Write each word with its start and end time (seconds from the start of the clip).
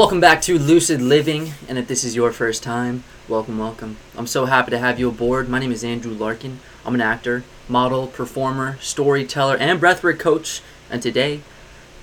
Welcome 0.00 0.18
back 0.18 0.40
to 0.42 0.58
Lucid 0.58 1.02
Living, 1.02 1.52
and 1.68 1.76
if 1.76 1.86
this 1.86 2.04
is 2.04 2.16
your 2.16 2.32
first 2.32 2.62
time, 2.62 3.04
welcome, 3.28 3.58
welcome. 3.58 3.98
I'm 4.16 4.26
so 4.26 4.46
happy 4.46 4.70
to 4.70 4.78
have 4.78 4.98
you 4.98 5.10
aboard. 5.10 5.46
My 5.50 5.58
name 5.58 5.72
is 5.72 5.84
Andrew 5.84 6.14
Larkin. 6.14 6.60
I'm 6.86 6.94
an 6.94 7.02
actor, 7.02 7.44
model, 7.68 8.06
performer, 8.06 8.78
storyteller, 8.80 9.58
and 9.58 9.78
breathwork 9.78 10.18
coach, 10.18 10.62
and 10.88 11.02
today 11.02 11.42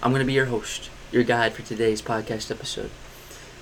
I'm 0.03 0.11
going 0.11 0.19
to 0.19 0.27
be 0.27 0.33
your 0.33 0.45
host, 0.45 0.91
your 1.11 1.23
guide 1.23 1.53
for 1.53 1.63
today's 1.63 2.03
podcast 2.03 2.51
episode. 2.51 2.91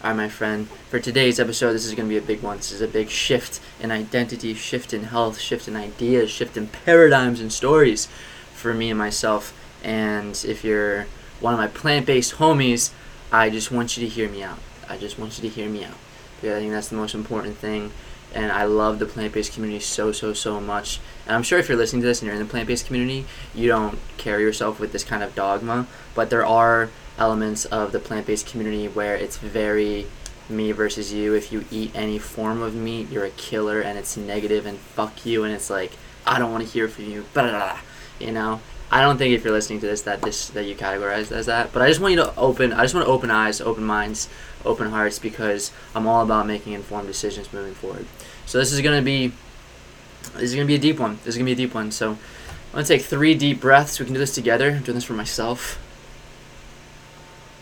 All 0.03 0.09
right, 0.09 0.17
my 0.17 0.27
friend, 0.27 0.67
for 0.89 0.99
today's 0.99 1.39
episode, 1.39 1.71
this 1.71 1.85
is 1.85 1.95
going 1.95 2.09
to 2.09 2.13
be 2.13 2.17
a 2.17 2.21
big 2.21 2.41
one. 2.41 2.57
This 2.57 2.73
is 2.73 2.81
a 2.81 2.89
big 2.89 3.09
shift 3.09 3.61
in 3.79 3.89
identity, 3.89 4.53
shift 4.53 4.93
in 4.93 5.03
health, 5.05 5.39
shift 5.39 5.69
in 5.69 5.77
ideas, 5.77 6.29
shift 6.29 6.57
in 6.57 6.67
paradigms 6.67 7.39
and 7.39 7.53
stories 7.53 8.09
for 8.53 8.73
me 8.73 8.89
and 8.89 8.99
myself. 8.99 9.57
And 9.81 10.31
if 10.45 10.65
you're 10.65 11.05
one 11.39 11.53
of 11.53 11.59
my 11.59 11.67
plant 11.69 12.05
based 12.05 12.33
homies, 12.33 12.91
I 13.35 13.49
just 13.49 13.69
want 13.69 13.97
you 13.97 14.07
to 14.07 14.09
hear 14.09 14.29
me 14.29 14.43
out. 14.43 14.59
I 14.87 14.97
just 14.97 15.19
want 15.19 15.37
you 15.37 15.49
to 15.49 15.53
hear 15.53 15.67
me 15.67 15.83
out. 15.83 15.97
Because 16.39 16.55
I 16.55 16.59
think 16.61 16.71
that's 16.71 16.87
the 16.87 16.95
most 16.95 17.13
important 17.13 17.57
thing. 17.57 17.91
And 18.33 18.49
I 18.49 18.63
love 18.63 18.97
the 18.99 19.05
plant 19.05 19.33
based 19.33 19.53
community 19.53 19.81
so, 19.81 20.13
so, 20.13 20.31
so 20.31 20.61
much. 20.61 21.01
And 21.27 21.35
I'm 21.35 21.43
sure 21.43 21.59
if 21.59 21.67
you're 21.67 21.77
listening 21.77 22.01
to 22.01 22.07
this 22.07 22.21
and 22.21 22.27
you're 22.27 22.35
in 22.35 22.41
the 22.41 22.49
plant 22.49 22.67
based 22.67 22.85
community, 22.85 23.25
you 23.53 23.67
don't 23.67 23.99
carry 24.15 24.43
yourself 24.43 24.79
with 24.79 24.93
this 24.93 25.03
kind 25.03 25.21
of 25.21 25.35
dogma. 25.35 25.85
But 26.13 26.29
there 26.29 26.45
are 26.45 26.89
elements 27.17 27.65
of 27.65 27.91
the 27.91 27.99
plant 27.99 28.25
based 28.25 28.47
community 28.47 28.87
where 28.87 29.15
it's 29.15 29.37
very 29.37 30.07
me 30.47 30.71
versus 30.71 31.11
you. 31.11 31.33
If 31.33 31.51
you 31.51 31.65
eat 31.69 31.91
any 31.93 32.17
form 32.17 32.61
of 32.61 32.73
meat, 32.73 33.09
you're 33.09 33.25
a 33.25 33.31
killer 33.31 33.81
and 33.81 33.97
it's 33.97 34.15
negative 34.15 34.65
and 34.65 34.77
fuck 34.77 35.25
you. 35.25 35.43
And 35.43 35.53
it's 35.53 35.69
like, 35.69 35.91
I 36.25 36.39
don't 36.39 36.53
want 36.53 36.65
to 36.65 36.69
hear 36.69 36.87
from 36.87 37.05
you. 37.05 37.25
Blah, 37.33 37.49
blah, 37.49 37.51
blah. 37.51 37.79
You 38.17 38.31
know? 38.31 38.61
I 38.95 39.01
don't 39.01 39.17
think 39.17 39.35
if 39.35 39.43
you're 39.43 39.51
listening 39.51 39.81
to 39.81 39.87
this 39.87 40.03
that 40.03 40.21
this 40.21 40.47
that 40.51 40.63
you 40.63 40.73
categorize 40.73 41.29
as 41.29 41.47
that, 41.47 41.73
but 41.73 41.81
I 41.81 41.89
just 41.89 41.99
want 41.99 42.13
you 42.13 42.23
to 42.23 42.33
open. 42.37 42.71
I 42.71 42.83
just 42.83 42.95
want 42.95 43.05
to 43.05 43.11
open 43.11 43.29
eyes, 43.29 43.59
open 43.59 43.83
minds, 43.83 44.29
open 44.63 44.89
hearts 44.89 45.19
because 45.19 45.73
I'm 45.93 46.07
all 46.07 46.23
about 46.23 46.47
making 46.47 46.71
informed 46.71 47.07
decisions 47.07 47.51
moving 47.51 47.73
forward. 47.73 48.05
So 48.45 48.57
this 48.57 48.71
is 48.71 48.79
gonna 48.79 49.01
be 49.01 49.33
this 50.35 50.43
is 50.43 50.55
gonna 50.55 50.65
be 50.65 50.75
a 50.75 50.79
deep 50.79 50.97
one. 50.97 51.17
This 51.25 51.33
is 51.33 51.35
gonna 51.35 51.45
be 51.45 51.51
a 51.51 51.57
deep 51.57 51.75
one. 51.75 51.91
So 51.91 52.11
I'm 52.11 52.17
gonna 52.71 52.85
take 52.85 53.01
three 53.01 53.35
deep 53.35 53.59
breaths. 53.59 53.99
We 53.99 54.05
can 54.05 54.13
do 54.13 54.19
this 54.19 54.33
together. 54.33 54.71
I'm 54.71 54.83
doing 54.83 54.95
this 54.95 55.03
for 55.03 55.11
myself. 55.11 55.77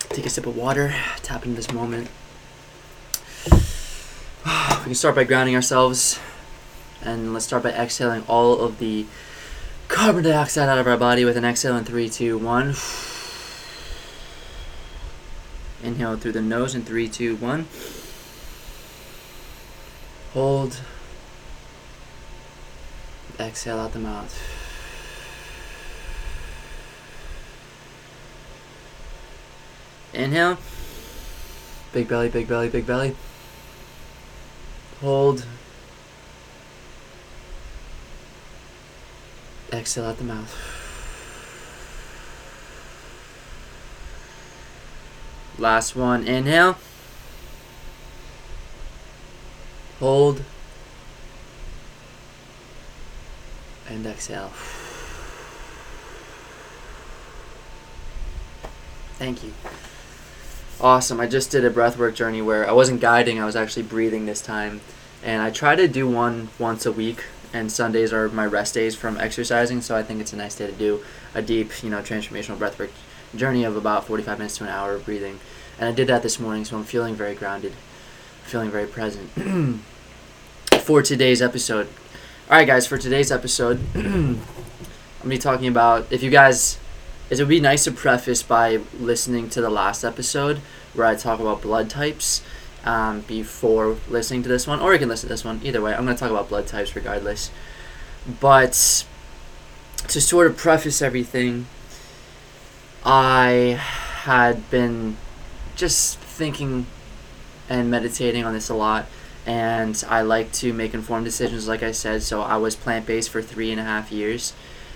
Take 0.10 0.28
a 0.28 0.30
sip 0.30 0.46
of 0.46 0.56
water. 0.56 0.94
Tap 1.24 1.48
into 1.48 1.56
this 1.56 1.74
moment. 1.74 2.10
We 4.46 4.88
can 4.88 4.96
start 4.96 5.16
by 5.16 5.24
grounding 5.24 5.56
ourselves, 5.56 6.20
and 7.02 7.34
let's 7.34 7.46
start 7.46 7.64
by 7.64 7.72
exhaling 7.72 8.24
all 8.28 8.60
of 8.60 8.78
the 8.78 9.08
carbon 9.94 10.24
dioxide 10.24 10.68
out 10.68 10.80
of 10.80 10.88
our 10.88 10.98
body 10.98 11.24
with 11.24 11.38
an 11.38 11.46
exhale 11.46 11.78
in 11.78 11.86
three, 11.86 12.10
two, 12.10 12.36
one. 12.36 12.74
Inhale 15.84 16.18
through 16.18 16.32
the 16.32 16.42
nose 16.42 16.74
in 16.74 16.84
three, 16.84 17.08
two, 17.08 17.36
one. 17.36 17.68
Hold. 20.34 20.82
Exhale 23.40 23.80
out 23.80 23.94
the 23.94 24.00
mouth. 24.00 24.36
Inhale. 30.12 30.58
Big 31.92 32.08
belly, 32.08 32.30
big 32.30 32.48
belly, 32.48 32.68
big 32.68 32.88
belly. 32.88 33.16
Hold. 35.02 35.46
Exhale 39.74 40.06
out 40.06 40.18
the 40.20 40.24
mouth. 40.24 40.56
Last 45.58 45.96
one. 45.96 46.28
Inhale. 46.28 46.78
Hold. 50.00 50.44
And 53.90 54.06
exhale. 54.06 54.52
Thank 59.18 59.44
you. 59.44 59.54
Awesome. 60.80 61.20
I 61.20 61.26
just 61.26 61.50
did 61.50 61.66
a 61.66 61.72
breathwork 61.72 62.14
journey 62.14 62.44
where 62.44 62.70
I 62.70 62.74
wasn't 62.74 63.02
guiding, 63.02 63.40
I 63.40 63.46
was 63.46 63.56
actually 63.56 63.84
breathing 63.84 64.28
this 64.28 64.42
time. 64.42 64.82
And 65.24 65.42
I 65.42 65.50
try 65.50 65.76
to 65.76 65.88
do 65.88 66.08
one 66.08 66.50
once 66.60 66.86
a 66.86 66.92
week 66.92 67.24
and 67.54 67.72
Sundays 67.72 68.12
are 68.12 68.28
my 68.30 68.46
rest 68.46 68.74
days 68.74 68.96
from 68.96 69.18
exercising, 69.18 69.82
so 69.82 69.96
I 69.96 70.04
think 70.04 70.20
it's 70.20 70.34
a 70.34 70.36
nice 70.36 70.56
day 70.56 70.66
to 70.68 70.74
do 70.74 71.04
a 71.34 71.42
deep, 71.42 71.84
you 71.84 71.90
know, 71.90 72.02
transformational 72.02 72.58
breathwork 72.58 72.90
journey 73.36 73.64
of 73.64 73.76
about 73.76 74.06
45 74.06 74.38
minutes 74.40 74.58
to 74.58 74.64
an 74.64 74.70
hour 74.70 74.96
of 74.96 75.06
breathing. 75.06 75.40
And 75.80 75.88
I 75.88 75.92
did 75.92 76.08
that 76.08 76.24
this 76.24 76.40
morning, 76.40 76.66
so 76.66 76.78
I'm 76.78 76.84
feeling 76.84 77.16
very 77.16 77.36
grounded, 77.36 77.74
feeling 78.44 78.70
very 78.70 78.88
present. 78.88 79.30
for 80.82 81.02
today's 81.02 81.42
episode. 81.42 81.88
All 82.50 82.58
right, 82.58 82.68
guys, 82.68 82.86
for 82.86 82.98
today's 82.98 83.32
episode, 83.32 83.80
I'm 83.96 84.42
to 85.22 85.28
be 85.30 85.38
talking 85.38 85.68
about 85.68 86.12
if 86.12 86.22
you 86.22 86.30
guys 86.30 86.78
it 87.30 87.40
would 87.40 87.48
be 87.48 87.60
nice 87.60 87.86
to 87.86 87.92
preface 87.92 88.44
by 88.44 88.82
listening 89.00 89.50
to 89.50 89.62
the 89.62 89.70
last 89.70 90.04
episode 90.04 90.58
where 90.94 91.08
I 91.08 91.16
talk 91.16 91.40
about 91.40 91.62
blood 91.62 91.90
types 91.90 92.44
um, 92.86 93.22
before 93.22 93.98
listening 94.10 94.44
to 94.44 94.50
this 94.50 94.68
one, 94.68 94.80
or 94.80 94.94
you 94.94 95.00
can 95.00 95.10
listen 95.10 95.28
to 95.28 95.34
this 95.34 95.46
one. 95.46 95.62
Either 95.64 95.82
way, 95.82 95.94
I'm 95.94 96.06
going 96.06 96.16
to 96.16 96.20
talk 96.20 96.32
about 96.32 96.50
blood 96.50 96.68
types 96.68 96.96
regardless. 96.96 97.52
But 98.40 99.06
to 100.08 100.22
sort 100.22 100.48
of 100.48 100.58
preface 100.58 101.02
everything, 101.02 101.68
I 103.06 103.80
had 104.24 104.70
been 104.70 105.18
just 105.76 106.18
thinking 106.20 106.86
and 107.70 107.90
meditating 107.90 108.44
on 108.44 108.54
this 108.54 108.70
a 108.70 108.76
lot, 108.76 109.06
and 109.46 110.02
I 110.08 110.22
like 110.22 110.52
to 110.54 110.74
make 110.74 110.94
informed 110.94 111.26
decisions, 111.26 111.68
like 111.68 111.84
I 111.84 111.92
said. 111.92 112.24
So 112.24 112.42
I 112.42 112.58
was 112.58 112.76
plant 112.76 113.06
based 113.06 113.30
for 113.30 113.42
three 113.42 113.72
and 113.72 113.80
a 113.80 113.84
half 113.84 114.12
years, 114.12 114.54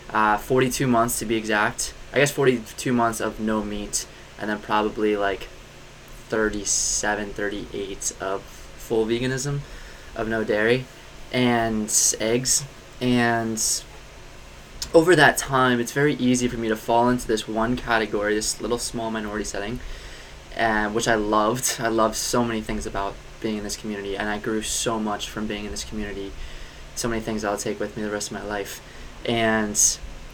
uh, 0.10 0.38
42 0.38 0.88
months 0.88 1.20
to 1.20 1.26
be 1.26 1.36
exact. 1.36 1.94
I 2.14 2.20
guess 2.20 2.32
42 2.32 2.94
months 2.94 3.20
of 3.20 3.40
no 3.40 3.64
meat, 3.64 4.06
and 4.40 4.50
then 4.50 4.60
probably 4.60 5.18
like 5.18 5.48
37, 6.30 7.34
38 7.34 8.14
of 8.20 8.42
full 8.42 9.06
veganism, 9.06 9.60
of 10.16 10.28
no 10.28 10.44
dairy, 10.44 10.86
and 11.32 11.94
eggs. 12.20 12.64
And 13.02 13.62
over 14.94 15.16
that 15.16 15.38
time, 15.38 15.80
it's 15.80 15.92
very 15.92 16.16
easy 16.16 16.48
for 16.48 16.58
me 16.58 16.70
to 16.70 16.76
fall 16.76 17.10
into 17.10 17.28
this 17.28 17.48
one 17.48 17.76
category, 17.76 18.36
this 18.36 18.62
little 18.62 18.78
small 18.78 19.12
minority 19.12 19.46
setting, 19.46 19.80
uh, 20.58 20.90
which 20.90 21.08
I 21.08 21.16
loved. 21.16 21.78
I 21.80 21.88
loved 21.90 22.16
so 22.16 22.44
many 22.44 22.62
things 22.62 22.86
about 22.86 23.16
being 23.42 23.58
in 23.58 23.64
this 23.64 23.76
community, 23.78 24.18
and 24.18 24.30
I 24.30 24.40
grew 24.40 24.62
so 24.62 25.00
much 25.00 25.30
from 25.30 25.46
being 25.48 25.66
in 25.66 25.72
this 25.72 25.84
community. 25.84 26.32
So 26.96 27.08
many 27.08 27.22
things 27.22 27.44
I'll 27.44 27.58
take 27.58 27.80
with 27.80 27.96
me 27.96 28.04
the 28.04 28.10
rest 28.10 28.32
of 28.32 28.34
my 28.34 28.44
life. 28.44 28.82
And 29.26 29.72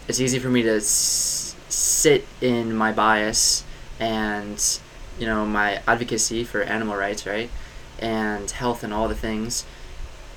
it's 0.08 0.20
easy 0.20 0.38
for 0.38 0.48
me 0.48 0.62
to 0.62 0.76
s- 0.76 1.54
sit 1.68 2.26
in 2.40 2.74
my 2.74 2.92
bias 2.92 3.64
and 4.00 4.58
you 5.18 5.26
know 5.26 5.44
my 5.46 5.80
advocacy 5.86 6.44
for 6.44 6.62
animal 6.62 6.96
rights 6.96 7.26
right 7.26 7.50
and 7.98 8.50
health 8.50 8.82
and 8.82 8.92
all 8.92 9.08
the 9.08 9.14
things 9.14 9.64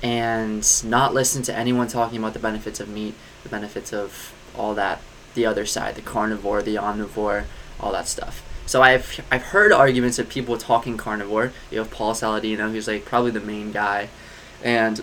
and 0.02 0.84
not 0.84 1.12
listen 1.12 1.42
to 1.42 1.54
anyone 1.56 1.88
talking 1.88 2.18
about 2.18 2.32
the 2.32 2.38
benefits 2.38 2.78
of 2.80 2.88
meat 2.88 3.14
the 3.42 3.48
benefits 3.48 3.92
of 3.92 4.32
all 4.56 4.74
that 4.74 5.00
the 5.34 5.44
other 5.44 5.66
side 5.66 5.94
the 5.94 6.02
carnivore 6.02 6.62
the 6.62 6.76
omnivore 6.76 7.44
all 7.80 7.92
that 7.92 8.08
stuff. 8.08 8.42
So 8.66 8.82
I've 8.82 9.24
I've 9.30 9.42
heard 9.42 9.72
arguments 9.72 10.18
of 10.18 10.28
people 10.28 10.58
talking 10.58 10.96
carnivore. 10.96 11.52
You 11.70 11.78
have 11.78 11.90
Paul 11.90 12.14
Saladino 12.14 12.70
who's 12.70 12.88
like 12.88 13.04
probably 13.04 13.30
the 13.30 13.40
main 13.40 13.72
guy. 13.72 14.08
And 14.62 15.02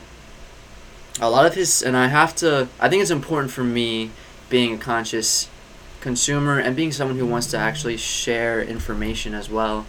a 1.19 1.30
lot 1.30 1.46
of 1.46 1.56
his 1.56 1.81
and 1.81 1.96
I 1.96 2.08
have 2.08 2.35
to 2.38 2.67
I 2.79 2.90
think 2.90 3.02
it's 3.02 3.11
important 3.11 3.52
for 3.52 3.64
me 3.64 4.11
being 4.50 4.73
a 4.73 4.78
conscious 4.78 5.50
consumer 6.05 6.59
and 6.59 6.75
being 6.75 6.91
someone 6.91 7.17
who 7.17 7.25
wants 7.25 7.47
to 7.47 7.57
actually 7.57 7.97
share 7.97 8.61
information 8.61 9.34
as 9.34 9.49
well 9.49 9.87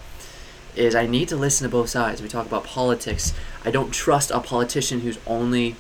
is 0.75 0.95
I 0.95 1.05
need 1.05 1.29
to 1.29 1.37
listen 1.37 1.67
to 1.67 1.71
both 1.71 1.91
sides. 1.91 2.23
We 2.23 2.29
talk 2.29 2.47
about 2.47 2.65
politics. 2.65 3.35
I 3.67 3.71
don't 3.71 3.93
trust 3.93 4.31
a 4.31 4.41
politician 4.41 5.01
who's 5.01 5.19
only 5.27 5.77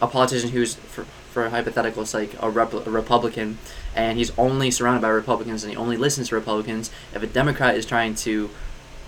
a 0.00 0.06
politician 0.06 0.50
who's 0.50 0.76
for 0.76 1.02
for 1.32 1.46
a 1.46 1.50
hypothetical 1.50 2.02
it's 2.02 2.14
like 2.14 2.40
a, 2.40 2.48
rep, 2.48 2.72
a 2.72 2.88
Republican 2.88 3.58
and 3.96 4.16
he's 4.16 4.30
only 4.38 4.70
surrounded 4.70 5.02
by 5.02 5.08
Republicans 5.08 5.64
and 5.64 5.72
he 5.72 5.76
only 5.76 5.96
listens 5.96 6.28
to 6.28 6.36
Republicans. 6.36 6.92
If 7.12 7.24
a 7.24 7.26
Democrat 7.26 7.74
is 7.76 7.84
trying 7.84 8.14
to 8.26 8.50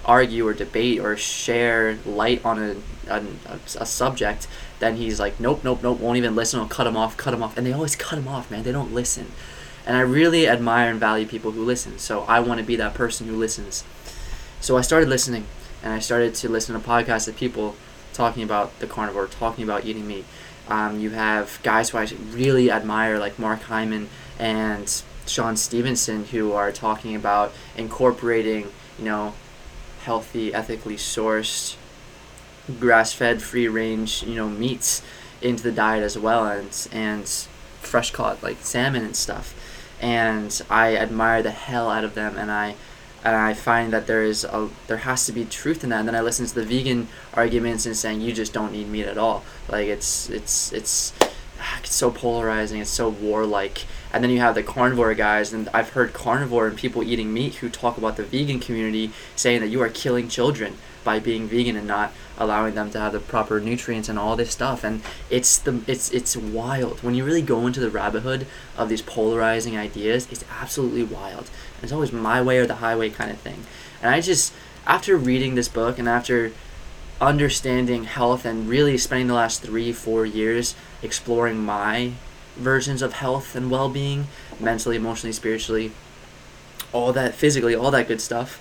argue 0.05 0.49
or 0.49 0.53
debate 0.53 0.99
or 0.99 1.17
share 1.17 1.97
light 2.05 2.45
on 2.45 2.59
a, 2.59 2.77
a, 3.09 3.23
a 3.79 3.87
subject, 3.87 4.49
then 4.81 4.97
he's 4.97 5.21
like, 5.21 5.39
nope, 5.39 5.63
nope, 5.63 5.81
nope, 5.81 6.01
won't 6.01 6.17
even 6.17 6.35
listen. 6.35 6.59
I'll 6.59 6.67
cut 6.67 6.89
him 6.89 6.97
off, 6.97 7.17
cut 7.17 7.33
him 7.35 7.43
off, 7.45 7.57
and 7.57 7.65
they 7.65 7.73
always 7.73 7.95
cut 7.95 8.19
him 8.19 8.27
off, 8.27 8.51
man. 8.51 8.65
They 8.65 8.73
don't 8.73 8.93
listen. 8.93 9.31
And 9.87 9.97
I 9.97 10.01
really 10.01 10.47
admire 10.49 10.91
and 10.91 11.01
value 11.01 11.27
people 11.27 11.53
who 11.53 11.65
listen. 11.65 11.99
So 11.99 12.23
I 12.23 12.41
want 12.41 12.61
to 12.61 12.67
be 12.67 12.77
that 12.77 12.95
person 12.95 13.27
who 13.27 13.37
listens. 13.37 13.85
So 14.61 14.77
I 14.77 14.83
started 14.83 15.09
listening, 15.09 15.47
and 15.83 15.93
I 15.93 15.99
started 15.99 16.35
to 16.37 16.49
listen 16.49 16.79
to 16.79 16.87
podcasts 16.87 17.29
of 17.29 17.37
people 17.37 17.77
talking 18.13 18.43
about 18.43 18.79
the 18.81 18.87
carnivore, 18.87 19.27
talking 19.27 19.65
about 19.65 19.85
eating 19.85 20.07
meat. 20.07 20.25
Um, 20.69 21.01
you 21.01 21.11
have 21.11 21.59
guys 21.63 21.91
who 21.91 21.99
I 21.99 22.07
really 22.31 22.71
admire, 22.71 23.19
like 23.19 23.39
Mark 23.39 23.63
Hyman 23.63 24.09
and 24.39 25.03
Shawn 25.27 25.57
Stevenson, 25.57 26.27
who 26.27 26.53
are 26.53 26.71
talking 26.71 27.17
about 27.17 27.53
incorporating, 27.77 28.69
you 28.99 29.05
know, 29.05 29.35
healthy, 30.05 30.53
ethically 30.55 30.97
sourced, 30.97 31.77
grass-fed, 32.79 33.43
free-range, 33.43 34.23
you 34.23 34.35
know, 34.35 34.49
meats 34.49 35.03
into 35.43 35.63
the 35.63 35.73
diet 35.73 36.03
as 36.03 36.19
well, 36.19 36.47
and 36.47 36.89
and 36.93 37.27
fresh 37.81 38.11
caught 38.11 38.43
like 38.43 38.59
salmon 38.61 39.05
and 39.05 39.17
stuff. 39.17 39.55
And 40.01 40.61
I 40.71 40.97
admire 40.97 41.43
the 41.43 41.51
hell 41.51 41.91
out 41.91 42.05
of 42.05 42.15
them, 42.15 42.37
and 42.37 42.51
I 42.51 42.75
and 43.25 43.37
I 43.37 43.53
find 43.53 43.93
that 43.93 44.07
there 44.07 44.23
is 44.23 44.45
a 44.45 44.69
there 44.87 44.99
has 44.99 45.27
to 45.27 45.33
be 45.33 45.45
truth 45.45 45.85
in 45.85 45.91
that. 45.91 46.01
And 46.01 46.09
then 46.09 46.15
I 46.15 46.21
listen 46.21 46.47
to 46.47 46.55
the 46.55 46.65
vegan 46.65 47.09
arguments 47.35 47.87
and 47.87 47.97
saying 47.97 48.21
you 48.21 48.33
just 48.33 48.53
don't 48.53 48.73
need 48.73 48.89
meat 48.89 49.07
at 49.07 49.19
all. 49.19 49.45
Like 49.69 49.89
it's 49.89 50.31
it's 50.31 50.73
it's 50.73 51.13
ah, 51.61 51.79
it's 51.81 51.95
so 51.95 52.11
polarizing. 52.11 52.81
It's 52.81 52.91
so 52.91 53.09
warlike. 53.09 53.85
And 54.13 54.25
then 54.25 54.31
you 54.31 54.41
have 54.41 54.55
the 54.55 54.63
carnivore 54.63 55.15
guys, 55.15 55.53
and 55.53 55.69
I've 55.75 55.91
heard 55.91 56.13
carnivore 56.13 56.67
and 56.67 56.77
people 56.77 57.03
eating 57.03 57.33
meat 57.33 57.57
who 57.57 57.69
talk 57.69 57.99
about 57.99 58.17
the 58.17 58.25
vegan 58.25 58.59
community 58.59 59.13
saying 59.37 59.61
that 59.61 59.69
you 59.69 59.83
are 59.83 59.91
killing 59.91 60.29
children 60.29 60.79
by 61.05 61.19
being 61.19 61.49
vegan 61.49 61.77
and 61.77 61.87
not 61.87 62.13
allowing 62.39 62.75
them 62.75 62.91
to 62.91 62.99
have 62.99 63.13
the 63.13 63.21
proper 63.21 63.61
nutrients 63.61 64.09
and 64.09 64.19
all 64.19 64.37
this 64.37 64.51
stuff. 64.51 64.85
And 64.85 65.03
it's 65.29 65.59
the 65.59 65.83
it's 65.87 66.11
it's 66.11 66.37
wild. 66.37 67.03
When 67.03 67.15
you 67.15 67.25
really 67.25 67.43
go 67.43 67.67
into 67.67 67.81
the 67.81 67.91
rabbit 67.91 68.21
hood 68.21 68.47
of 68.77 68.89
these 68.89 69.03
polarizing 69.03 69.77
ideas 69.77 70.29
it's 70.31 70.45
absolutely 70.51 71.05
wild. 71.05 71.51
And 71.77 71.85
it's 71.85 71.93
always 71.93 72.13
my 72.13 72.41
way 72.43 72.59
or 72.59 72.67
the 72.67 72.77
highway 72.77 73.11
kind 73.11 73.31
of 73.31 73.39
thing. 73.39 73.65
And 74.03 74.15
i 74.15 74.21
just 74.21 74.53
after 74.87 75.17
reading 75.17 75.55
this 75.55 75.69
book 75.69 75.99
and 75.99 76.09
after 76.09 76.53
understanding 77.21 78.05
health 78.05 78.47
and 78.47 78.69
really 78.69 78.97
spending 78.97 79.29
the 79.29 79.35
last 79.35 79.63
three 79.63 79.93
four 79.93 80.25
years 80.25 80.75
exploring 81.03 81.59
my 81.59 82.13
versions 82.57 83.03
of 83.03 83.13
health 83.15 83.55
and 83.55 83.71
well-being 83.71 84.27
mentally 84.59 84.97
emotionally 84.97 85.33
spiritually 85.33 85.93
all 86.93 87.13
that 87.13 87.35
physically 87.35 87.75
all 87.75 87.91
that 87.91 88.09
good 88.09 88.21
stuff 88.21 88.61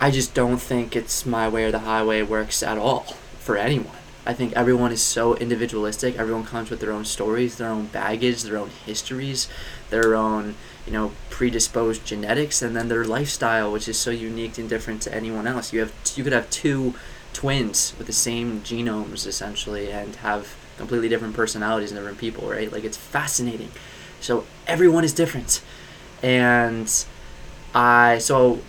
I 0.00 0.10
just 0.10 0.34
don't 0.34 0.58
think 0.58 0.94
it's 0.94 1.24
my 1.24 1.48
way 1.48 1.64
or 1.64 1.72
the 1.72 1.80
highway 1.80 2.22
works 2.22 2.62
at 2.62 2.78
all 2.78 3.16
for 3.38 3.56
anyone. 3.56 3.96
I 4.26 4.34
think 4.34 4.52
everyone 4.54 4.90
is 4.90 5.02
so 5.02 5.36
individualistic. 5.36 6.16
Everyone 6.18 6.44
comes 6.44 6.68
with 6.68 6.80
their 6.80 6.92
own 6.92 7.04
stories, 7.04 7.56
their 7.56 7.68
own 7.68 7.86
baggage, 7.86 8.42
their 8.42 8.58
own 8.58 8.70
histories, 8.84 9.48
their 9.90 10.16
own, 10.16 10.56
you 10.84 10.92
know, 10.92 11.12
predisposed 11.30 12.04
genetics, 12.04 12.60
and 12.60 12.74
then 12.74 12.88
their 12.88 13.04
lifestyle, 13.04 13.70
which 13.70 13.88
is 13.88 13.96
so 13.96 14.10
unique 14.10 14.58
and 14.58 14.68
different 14.68 15.00
to 15.02 15.14
anyone 15.14 15.46
else. 15.46 15.72
You 15.72 15.80
have 15.80 15.92
you 16.16 16.24
could 16.24 16.32
have 16.32 16.50
two 16.50 16.94
twins 17.32 17.94
with 17.98 18.08
the 18.08 18.12
same 18.12 18.62
genomes 18.62 19.26
essentially, 19.26 19.92
and 19.92 20.16
have 20.16 20.56
completely 20.76 21.08
different 21.08 21.34
personalities 21.34 21.92
and 21.92 21.98
different 21.98 22.18
people, 22.18 22.50
right? 22.50 22.70
Like 22.70 22.84
it's 22.84 22.96
fascinating. 22.96 23.70
So 24.20 24.44
everyone 24.66 25.04
is 25.04 25.12
different, 25.12 25.62
and 26.20 26.92
I 27.74 28.18
so 28.18 28.60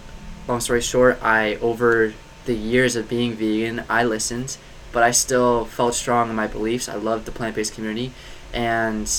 long 0.48 0.60
story 0.60 0.82
short, 0.82 1.20
I 1.22 1.56
over 1.56 2.14
the 2.46 2.56
years 2.56 2.96
of 2.96 3.10
being 3.10 3.34
vegan, 3.34 3.84
I 3.90 4.04
listened, 4.04 4.58
but 4.92 5.04
I 5.04 5.12
still 5.12 5.66
felt 5.66 5.94
strong 5.94 6.30
in 6.30 6.36
my 6.36 6.48
beliefs. 6.48 6.88
I 6.88 6.96
loved 6.96 7.26
the 7.26 7.32
plant-based 7.32 7.74
community, 7.74 8.12
and 8.54 9.12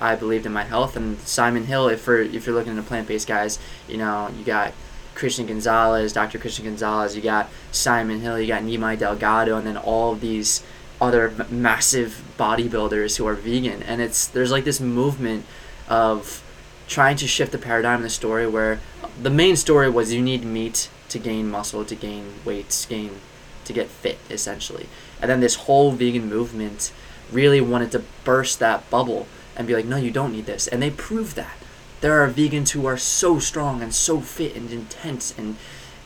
I 0.00 0.14
believed 0.14 0.46
in 0.46 0.52
my 0.52 0.64
health. 0.64 0.96
And 0.96 1.18
Simon 1.20 1.66
Hill, 1.66 1.88
if 1.88 2.02
for 2.02 2.18
if 2.18 2.46
you're 2.46 2.54
looking 2.54 2.70
into 2.70 2.82
plant-based 2.82 3.26
guys, 3.26 3.58
you 3.88 3.96
know 3.96 4.30
you 4.38 4.44
got 4.44 4.72
Christian 5.14 5.46
Gonzalez, 5.46 6.12
Dr. 6.12 6.38
Christian 6.38 6.64
Gonzalez, 6.64 7.16
you 7.16 7.22
got 7.22 7.50
Simon 7.72 8.20
Hill, 8.20 8.40
you 8.40 8.46
got 8.46 8.62
Nimai 8.62 8.96
Delgado, 8.98 9.56
and 9.56 9.66
then 9.66 9.76
all 9.76 10.12
of 10.12 10.20
these 10.20 10.62
other 11.00 11.32
massive 11.50 12.22
bodybuilders 12.38 13.16
who 13.16 13.26
are 13.26 13.34
vegan. 13.34 13.82
And 13.82 14.00
it's 14.00 14.28
there's 14.28 14.52
like 14.52 14.64
this 14.64 14.80
movement 14.80 15.44
of 15.88 16.44
trying 16.88 17.16
to 17.16 17.28
shift 17.28 17.52
the 17.52 17.58
paradigm 17.58 17.98
in 17.98 18.02
the 18.02 18.10
story 18.10 18.46
where 18.46 18.80
the 19.22 19.30
main 19.30 19.54
story 19.56 19.88
was 19.88 20.12
you 20.12 20.22
need 20.22 20.44
meat 20.44 20.90
to 21.10 21.18
gain 21.18 21.50
muscle, 21.50 21.84
to 21.84 21.94
gain 21.94 22.34
weight, 22.44 22.70
to 22.70 22.88
gain 22.88 23.20
to 23.64 23.72
get 23.72 23.86
fit 23.88 24.18
essentially. 24.30 24.88
And 25.20 25.30
then 25.30 25.40
this 25.40 25.54
whole 25.54 25.92
vegan 25.92 26.28
movement 26.28 26.92
really 27.30 27.60
wanted 27.60 27.92
to 27.92 28.02
burst 28.24 28.58
that 28.58 28.88
bubble 28.90 29.28
and 29.54 29.66
be 29.66 29.74
like, 29.74 29.84
no, 29.84 29.96
you 29.96 30.10
don't 30.10 30.32
need 30.32 30.46
this. 30.46 30.66
And 30.66 30.82
they 30.82 30.90
proved 30.90 31.36
that. 31.36 31.56
There 32.00 32.22
are 32.22 32.30
vegans 32.30 32.70
who 32.70 32.86
are 32.86 32.96
so 32.96 33.38
strong 33.38 33.82
and 33.82 33.94
so 33.94 34.20
fit 34.20 34.56
and 34.56 34.70
intense 34.70 35.36
and 35.38 35.56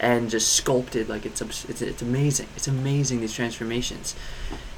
and 0.00 0.30
just 0.30 0.52
sculpted 0.52 1.08
like 1.08 1.24
it's 1.24 1.40
it's 1.40 1.80
it's 1.80 2.02
amazing. 2.02 2.48
It's 2.56 2.66
amazing 2.66 3.20
these 3.20 3.34
transformations. 3.34 4.16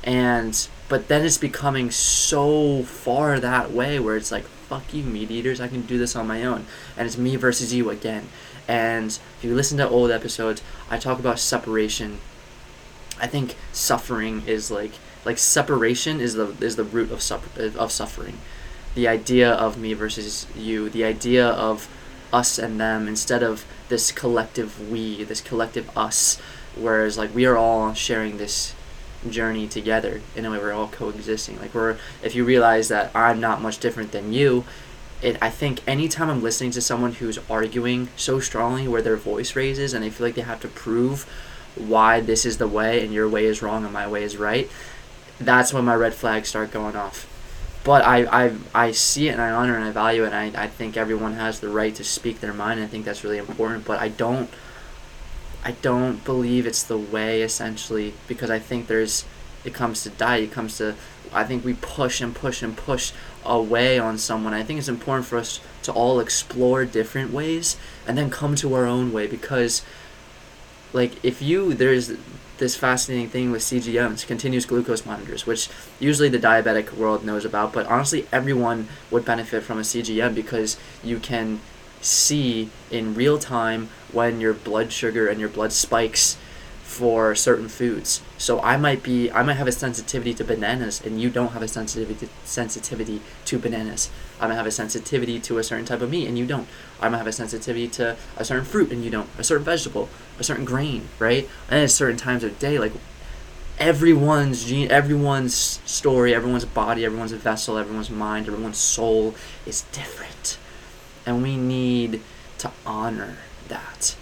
And 0.05 0.69
but 0.89 1.09
then 1.09 1.25
it's 1.25 1.39
becoming 1.39 1.91
so 1.91 2.83
far 2.85 3.41
that 3.41 3.73
way 3.73 3.99
where 3.99 4.17
it's 4.17 4.31
like 4.31 4.45
fuck 4.45 4.95
you, 4.95 5.03
meat 5.03 5.31
eaters. 5.31 5.61
I 5.61 5.69
can 5.69 5.83
do 5.83 5.99
this 5.99 6.17
on 6.17 6.27
my 6.27 6.43
own. 6.45 6.67
And 6.97 7.07
it's 7.07 7.19
me 7.19 7.37
versus 7.37 7.73
you 7.73 7.91
again. 7.91 8.29
And 8.67 9.07
if 9.07 9.39
you 9.43 9.55
listen 9.55 9.79
to 9.79 9.89
old 9.89 10.11
episodes, 10.11 10.63
I 10.91 10.99
talk 10.99 11.19
about 11.19 11.39
separation. 11.39 12.19
I 13.21 13.27
think 13.27 13.57
suffering 13.73 14.43
is 14.47 14.71
like 14.71 14.93
like 15.25 15.39
separation 15.39 16.21
is 16.21 16.35
the 16.35 16.49
is 16.61 16.77
the 16.77 16.85
root 16.85 17.11
of 17.11 17.21
of 17.77 17.93
suffering. 17.93 18.39
The 18.95 19.09
idea 19.09 19.51
of 19.51 19.79
me 19.79 19.93
versus 19.93 20.47
you, 20.57 20.89
the 20.89 21.05
idea 21.05 21.47
of 21.47 21.89
us 22.33 22.59
and 22.59 22.81
them 22.81 23.07
instead 23.07 23.43
of 23.43 23.65
this 23.89 24.11
collective 24.13 24.91
we, 24.91 25.25
this 25.25 25.41
collective 25.41 25.97
us, 25.97 26.41
whereas 26.75 27.17
like 27.17 27.35
we 27.35 27.47
are 27.47 27.57
all 27.57 27.95
sharing 27.95 28.39
this 28.39 28.74
journey 29.31 29.67
together 29.67 30.21
in 30.35 30.45
a 30.45 30.51
way 30.51 30.59
we're 30.59 30.73
all 30.73 30.89
coexisting. 30.89 31.59
Like 31.59 31.75
we're 31.75 31.97
if 32.23 32.35
you 32.35 32.45
realize 32.45 32.89
that 32.89 33.11
i'm 33.15 33.41
not 33.41 33.63
much 33.63 33.79
different 33.79 34.13
than 34.13 34.33
you 34.33 34.65
it 35.23 35.37
i 35.43 35.51
think 35.51 35.81
anytime 35.87 36.29
i'm 36.29 36.43
listening 36.43 36.71
to 36.71 36.81
someone 36.81 37.13
who's 37.13 37.39
arguing 37.51 38.09
so 38.17 38.41
strongly 38.41 38.89
where 38.89 39.03
their 39.03 39.17
voice 39.17 39.55
raises 39.57 39.95
and 39.95 40.05
they 40.05 40.11
feel 40.11 40.27
like 40.27 40.35
they 40.35 40.43
have 40.43 40.61
to 40.61 40.69
prove 40.69 41.29
why 41.77 42.21
this 42.21 42.45
is 42.45 42.59
the 42.59 42.69
way 42.69 43.05
and 43.05 43.13
your 43.13 43.29
way 43.29 43.45
is 43.45 43.63
wrong 43.63 43.85
and 43.85 43.93
my 43.93 44.07
way 44.07 44.23
is 44.23 44.37
right 44.37 44.71
that's 45.39 45.73
when 45.73 45.85
my 45.85 45.95
red 45.95 46.15
flags 46.15 46.49
start 46.49 46.71
going 46.71 46.97
off. 46.97 47.31
But 47.83 48.05
I, 48.05 48.47
I, 48.47 48.53
I 48.75 48.93
see 48.93 49.29
it 49.29 49.33
and 49.33 49.43
I 49.43 49.51
honor 49.51 49.75
and 49.77 49.85
I 49.85 49.91
value 49.91 50.25
it 50.25 50.33
and 50.33 50.57
I, 50.57 50.65
I 50.65 50.69
think 50.69 50.97
everyone 50.97 51.35
has 51.35 51.61
the 51.61 51.69
right 51.69 51.95
to 51.97 52.05
speak 52.05 52.41
their 52.41 52.55
mind 52.55 52.81
I 52.81 52.87
think 52.87 53.05
that's 53.05 53.25
really 53.25 53.39
important 53.39 53.85
but 53.85 54.01
I 54.01 54.09
don't 54.09 54.49
I 55.65 55.73
don't 55.73 56.23
believe 56.25 56.67
it's 56.67 56.83
the 56.83 56.99
way 56.99 57.43
essentially 57.43 58.15
because 58.29 58.51
I 58.51 58.59
think 58.59 58.87
there's 58.87 59.25
it 59.65 59.73
comes 59.73 60.03
to 60.03 60.11
diet, 60.11 60.45
it 60.45 60.53
comes 60.53 60.77
to 60.79 60.95
I 61.33 61.45
think 61.45 61.65
we 61.65 61.75
push 61.75 62.21
and 62.21 62.35
push 62.35 62.63
and 62.63 62.77
push 62.77 63.13
away 63.45 63.99
on 63.99 64.19
someone. 64.19 64.55
I 64.55 64.63
think 64.63 64.79
it's 64.79 64.89
important 64.89 65.27
for 65.27 65.39
us 65.39 65.61
to 65.83 65.93
all 65.93 66.21
explore 66.21 66.85
different 66.85 67.33
ways 67.33 67.77
and 68.07 68.17
then 68.17 68.31
come 68.31 68.55
to 68.57 68.75
our 68.75 68.87
own 68.87 69.13
way 69.13 69.27
because 69.27 69.83
like 70.93 71.13
if 71.25 71.41
you 71.41 71.75
there's 71.75 72.13
this 72.59 72.77
fascinating 72.77 73.29
thing 73.29 73.51
with 73.51 73.63
CGMs, 73.63 74.27
continuous 74.27 74.65
glucose 74.65 75.05
monitors, 75.05 75.45
which 75.45 75.69
usually 75.99 76.29
the 76.29 76.39
diabetic 76.39 76.93
world 76.93 77.25
knows 77.25 77.45
about, 77.45 77.73
but 77.73 77.87
honestly 77.87 78.27
everyone 78.31 78.89
would 79.11 79.25
benefit 79.25 79.63
from 79.63 79.79
a 79.79 79.83
CGM 79.83 80.35
because 80.35 80.77
you 81.03 81.19
can 81.19 81.61
see 82.05 82.71
in 82.91 83.15
real 83.15 83.39
time 83.39 83.89
when 84.13 84.41
your 84.41 84.53
blood 84.53 84.93
sugar 84.93 85.27
and 85.27 85.41
your 85.41 85.49
blood 85.49 85.73
spikes 85.73 86.37
for 86.83 87.35
certain 87.35 87.69
foods. 87.69 88.23
So 88.39 88.61
I 88.61 88.77
might 88.77 89.03
be 89.03 89.31
I 89.33 89.43
might 89.43 89.55
have 89.55 89.67
a 89.67 89.73
sensitivity 89.73 90.33
to 90.35 90.45
bananas 90.45 91.01
and 91.05 91.21
you 91.21 91.29
don't 91.29 91.53
have 91.53 91.63
a 91.63 91.67
sensitivity 91.67 92.27
to, 92.27 92.33
sensitivity 92.45 93.21
to 93.47 93.59
bananas. 93.59 94.11
I 94.39 94.47
might 94.47 94.55
have 94.55 94.67
a 94.67 94.71
sensitivity 94.71 95.41
to 95.41 95.59
a 95.59 95.65
certain 95.65 95.87
type 95.87 96.03
of 96.03 96.11
meat 96.11 96.29
and 96.29 96.39
you 96.39 96.47
don't. 96.47 96.69
I 97.01 97.09
might 97.09 97.19
have 97.19 97.27
a 97.27 97.33
sensitivity 97.33 97.89
to 97.89 98.17
a 98.37 98.45
certain 98.45 98.65
fruit 98.65 98.93
and 98.93 99.03
you 99.03 99.11
don't. 99.11 99.29
A 99.39 99.45
certain 99.45 99.65
vegetable, 99.65 100.09
a 100.39 100.45
certain 100.45 100.65
grain, 100.65 101.09
right? 101.19 101.49
And 101.69 101.81
at 101.81 101.91
certain 101.91 102.19
times 102.19 102.45
of 102.45 102.59
day 102.59 102.79
like 102.79 102.93
everyone's 103.79 104.67
gene 104.67 104.89
everyone's 104.91 105.55
story, 105.85 106.33
everyone's 106.33 106.67
body, 106.67 107.05
everyone's 107.05 107.33
vessel, 107.33 107.77
everyone's 107.77 108.11
mind, 108.11 108.47
everyone's 108.47 108.79
soul 108.79 109.35
is 109.67 109.83
different. 109.91 110.59
And 111.27 111.43
we 111.43 111.57
need 111.57 112.21
to 112.59 112.71
honor 112.87 113.39
that. 113.69 114.17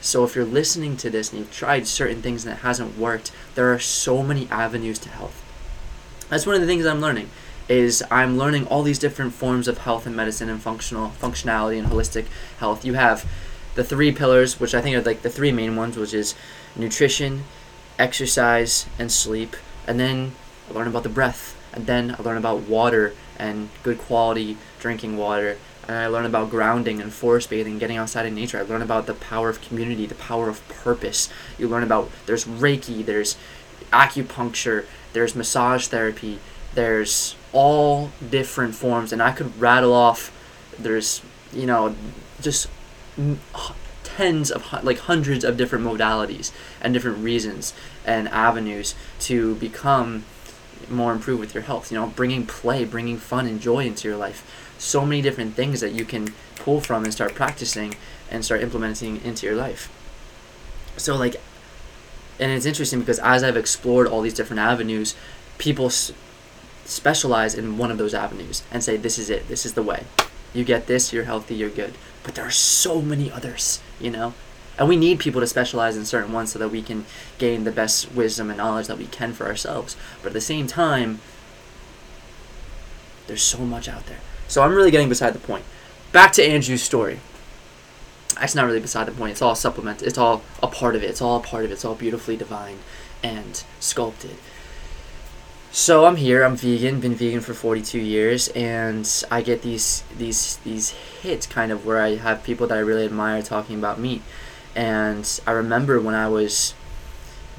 So 0.00 0.24
if 0.24 0.34
you're 0.34 0.44
listening 0.44 0.96
to 0.98 1.10
this 1.10 1.30
and 1.30 1.40
you've 1.40 1.52
tried 1.52 1.86
certain 1.86 2.22
things 2.22 2.44
and 2.44 2.54
it 2.54 2.60
hasn't 2.60 2.96
worked, 2.96 3.32
there 3.54 3.72
are 3.72 3.78
so 3.78 4.22
many 4.22 4.48
avenues 4.50 4.98
to 5.00 5.08
health. 5.08 5.44
That's 6.28 6.46
one 6.46 6.54
of 6.54 6.60
the 6.60 6.66
things 6.66 6.86
I'm 6.86 7.00
learning 7.00 7.30
is 7.68 8.02
I'm 8.10 8.38
learning 8.38 8.66
all 8.66 8.82
these 8.82 8.98
different 8.98 9.34
forms 9.34 9.68
of 9.68 9.78
health 9.78 10.06
and 10.06 10.16
medicine 10.16 10.48
and 10.48 10.60
functional 10.60 11.10
functionality 11.20 11.78
and 11.78 11.88
holistic 11.88 12.26
health. 12.58 12.84
You 12.84 12.94
have 12.94 13.28
the 13.74 13.84
three 13.84 14.12
pillars, 14.12 14.58
which 14.58 14.74
I 14.74 14.80
think 14.80 14.96
are 14.96 15.02
like 15.02 15.22
the 15.22 15.30
three 15.30 15.52
main 15.52 15.76
ones, 15.76 15.96
which 15.96 16.14
is 16.14 16.34
nutrition, 16.74 17.44
exercise, 17.98 18.86
and 18.98 19.12
sleep. 19.12 19.56
And 19.86 20.00
then 20.00 20.32
I 20.70 20.74
learn 20.74 20.88
about 20.88 21.02
the 21.02 21.08
breath. 21.08 21.56
And 21.72 21.86
then 21.86 22.16
I 22.18 22.22
learn 22.22 22.38
about 22.38 22.60
water 22.62 23.12
and 23.38 23.68
good 23.82 23.98
quality 23.98 24.56
drinking 24.80 25.16
water 25.16 25.58
and 25.88 25.96
I 25.96 26.06
learn 26.06 26.26
about 26.26 26.50
grounding 26.50 27.00
and 27.00 27.10
forest 27.10 27.48
bathing, 27.48 27.78
getting 27.78 27.96
outside 27.96 28.26
in 28.26 28.34
nature. 28.34 28.58
I 28.58 28.62
learn 28.62 28.82
about 28.82 29.06
the 29.06 29.14
power 29.14 29.48
of 29.48 29.62
community, 29.62 30.04
the 30.04 30.14
power 30.14 30.48
of 30.50 30.66
purpose. 30.68 31.30
You 31.58 31.66
learn 31.66 31.82
about 31.82 32.10
there's 32.26 32.44
Reiki, 32.44 33.04
there's 33.04 33.38
acupuncture, 33.90 34.84
there's 35.14 35.34
massage 35.34 35.86
therapy, 35.86 36.40
there's 36.74 37.34
all 37.52 38.10
different 38.30 38.74
forms, 38.74 39.12
and 39.12 39.22
I 39.22 39.32
could 39.32 39.58
rattle 39.58 39.94
off. 39.94 40.30
There's 40.78 41.22
you 41.52 41.64
know 41.64 41.96
just 42.40 42.68
tens 44.04 44.50
of 44.50 44.70
like 44.84 44.98
hundreds 44.98 45.42
of 45.42 45.56
different 45.56 45.84
modalities 45.86 46.52
and 46.80 46.92
different 46.92 47.18
reasons 47.18 47.72
and 48.04 48.28
avenues 48.28 48.94
to 49.20 49.54
become 49.56 50.24
more 50.90 51.12
improved 51.12 51.40
with 51.40 51.54
your 51.54 51.62
health. 51.62 51.90
You 51.90 51.98
know, 51.98 52.06
bringing 52.08 52.46
play, 52.46 52.84
bringing 52.84 53.16
fun 53.16 53.46
and 53.46 53.60
joy 53.60 53.86
into 53.86 54.06
your 54.06 54.16
life. 54.16 54.67
So 54.78 55.04
many 55.04 55.20
different 55.20 55.54
things 55.54 55.80
that 55.80 55.92
you 55.92 56.04
can 56.04 56.34
pull 56.56 56.80
from 56.80 57.04
and 57.04 57.12
start 57.12 57.34
practicing 57.34 57.94
and 58.30 58.44
start 58.44 58.62
implementing 58.62 59.20
into 59.24 59.46
your 59.46 59.56
life. 59.56 59.90
So 60.96 61.16
like, 61.16 61.36
and 62.38 62.52
it's 62.52 62.66
interesting 62.66 63.00
because 63.00 63.18
as 63.18 63.42
I've 63.42 63.56
explored 63.56 64.06
all 64.06 64.20
these 64.22 64.34
different 64.34 64.60
avenues, 64.60 65.14
people 65.58 65.86
s- 65.86 66.12
specialize 66.84 67.54
in 67.54 67.78
one 67.78 67.90
of 67.90 67.98
those 67.98 68.14
avenues 68.14 68.62
and 68.70 68.82
say, 68.84 68.96
"This 68.96 69.18
is 69.18 69.28
it. 69.28 69.48
This 69.48 69.66
is 69.66 69.74
the 69.74 69.82
way. 69.82 70.04
You 70.54 70.64
get 70.64 70.86
this, 70.86 71.12
you're 71.12 71.24
healthy, 71.24 71.56
you're 71.56 71.68
good." 71.68 71.94
But 72.22 72.34
there 72.34 72.46
are 72.46 72.50
so 72.50 73.02
many 73.02 73.30
others, 73.30 73.80
you 74.00 74.10
know. 74.10 74.34
And 74.78 74.88
we 74.88 74.96
need 74.96 75.18
people 75.18 75.40
to 75.40 75.46
specialize 75.46 75.96
in 75.96 76.04
certain 76.06 76.32
ones 76.32 76.52
so 76.52 76.58
that 76.60 76.68
we 76.68 76.82
can 76.82 77.04
gain 77.38 77.64
the 77.64 77.72
best 77.72 78.12
wisdom 78.12 78.48
and 78.48 78.58
knowledge 78.58 78.86
that 78.86 78.98
we 78.98 79.06
can 79.06 79.32
for 79.32 79.46
ourselves. 79.46 79.96
But 80.22 80.28
at 80.28 80.34
the 80.34 80.40
same 80.40 80.68
time, 80.68 81.20
there's 83.26 83.42
so 83.42 83.58
much 83.58 83.88
out 83.88 84.06
there. 84.06 84.20
So 84.48 84.62
I'm 84.62 84.74
really 84.74 84.90
getting 84.90 85.08
beside 85.08 85.34
the 85.34 85.38
point. 85.38 85.64
Back 86.10 86.32
to 86.32 86.44
Andrew's 86.44 86.82
story. 86.82 87.20
That's 88.40 88.54
not 88.54 88.66
really 88.66 88.80
beside 88.80 89.06
the 89.06 89.12
point. 89.12 89.32
It's 89.32 89.42
all 89.42 89.54
supplement. 89.54 90.02
It's 90.02 90.18
all 90.18 90.42
a 90.62 90.68
part 90.68 90.96
of 90.96 91.02
it. 91.02 91.10
It's 91.10 91.20
all 91.20 91.36
a 91.36 91.42
part 91.42 91.64
of 91.64 91.70
it. 91.70 91.74
It's 91.74 91.84
all 91.84 91.94
beautifully 91.94 92.36
divine 92.36 92.78
and 93.22 93.62
sculpted. 93.80 94.36
So 95.70 96.06
I'm 96.06 96.16
here. 96.16 96.44
I'm 96.44 96.56
vegan. 96.56 97.00
Been 97.00 97.14
vegan 97.14 97.40
for 97.40 97.52
42 97.52 97.98
years, 97.98 98.48
and 98.48 99.08
I 99.30 99.42
get 99.42 99.62
these 99.62 100.02
these 100.16 100.56
these 100.58 100.90
hits 100.90 101.46
kind 101.46 101.70
of 101.70 101.84
where 101.84 102.00
I 102.00 102.16
have 102.16 102.42
people 102.42 102.66
that 102.68 102.78
I 102.78 102.80
really 102.80 103.04
admire 103.04 103.42
talking 103.42 103.78
about 103.78 104.00
meat. 104.00 104.22
And 104.74 105.40
I 105.46 105.50
remember 105.50 106.00
when 106.00 106.14
I 106.14 106.28
was 106.28 106.72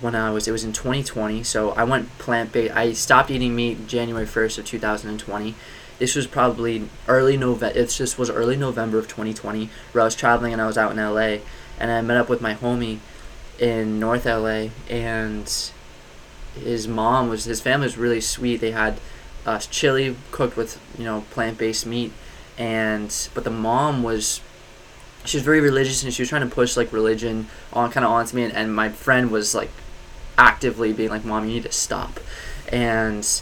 when 0.02 0.16
I 0.16 0.32
was 0.32 0.48
it 0.48 0.52
was 0.52 0.64
in 0.64 0.74
2020. 0.74 1.44
So 1.44 1.72
I 1.72 1.84
went 1.84 2.18
plant 2.18 2.52
based. 2.52 2.76
I 2.76 2.94
stopped 2.94 3.30
eating 3.30 3.56
meat 3.56 3.88
January 3.88 4.26
1st 4.26 4.58
of 4.58 4.66
2020. 4.66 5.56
This 6.00 6.16
was 6.16 6.28
probably 6.28 6.90
early 7.08 7.36
November. 7.38 7.78
It 7.78 7.90
just 7.90 8.18
was 8.18 8.30
early 8.30 8.56
November 8.56 8.98
of 8.98 9.08
2020 9.08 9.70
where 9.92 10.02
I 10.02 10.06
was 10.06 10.16
traveling 10.16 10.54
and 10.54 10.62
I 10.62 10.66
was 10.66 10.78
out 10.78 10.92
in 10.92 10.98
LA, 10.98 11.40
and 11.78 11.92
I 11.92 12.02
met 12.02 12.18
up 12.18 12.30
with 12.30 12.42
my 12.42 12.56
homie 12.56 13.00
in 13.60 14.00
North 14.00 14.26
LA, 14.26 14.70
and 14.90 15.72
his 16.56 16.88
mom 16.88 17.30
was 17.30 17.44
his 17.46 17.62
family 17.62 17.86
was 17.86 17.98
really 17.98 18.22
sweet. 18.22 18.58
They 18.58 18.72
had 18.72 19.00
uh, 19.46 19.60
chili 19.60 20.16
cooked 20.32 20.56
with 20.56 20.80
you 20.98 21.04
know 21.04 21.26
plant 21.32 21.58
based 21.58 21.86
meat, 21.86 22.14
and 22.58 23.30
but 23.34 23.44
the 23.44 23.52
mom 23.52 24.02
was 24.02 24.40
she 25.26 25.38
was 25.38 25.44
very 25.44 25.60
religious 25.60 26.02
and 26.02 26.14
she 26.14 26.22
was 26.22 26.30
trying 26.30 26.48
to 26.48 26.56
push 26.56 26.78
like 26.78 26.94
religion 26.94 27.48
on 27.74 27.92
kind 27.92 28.06
of 28.06 28.12
onto 28.12 28.36
me, 28.36 28.44
and, 28.44 28.54
and 28.54 28.74
my 28.74 28.90
friend 28.90 29.32
was 29.32 29.54
like 29.54 29.70
actively 30.38 30.94
being 30.94 31.10
like, 31.10 31.26
"Mom, 31.26 31.46
you 31.46 31.56
need 31.56 31.64
to 31.64 31.72
stop," 31.72 32.22
and 32.72 33.42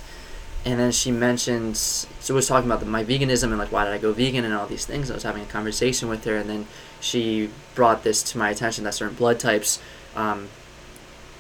and 0.67 0.77
then 0.77 0.91
she 0.91 1.11
mentioned 1.11 1.77
so 1.77 2.33
was 2.33 2.45
talking 2.45 2.69
about 2.69 2.81
the, 2.81 2.85
my 2.85 3.05
veganism 3.05 3.45
and 3.45 3.57
like 3.57 3.71
why 3.71 3.85
did 3.85 3.93
I 3.93 3.97
go 3.97 4.11
vegan 4.11 4.43
and 4.43 4.53
all 4.53 4.67
these 4.67 4.85
things. 4.85 5.09
I 5.09 5.13
was 5.13 5.23
having 5.23 5.43
a 5.43 5.45
conversation 5.45 6.09
with 6.09 6.25
her, 6.25 6.35
and 6.35 6.49
then 6.49 6.67
she 6.99 7.49
brought 7.73 8.03
this 8.03 8.21
to 8.23 8.37
my 8.37 8.49
attention 8.49 8.83
that 8.83 8.93
certain 8.93 9.15
blood 9.15 9.39
types 9.39 9.81
um, 10.13 10.49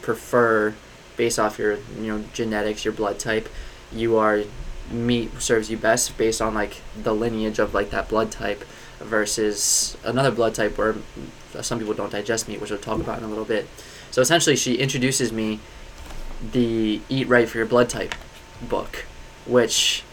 prefer 0.01 0.73
based 1.17 1.39
off 1.39 1.59
your 1.59 1.73
you 1.99 2.07
know 2.07 2.23
genetics, 2.31 2.85
your 2.85 2.93
blood 2.93 3.19
type, 3.19 3.49
you 3.91 4.15
are 4.15 4.43
meat 4.89 5.29
serves 5.41 5.69
you 5.69 5.75
best 5.75 6.17
based 6.17 6.41
on 6.41 6.53
like 6.53 6.81
the 7.03 7.13
lineage 7.13 7.59
of 7.59 7.73
like 7.73 7.89
that 7.89 8.07
blood 8.07 8.31
type 8.31 8.63
versus 8.99 9.97
another 10.05 10.31
blood 10.31 10.55
type 10.55 10.77
where 10.77 10.95
some 11.61 11.79
people 11.79 11.93
don't 11.93 12.13
digest 12.13 12.47
meat, 12.47 12.61
which 12.61 12.69
we'll 12.69 12.79
talk 12.79 13.01
about 13.01 13.17
in 13.17 13.25
a 13.25 13.27
little 13.27 13.43
bit. 13.43 13.67
So 14.09 14.21
essentially, 14.21 14.55
she 14.55 14.75
introduces 14.75 15.33
me 15.33 15.59
the 16.53 17.01
Eat 17.09 17.27
Right 17.27 17.49
for 17.49 17.57
Your 17.57 17.67
Blood 17.67 17.89
Type 17.89 18.15
book, 18.61 19.05
which 19.47 20.03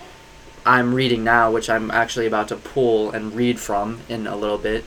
I'm 0.66 0.94
reading 0.94 1.24
now, 1.24 1.50
which 1.50 1.68
I'm 1.68 1.90
actually 1.90 2.26
about 2.26 2.48
to 2.48 2.56
pull 2.56 3.10
and 3.10 3.34
read 3.34 3.58
from 3.60 4.00
in 4.08 4.26
a 4.26 4.36
little 4.36 4.58
bit. 4.58 4.84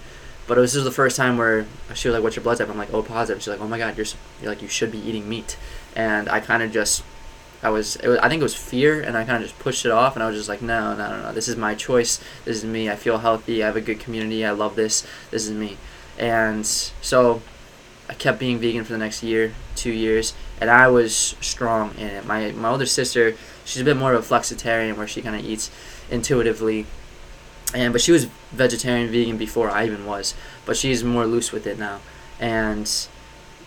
But 0.48 0.56
this 0.56 0.76
is 0.76 0.86
the 0.86 0.92
first 0.92 1.18
time 1.18 1.38
where 1.38 1.66
she 1.94 2.08
was 2.08 2.16
like, 2.16 2.24
"What's 2.24 2.36
your 2.36 2.44
blood 2.44 2.58
type?" 2.58 2.70
I'm 2.70 2.78
like, 2.78 2.94
"Oh, 2.94 3.04
positive." 3.04 3.42
She's 3.42 3.50
like, 3.50 3.62
"Oh 3.62 3.68
my 3.68 3.78
God, 3.78 3.98
you're, 3.98 4.06
you're 4.42 4.50
like 4.50 4.62
you 4.62 4.68
should 4.68 4.92
be 4.92 4.98
eating 4.98 5.28
meat," 5.28 5.58
and 5.96 6.30
I 6.30 6.40
kind 6.40 6.64
of 6.64 6.72
just, 6.72 7.04
I 7.62 7.70
was, 7.70 7.98
was, 8.02 8.18
I 8.20 8.30
think 8.30 8.40
it 8.40 8.44
was 8.44 8.56
fear, 8.56 9.02
and 9.02 9.18
I 9.18 9.26
kind 9.26 9.44
of 9.44 9.50
just 9.50 9.60
pushed 9.60 9.86
it 9.86 9.92
off, 9.92 10.16
and 10.16 10.24
I 10.24 10.28
was 10.28 10.38
just 10.38 10.48
like, 10.48 10.62
"No, 10.62 10.96
no, 10.96 11.10
no, 11.10 11.22
no. 11.22 11.34
This 11.34 11.50
is 11.50 11.58
my 11.58 11.76
choice. 11.76 12.20
This 12.46 12.58
is 12.58 12.66
me. 12.66 12.90
I 12.90 12.96
feel 12.96 13.18
healthy. 13.18 13.62
I 13.62 13.68
have 13.68 13.76
a 13.76 13.82
good 13.82 14.00
community. 14.00 14.46
I 14.46 14.52
love 14.52 14.76
this. 14.76 15.06
This 15.32 15.46
is 15.48 15.52
me," 15.52 15.78
and 16.18 16.66
so 16.66 17.42
I 18.10 18.14
kept 18.14 18.40
being 18.40 18.58
vegan 18.58 18.86
for 18.86 18.94
the 18.94 19.00
next 19.00 19.22
year, 19.22 19.54
two 19.76 19.92
years, 19.92 20.34
and 20.62 20.70
I 20.70 20.88
was 20.88 21.36
strong 21.42 21.94
in 21.98 22.08
it. 22.08 22.26
My 22.26 22.52
my 22.52 22.70
older 22.70 22.86
sister, 22.86 23.36
she's 23.68 23.82
a 23.82 23.86
bit 23.86 23.98
more 23.98 24.14
of 24.14 24.32
a 24.32 24.36
flexitarian, 24.36 24.98
where 24.98 25.08
she 25.08 25.22
kind 25.22 25.36
of 25.36 25.46
eats 25.46 25.70
intuitively, 26.10 26.86
and 27.74 27.92
but 27.94 28.02
she 28.02 28.12
was 28.12 28.26
vegetarian, 28.52 29.12
vegan 29.12 29.38
before 29.38 29.70
I 29.70 29.86
even 29.86 30.06
was, 30.06 30.34
but 30.66 30.78
she's 30.78 31.04
more 31.04 31.28
loose 31.28 31.52
with 31.52 31.68
it 31.68 31.78
now, 31.78 32.00
and 32.40 32.90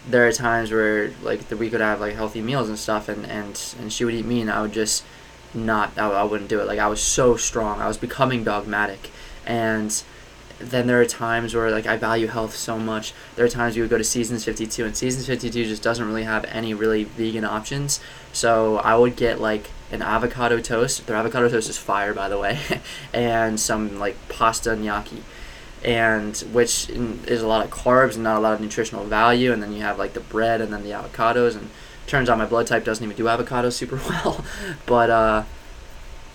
there 0.08 0.26
are 0.26 0.32
times 0.32 0.72
where 0.72 1.12
like 1.22 1.40
we 1.50 1.68
could 1.68 1.80
have 1.80 2.00
like 2.00 2.14
healthy 2.14 2.40
meals 2.40 2.68
and 2.68 2.78
stuff, 2.78 3.08
and 3.08 3.26
and 3.26 3.74
and 3.78 3.92
she 3.92 4.04
would 4.04 4.14
eat 4.14 4.24
meat, 4.24 4.40
and 4.40 4.50
I 4.50 4.62
would 4.62 4.72
just 4.72 5.04
not, 5.52 5.98
I, 5.98 6.08
I 6.08 6.22
wouldn't 6.22 6.48
do 6.48 6.60
it. 6.60 6.66
Like 6.66 6.78
I 6.78 6.88
was 6.88 7.02
so 7.02 7.36
strong, 7.36 7.80
I 7.80 7.88
was 7.88 7.98
becoming 7.98 8.42
dogmatic, 8.42 9.10
and 9.46 10.02
then 10.58 10.86
there 10.86 11.00
are 11.00 11.06
times 11.06 11.54
where 11.54 11.70
like 11.70 11.86
I 11.86 11.96
value 11.96 12.26
health 12.26 12.54
so 12.54 12.78
much. 12.78 13.12
There 13.36 13.44
are 13.44 13.48
times 13.48 13.76
you 13.76 13.82
would 13.82 13.90
go 13.90 13.98
to 13.98 14.04
Seasons 14.04 14.44
52 14.44 14.84
and 14.84 14.96
Seasons 14.96 15.26
52 15.26 15.64
just 15.64 15.82
doesn't 15.82 16.06
really 16.06 16.24
have 16.24 16.44
any 16.44 16.74
really 16.74 17.04
vegan 17.04 17.44
options. 17.44 17.98
So 18.32 18.76
I 18.78 18.94
would 18.94 19.16
get 19.16 19.40
like 19.40 19.70
an 19.92 20.02
avocado 20.02 20.60
toast. 20.60 21.06
Their 21.06 21.16
avocado 21.16 21.48
toast 21.48 21.68
is 21.68 21.78
fire 21.78 22.14
by 22.14 22.28
the 22.28 22.38
way, 22.38 22.58
and 23.12 23.58
some 23.58 23.98
like 23.98 24.16
pasta 24.28 24.76
gnocchi. 24.76 25.22
And 25.82 26.36
which 26.52 26.90
is 26.90 27.40
a 27.40 27.46
lot 27.46 27.64
of 27.64 27.70
carbs 27.70 28.14
and 28.14 28.22
not 28.22 28.36
a 28.36 28.40
lot 28.40 28.52
of 28.52 28.60
nutritional 28.60 29.04
value, 29.04 29.52
and 29.52 29.62
then 29.62 29.72
you 29.72 29.80
have 29.80 29.98
like 29.98 30.12
the 30.12 30.20
bread 30.20 30.60
and 30.60 30.72
then 30.72 30.84
the 30.84 30.90
avocados, 30.90 31.56
and 31.56 31.70
turns 32.06 32.28
out 32.28 32.36
my 32.36 32.44
blood 32.44 32.66
type 32.66 32.84
doesn't 32.84 33.02
even 33.02 33.16
do 33.16 33.24
avocados 33.24 33.72
super 33.72 33.96
well, 34.08 34.44
but 34.84 35.08
uh, 35.08 35.44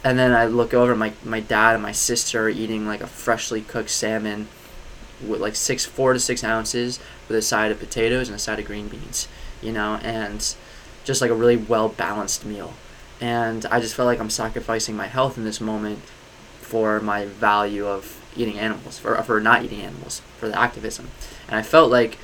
and 0.04 0.18
then 0.18 0.34
I 0.34 0.46
look 0.46 0.74
over 0.74 0.96
my 0.96 1.14
my 1.24 1.40
dad 1.40 1.74
and 1.74 1.84
my 1.84 1.92
sister 1.92 2.46
are 2.46 2.50
eating 2.50 2.88
like 2.88 3.02
a 3.02 3.08
freshly 3.08 3.62
cooked 3.62 3.90
salmon 3.90 4.48
with 5.26 5.42
like 5.42 5.56
six 5.56 5.86
four 5.86 6.14
to 6.14 6.20
six 6.20 6.44
ounces 6.44 7.00
with 7.28 7.38
a 7.38 7.42
side 7.42 7.72
of 7.72 7.80
potatoes 7.80 8.28
and 8.28 8.36
a 8.36 8.40
side 8.40 8.60
of 8.60 8.66
green 8.66 8.88
beans, 8.88 9.28
you 9.62 9.72
know, 9.72 10.00
and 10.04 10.56
just 11.04 11.22
like 11.22 11.32
a 11.32 11.36
really 11.36 11.58
well 11.58 11.90
balanced 11.90 12.46
meal. 12.46 12.74
And 13.22 13.66
I 13.68 13.80
just 13.80 13.96
felt 13.96 14.08
like 14.08 14.20
I'm 14.20 14.30
sacrificing 14.30 14.96
my 14.96 15.08
health 15.08 15.38
in 15.38 15.44
this 15.44 15.62
moment 15.62 16.00
for 16.62 17.00
my 17.00 17.26
value 17.26 17.88
of 17.88 18.22
eating 18.36 18.60
animals, 18.60 19.00
for 19.00 19.16
for 19.24 19.40
not 19.40 19.64
eating 19.64 19.82
animals, 19.82 20.22
for 20.38 20.50
the 20.50 20.60
activism. 20.60 21.10
And 21.48 21.56
I 21.56 21.62
felt 21.62 21.90
like 21.92 22.18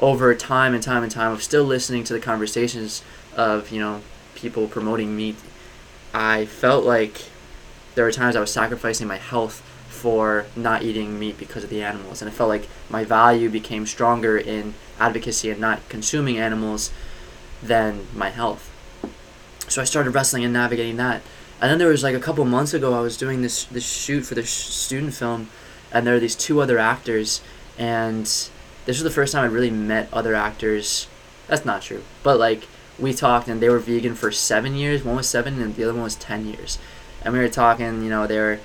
over 0.00 0.34
time 0.34 0.74
and 0.74 0.82
time 0.82 1.04
and 1.04 1.12
time 1.12 1.32
of 1.32 1.42
still 1.42 1.64
listening 1.64 2.02
to 2.04 2.12
the 2.12 2.18
conversations 2.18 3.04
of, 3.36 3.70
you 3.70 3.78
know, 3.78 4.00
people 4.34 4.66
promoting 4.66 5.14
meat 5.16 5.36
I 6.14 6.44
felt 6.44 6.84
like 6.84 7.24
there 7.94 8.04
were 8.04 8.12
times 8.12 8.36
I 8.36 8.40
was 8.40 8.52
sacrificing 8.52 9.06
my 9.06 9.16
health 9.16 9.60
for 9.88 10.46
not 10.56 10.82
eating 10.82 11.18
meat 11.18 11.38
because 11.38 11.64
of 11.64 11.70
the 11.70 11.82
animals, 11.82 12.20
and 12.20 12.30
I 12.30 12.34
felt 12.34 12.48
like 12.48 12.68
my 12.90 13.04
value 13.04 13.48
became 13.48 13.86
stronger 13.86 14.36
in 14.36 14.74
advocacy 14.98 15.50
and 15.50 15.60
not 15.60 15.88
consuming 15.88 16.38
animals 16.38 16.90
than 17.62 18.06
my 18.14 18.30
health. 18.30 18.68
So 19.68 19.80
I 19.80 19.84
started 19.84 20.10
wrestling 20.10 20.44
and 20.44 20.52
navigating 20.52 20.96
that. 20.96 21.22
And 21.60 21.70
then 21.70 21.78
there 21.78 21.88
was 21.88 22.02
like 22.02 22.14
a 22.14 22.20
couple 22.20 22.44
months 22.44 22.74
ago, 22.74 22.94
I 22.94 23.00
was 23.00 23.16
doing 23.16 23.42
this 23.42 23.64
this 23.64 23.88
shoot 23.88 24.22
for 24.22 24.34
this 24.34 24.50
student 24.50 25.14
film, 25.14 25.48
and 25.92 26.06
there 26.06 26.16
are 26.16 26.20
these 26.20 26.34
two 26.34 26.60
other 26.60 26.78
actors, 26.78 27.40
and 27.78 28.24
this 28.24 28.50
was 28.86 29.02
the 29.02 29.10
first 29.10 29.32
time 29.32 29.44
I 29.44 29.46
really 29.46 29.70
met 29.70 30.08
other 30.12 30.34
actors. 30.34 31.06
That's 31.46 31.64
not 31.64 31.82
true, 31.82 32.02
but 32.22 32.38
like 32.38 32.66
we 32.98 33.12
talked 33.12 33.48
and 33.48 33.60
they 33.60 33.68
were 33.68 33.78
vegan 33.78 34.14
for 34.14 34.32
seven 34.32 34.74
years. 34.74 35.04
One 35.04 35.16
was 35.16 35.28
seven 35.28 35.60
and 35.62 35.74
the 35.74 35.84
other 35.84 35.94
one 35.94 36.02
was 36.02 36.16
ten 36.16 36.46
years. 36.46 36.78
And 37.22 37.32
we 37.32 37.40
were 37.40 37.48
talking, 37.48 38.02
you 38.02 38.10
know, 38.10 38.26
they 38.26 38.38
were 38.38 38.58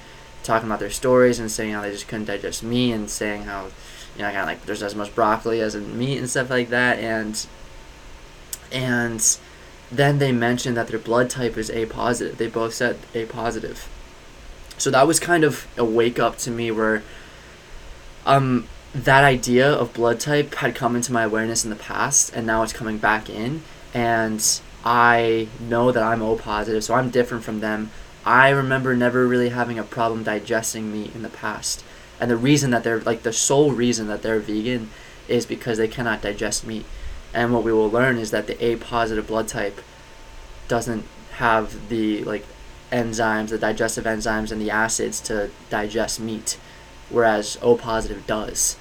talking 0.43 0.67
about 0.67 0.79
their 0.79 0.89
stories 0.89 1.39
and 1.39 1.51
saying 1.51 1.73
how 1.73 1.81
they 1.81 1.91
just 1.91 2.07
couldn't 2.07 2.25
digest 2.25 2.63
meat 2.63 2.93
and 2.93 3.09
saying 3.09 3.43
how, 3.43 3.67
you 4.15 4.21
know, 4.21 4.29
I 4.29 4.31
kind 4.31 4.41
of 4.41 4.47
like 4.47 4.65
there's 4.65 4.83
as 4.83 4.95
much 4.95 5.13
broccoli 5.13 5.61
as 5.61 5.75
in 5.75 5.97
meat 5.97 6.17
and 6.17 6.29
stuff 6.29 6.49
like 6.49 6.69
that. 6.69 6.99
And 6.99 7.45
and 8.71 9.37
then 9.91 10.19
they 10.19 10.31
mentioned 10.31 10.75
that 10.77 10.87
their 10.87 10.99
blood 10.99 11.29
type 11.29 11.57
is 11.57 11.69
A 11.69 11.85
positive. 11.85 12.37
They 12.37 12.47
both 12.47 12.73
said 12.73 12.97
A 13.13 13.25
positive. 13.25 13.89
So 14.77 14.91
that 14.91 15.07
was 15.07 15.19
kind 15.19 15.43
of 15.43 15.67
a 15.77 15.85
wake 15.85 16.19
up 16.19 16.37
to 16.39 16.51
me 16.51 16.71
where 16.71 17.03
um 18.25 18.67
that 18.93 19.23
idea 19.23 19.71
of 19.71 19.93
blood 19.93 20.19
type 20.19 20.55
had 20.55 20.75
come 20.75 20.95
into 20.95 21.11
my 21.11 21.23
awareness 21.23 21.63
in 21.63 21.69
the 21.69 21.75
past 21.75 22.33
and 22.33 22.47
now 22.47 22.63
it's 22.63 22.73
coming 22.73 22.97
back 22.97 23.29
in 23.29 23.61
and 23.93 24.61
I 24.83 25.47
know 25.59 25.91
that 25.91 26.03
I'm 26.03 26.21
O 26.21 26.35
positive, 26.37 26.83
so 26.83 26.93
I'm 26.93 27.09
different 27.09 27.43
from 27.43 27.59
them. 27.59 27.91
I 28.25 28.49
remember 28.49 28.95
never 28.95 29.27
really 29.27 29.49
having 29.49 29.79
a 29.79 29.83
problem 29.83 30.23
digesting 30.23 30.91
meat 30.91 31.13
in 31.15 31.23
the 31.23 31.29
past. 31.29 31.83
And 32.19 32.31
the 32.31 32.37
reason 32.37 32.71
that 32.71 32.83
they're 32.83 33.01
like 33.01 33.23
the 33.23 33.33
sole 33.33 33.71
reason 33.71 34.07
that 34.07 34.21
they're 34.21 34.39
vegan 34.39 34.89
is 35.27 35.45
because 35.45 35.77
they 35.77 35.87
cannot 35.87 36.21
digest 36.21 36.65
meat. 36.65 36.85
And 37.33 37.53
what 37.53 37.63
we 37.63 37.71
will 37.71 37.89
learn 37.89 38.17
is 38.17 38.31
that 38.31 38.47
the 38.47 38.63
A 38.63 38.77
positive 38.77 39.27
blood 39.27 39.47
type 39.47 39.81
doesn't 40.67 41.05
have 41.33 41.89
the 41.89 42.23
like 42.23 42.45
enzymes, 42.91 43.49
the 43.49 43.57
digestive 43.57 44.05
enzymes 44.05 44.51
and 44.51 44.61
the 44.61 44.71
acids 44.71 45.19
to 45.21 45.49
digest 45.69 46.19
meat, 46.19 46.57
whereas 47.09 47.57
O 47.61 47.75
positive 47.75 48.25
does. 48.25 48.77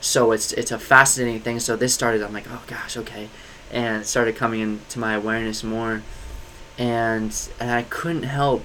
So 0.00 0.32
it's 0.32 0.52
it's 0.52 0.70
a 0.72 0.78
fascinating 0.78 1.40
thing. 1.40 1.60
So 1.60 1.76
this 1.76 1.94
started. 1.94 2.22
I'm 2.22 2.32
like, 2.32 2.50
oh 2.50 2.62
gosh, 2.66 2.96
okay, 2.96 3.28
and 3.70 4.02
it 4.02 4.06
started 4.06 4.34
coming 4.36 4.60
into 4.60 4.98
my 4.98 5.14
awareness 5.14 5.62
more, 5.62 6.02
and 6.78 7.36
and 7.60 7.70
I 7.70 7.82
couldn't 7.82 8.24
help 8.24 8.64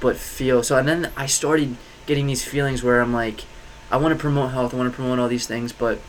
but 0.00 0.16
feel. 0.16 0.62
So 0.62 0.76
and 0.78 0.88
then 0.88 1.12
I 1.16 1.26
started 1.26 1.76
getting 2.06 2.26
these 2.26 2.44
feelings 2.44 2.82
where 2.82 3.00
I'm 3.00 3.12
like, 3.12 3.44
I 3.90 3.98
want 3.98 4.12
to 4.14 4.18
promote 4.18 4.52
health. 4.52 4.72
I 4.72 4.78
want 4.78 4.90
to 4.90 4.96
promote 4.96 5.18
all 5.18 5.28
these 5.28 5.46
things, 5.46 5.72
but 5.72 6.00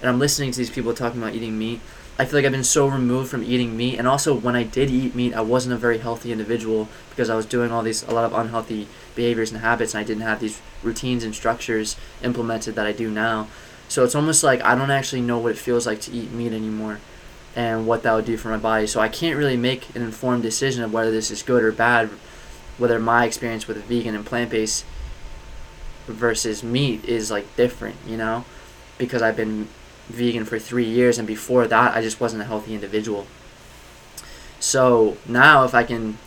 and 0.00 0.10
I'm 0.10 0.18
listening 0.18 0.50
to 0.50 0.58
these 0.58 0.70
people 0.70 0.94
talking 0.94 1.22
about 1.22 1.34
eating 1.34 1.56
meat. 1.56 1.80
I 2.20 2.24
feel 2.24 2.38
like 2.38 2.46
I've 2.46 2.52
been 2.52 2.64
so 2.64 2.88
removed 2.88 3.30
from 3.30 3.44
eating 3.44 3.76
meat, 3.76 3.96
and 3.96 4.08
also 4.08 4.34
when 4.34 4.56
I 4.56 4.64
did 4.64 4.90
eat 4.90 5.14
meat, 5.14 5.34
I 5.34 5.40
wasn't 5.40 5.74
a 5.74 5.78
very 5.78 5.98
healthy 5.98 6.32
individual 6.32 6.88
because 7.10 7.30
I 7.30 7.36
was 7.36 7.46
doing 7.46 7.70
all 7.70 7.82
these 7.82 8.02
a 8.02 8.10
lot 8.10 8.24
of 8.24 8.32
unhealthy 8.32 8.88
behaviors 9.14 9.52
and 9.52 9.60
habits, 9.60 9.94
and 9.94 10.00
I 10.00 10.04
didn't 10.04 10.24
have 10.24 10.40
these 10.40 10.60
routines 10.82 11.22
and 11.22 11.32
structures 11.32 11.96
implemented 12.22 12.74
that 12.74 12.86
I 12.86 12.92
do 12.92 13.08
now. 13.08 13.46
So 13.88 14.02
it's 14.02 14.16
almost 14.16 14.42
like 14.42 14.60
I 14.62 14.74
don't 14.74 14.90
actually 14.90 15.22
know 15.22 15.38
what 15.38 15.52
it 15.52 15.58
feels 15.58 15.86
like 15.86 16.00
to 16.02 16.12
eat 16.12 16.32
meat 16.32 16.52
anymore, 16.52 16.98
and 17.54 17.86
what 17.86 18.02
that 18.02 18.14
would 18.14 18.24
do 18.24 18.36
for 18.36 18.48
my 18.48 18.56
body. 18.56 18.88
So 18.88 19.00
I 19.00 19.08
can't 19.08 19.38
really 19.38 19.56
make 19.56 19.94
an 19.94 20.02
informed 20.02 20.42
decision 20.42 20.82
of 20.82 20.92
whether 20.92 21.12
this 21.12 21.30
is 21.30 21.44
good 21.44 21.62
or 21.62 21.70
bad, 21.70 22.10
whether 22.78 22.98
my 22.98 23.26
experience 23.26 23.68
with 23.68 23.82
vegan 23.84 24.16
and 24.16 24.26
plant 24.26 24.50
based 24.50 24.84
versus 26.08 26.64
meat 26.64 27.04
is 27.04 27.30
like 27.30 27.54
different, 27.54 27.96
you 28.06 28.16
know, 28.16 28.44
because 28.98 29.22
I've 29.22 29.36
been 29.36 29.68
vegan 30.08 30.44
for 30.44 30.58
three 30.58 30.84
years, 30.84 31.18
and 31.18 31.26
before 31.26 31.66
that, 31.66 31.96
I 31.96 32.02
just 32.02 32.20
wasn't 32.20 32.42
a 32.42 32.44
healthy 32.46 32.74
individual. 32.74 33.26
So 34.60 35.16
now, 35.26 35.64
if 35.64 35.74
I 35.74 35.84
can 35.84 36.18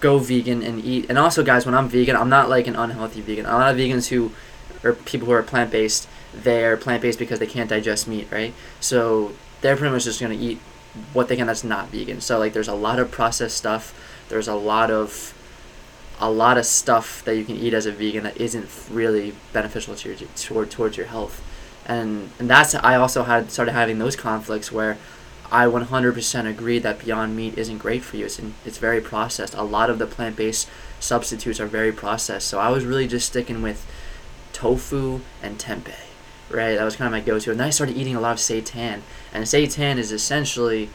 go 0.00 0.18
vegan 0.18 0.62
and 0.62 0.84
eat, 0.84 1.06
and 1.08 1.18
also, 1.18 1.44
guys, 1.44 1.64
when 1.64 1.74
I'm 1.74 1.88
vegan, 1.88 2.16
I'm 2.16 2.28
not 2.28 2.48
like 2.48 2.66
an 2.66 2.76
unhealthy 2.76 3.20
vegan. 3.20 3.46
A 3.46 3.52
lot 3.52 3.72
of 3.72 3.78
vegans 3.78 4.08
who, 4.08 4.32
or 4.82 4.94
people 4.94 5.26
who 5.26 5.32
are 5.32 5.42
plant 5.42 5.70
based, 5.70 6.08
they're 6.34 6.76
plant 6.76 7.02
based 7.02 7.18
because 7.18 7.38
they 7.38 7.46
can't 7.46 7.70
digest 7.70 8.08
meat, 8.08 8.28
right? 8.30 8.52
So 8.80 9.32
they're 9.60 9.76
pretty 9.76 9.92
much 9.92 10.04
just 10.04 10.20
gonna 10.20 10.34
eat 10.34 10.58
what 11.12 11.28
they 11.28 11.36
can 11.36 11.46
that's 11.46 11.64
not 11.64 11.88
vegan. 11.88 12.20
So 12.20 12.38
like, 12.38 12.52
there's 12.52 12.68
a 12.68 12.74
lot 12.74 12.98
of 12.98 13.10
processed 13.10 13.56
stuff. 13.56 13.94
There's 14.28 14.48
a 14.48 14.54
lot 14.54 14.90
of 14.90 15.32
a 16.18 16.30
lot 16.30 16.56
of 16.56 16.64
stuff 16.64 17.22
that 17.24 17.36
you 17.36 17.44
can 17.44 17.56
eat 17.56 17.74
as 17.74 17.84
a 17.84 17.92
vegan 17.92 18.24
that 18.24 18.40
isn't 18.40 18.66
really 18.90 19.34
beneficial 19.52 19.94
to 19.94 20.08
your 20.08 20.28
toward 20.34 20.70
towards 20.70 20.96
your 20.96 21.06
health 21.06 21.42
and 21.86 22.30
and 22.38 22.50
that's 22.50 22.74
I 22.74 22.96
also 22.96 23.22
had 23.22 23.50
started 23.50 23.72
having 23.72 23.98
those 23.98 24.16
conflicts 24.16 24.70
where 24.70 24.98
I 25.50 25.66
100% 25.66 26.50
agree 26.50 26.78
that 26.80 27.04
Beyond 27.04 27.36
Meat 27.36 27.56
isn't 27.56 27.78
great 27.78 28.02
for 28.02 28.16
you. 28.16 28.24
It's 28.26 28.38
in, 28.38 28.54
it's 28.64 28.78
very 28.78 29.00
processed. 29.00 29.54
A 29.54 29.62
lot 29.62 29.90
of 29.90 29.98
the 29.98 30.06
plant-based 30.06 30.68
substitutes 30.98 31.60
are 31.60 31.66
very 31.66 31.92
processed. 31.92 32.48
So 32.48 32.58
I 32.58 32.70
was 32.70 32.84
really 32.84 33.06
just 33.06 33.28
sticking 33.28 33.62
with 33.62 33.86
tofu 34.52 35.20
and 35.42 35.58
tempeh, 35.58 35.94
right? 36.50 36.74
That 36.74 36.84
was 36.84 36.96
kind 36.96 37.06
of 37.06 37.12
my 37.12 37.20
go-to. 37.20 37.50
And 37.52 37.60
then 37.60 37.68
I 37.68 37.70
started 37.70 37.96
eating 37.96 38.16
a 38.16 38.20
lot 38.20 38.32
of 38.32 38.38
seitan, 38.38 39.02
and 39.32 39.44
seitan 39.44 39.98
is 39.98 40.10
essentially 40.10 40.90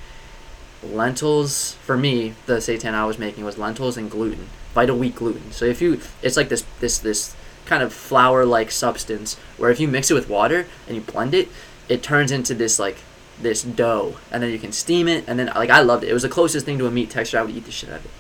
lentils. 0.84 1.74
For 1.76 1.96
me, 1.96 2.34
the 2.46 2.56
seitan 2.56 2.94
I 2.94 3.06
was 3.06 3.18
making 3.18 3.46
was 3.46 3.58
lentils 3.58 3.98
and 3.98 4.12
gluten, 4.12 4.50
vital 4.74 4.98
wheat 4.98 5.16
gluten. 5.16 5.52
So 5.52 5.66
if 5.66 5.82
you, 5.82 6.02
it's 6.22 6.36
like 6.36 6.50
this 6.50 6.66
this 6.80 7.00
this 7.00 7.36
kind 7.66 7.84
of 7.84 7.94
flour 7.94 8.46
like 8.46 8.72
substance 8.72 9.36
where 9.58 9.70
if 9.70 9.80
you 9.80 9.88
mix 9.88 10.12
it 10.12 10.14
with 10.14 10.30
water 10.30 10.68
and 10.88 10.96
you 10.96 11.02
blend 11.02 11.34
it, 11.34 11.50
it 11.88 12.04
turns 12.04 12.32
into 12.32 12.54
this 12.54 12.80
like 12.80 12.98
this 13.42 13.64
dough 13.64 14.18
and 14.32 14.44
then 14.44 14.52
you 14.52 14.60
can 14.60 14.72
steam 14.72 15.08
it 15.08 15.24
and 15.28 15.40
then 15.40 15.48
like 15.48 15.70
I 15.70 15.82
loved 15.82 16.04
it. 16.04 16.10
It 16.10 16.14
was 16.14 16.24
the 16.24 16.30
closest 16.30 16.66
thing 16.66 16.78
to 16.80 16.88
a 16.88 16.92
meat 16.92 17.10
texture. 17.10 17.40
I 17.40 17.44
would 17.44 17.56
eat 17.56 17.66
the 17.66 17.72
shit 17.72 17.90
out 17.90 18.00
of 18.00 18.06
it. 18.06 18.12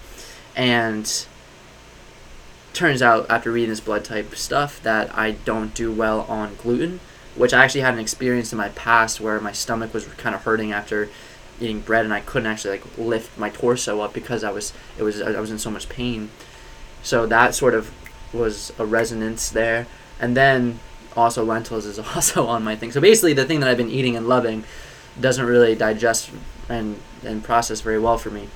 And 0.56 1.26
turns 2.74 3.02
out 3.02 3.30
after 3.30 3.52
reading 3.52 3.70
this 3.70 3.80
blood 3.80 4.04
type 4.04 4.36
stuff 4.36 4.82
that 4.84 5.16
I 5.18 5.32
don't 5.32 5.74
do 5.74 5.92
well 5.92 6.22
on 6.22 6.56
gluten, 6.56 7.00
which 7.36 7.54
I 7.54 7.64
actually 7.64 7.82
had 7.82 7.94
an 7.94 8.00
experience 8.00 8.52
in 8.52 8.58
my 8.58 8.70
past 8.70 9.20
where 9.20 9.40
my 9.40 9.52
stomach 9.52 9.94
was 9.94 10.06
kind 10.06 10.36
of 10.36 10.44
hurting 10.44 10.72
after 10.72 11.10
eating 11.60 11.82
bread 11.82 12.06
and 12.06 12.14
I 12.14 12.22
couldn't 12.22 12.48
actually 12.48 12.80
like 12.80 12.98
lift 12.98 13.38
my 13.38 13.50
torso 13.50 14.02
up 14.02 14.14
because 14.14 14.44
I 14.44 14.52
was 14.52 14.74
it 14.98 15.04
was 15.04 15.22
I 15.22 15.40
was 15.40 15.52
in 15.52 15.60
so 15.60 15.70
much 15.70 15.90
pain. 15.90 16.30
So 17.04 17.26
that 17.28 17.56
sort 17.56 17.74
of 17.74 17.92
was 18.34 18.72
a 18.78 18.86
resonance 18.86 19.50
there. 19.50 19.88
And 20.20 20.38
then 20.38 20.80
also 21.16 21.44
lentils 21.44 21.86
is 21.86 22.00
also 22.16 22.48
on 22.48 22.64
my 22.64 22.76
thing. 22.76 22.92
So 22.92 23.02
basically, 23.02 23.34
the 23.34 23.46
thing 23.46 23.60
that 23.60 23.70
I've 23.70 23.78
been 23.78 23.90
eating 23.90 24.16
and 24.16 24.28
loving 24.28 24.64
doesn't 25.20 25.46
really 25.46 25.76
digest 25.76 26.32
and 26.70 27.00
and 27.24 27.44
process 27.44 27.82
very 27.82 28.00
well 28.00 28.18
for 28.18 28.30
me. 28.30 28.48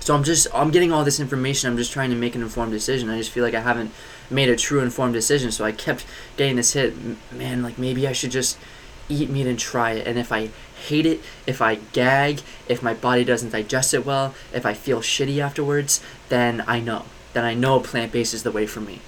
So 0.00 0.14
I'm 0.14 0.24
just 0.24 0.46
I'm 0.54 0.70
getting 0.70 0.92
all 0.92 1.04
this 1.04 1.20
information. 1.20 1.70
I'm 1.70 1.76
just 1.76 1.92
trying 1.92 2.10
to 2.10 2.16
make 2.16 2.34
an 2.34 2.42
informed 2.42 2.72
decision. 2.72 3.08
I 3.10 3.18
just 3.18 3.30
feel 3.30 3.44
like 3.44 3.54
I 3.54 3.60
haven't 3.60 3.92
made 4.30 4.48
a 4.48 4.56
true 4.56 4.80
informed 4.80 5.14
decision. 5.14 5.50
So 5.50 5.64
I 5.64 5.72
kept 5.72 6.04
getting 6.36 6.56
this 6.56 6.74
hit. 6.74 6.94
Man, 7.32 7.62
like 7.62 7.78
maybe 7.78 8.06
I 8.06 8.12
should 8.12 8.30
just 8.30 8.58
eat 9.08 9.30
meat 9.30 9.46
and 9.46 9.58
try 9.58 9.92
it. 9.92 10.06
And 10.06 10.18
if 10.18 10.32
I 10.32 10.50
hate 10.86 11.06
it, 11.06 11.20
if 11.46 11.60
I 11.60 11.76
gag, 11.76 12.40
if 12.68 12.82
my 12.82 12.94
body 12.94 13.24
doesn't 13.24 13.50
digest 13.50 13.94
it 13.94 14.04
well, 14.04 14.34
if 14.52 14.64
I 14.66 14.74
feel 14.74 15.00
shitty 15.00 15.40
afterwards, 15.40 16.02
then 16.28 16.62
I 16.66 16.80
know 16.80 17.06
then 17.34 17.44
I 17.44 17.54
know 17.54 17.80
plant 17.80 18.12
based 18.12 18.32
is 18.32 18.42
the 18.42 18.50
way 18.50 18.66
for 18.66 18.80
me. 18.80 19.00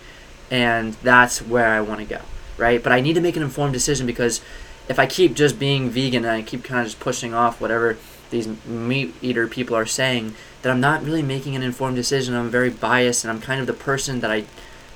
And 0.51 0.95
that's 0.95 1.41
where 1.41 1.69
I 1.69 1.81
want 1.81 2.01
to 2.01 2.07
go, 2.07 2.21
right? 2.59 2.83
But 2.83 2.93
I 2.93 3.01
need 3.01 3.15
to 3.15 3.21
make 3.21 3.37
an 3.37 3.43
informed 3.43 3.73
decision 3.73 4.07
because 4.07 4.41
if 4.89 4.99
I 4.99 5.07
keep 5.07 5.35
just 5.35 5.59
being 5.59 5.91
vegan 5.91 6.25
and 6.25 6.33
I 6.33 6.43
keep 6.43 6.63
kind 6.63 6.81
of 6.81 6.87
just 6.87 7.01
pushing 7.01 7.35
off 7.35 7.61
whatever 7.61 7.97
these 8.31 8.47
meat 8.67 9.15
eater 9.23 9.49
people 9.49 9.75
are 9.75 9.87
saying, 9.87 10.35
that 10.63 10.71
I'm 10.71 10.81
not 10.81 11.05
really 11.05 11.23
making 11.23 11.55
an 11.55 11.63
informed 11.63 11.97
decision. 11.97 12.35
I'm 12.35 12.51
very 12.51 12.71
biased 12.71 13.25
and 13.25 13.31
I'm 13.31 13.41
kind 13.41 13.61
of 13.61 13.67
the 13.67 13.73
person 13.73 14.21
that 14.21 14.31
I 14.31 14.45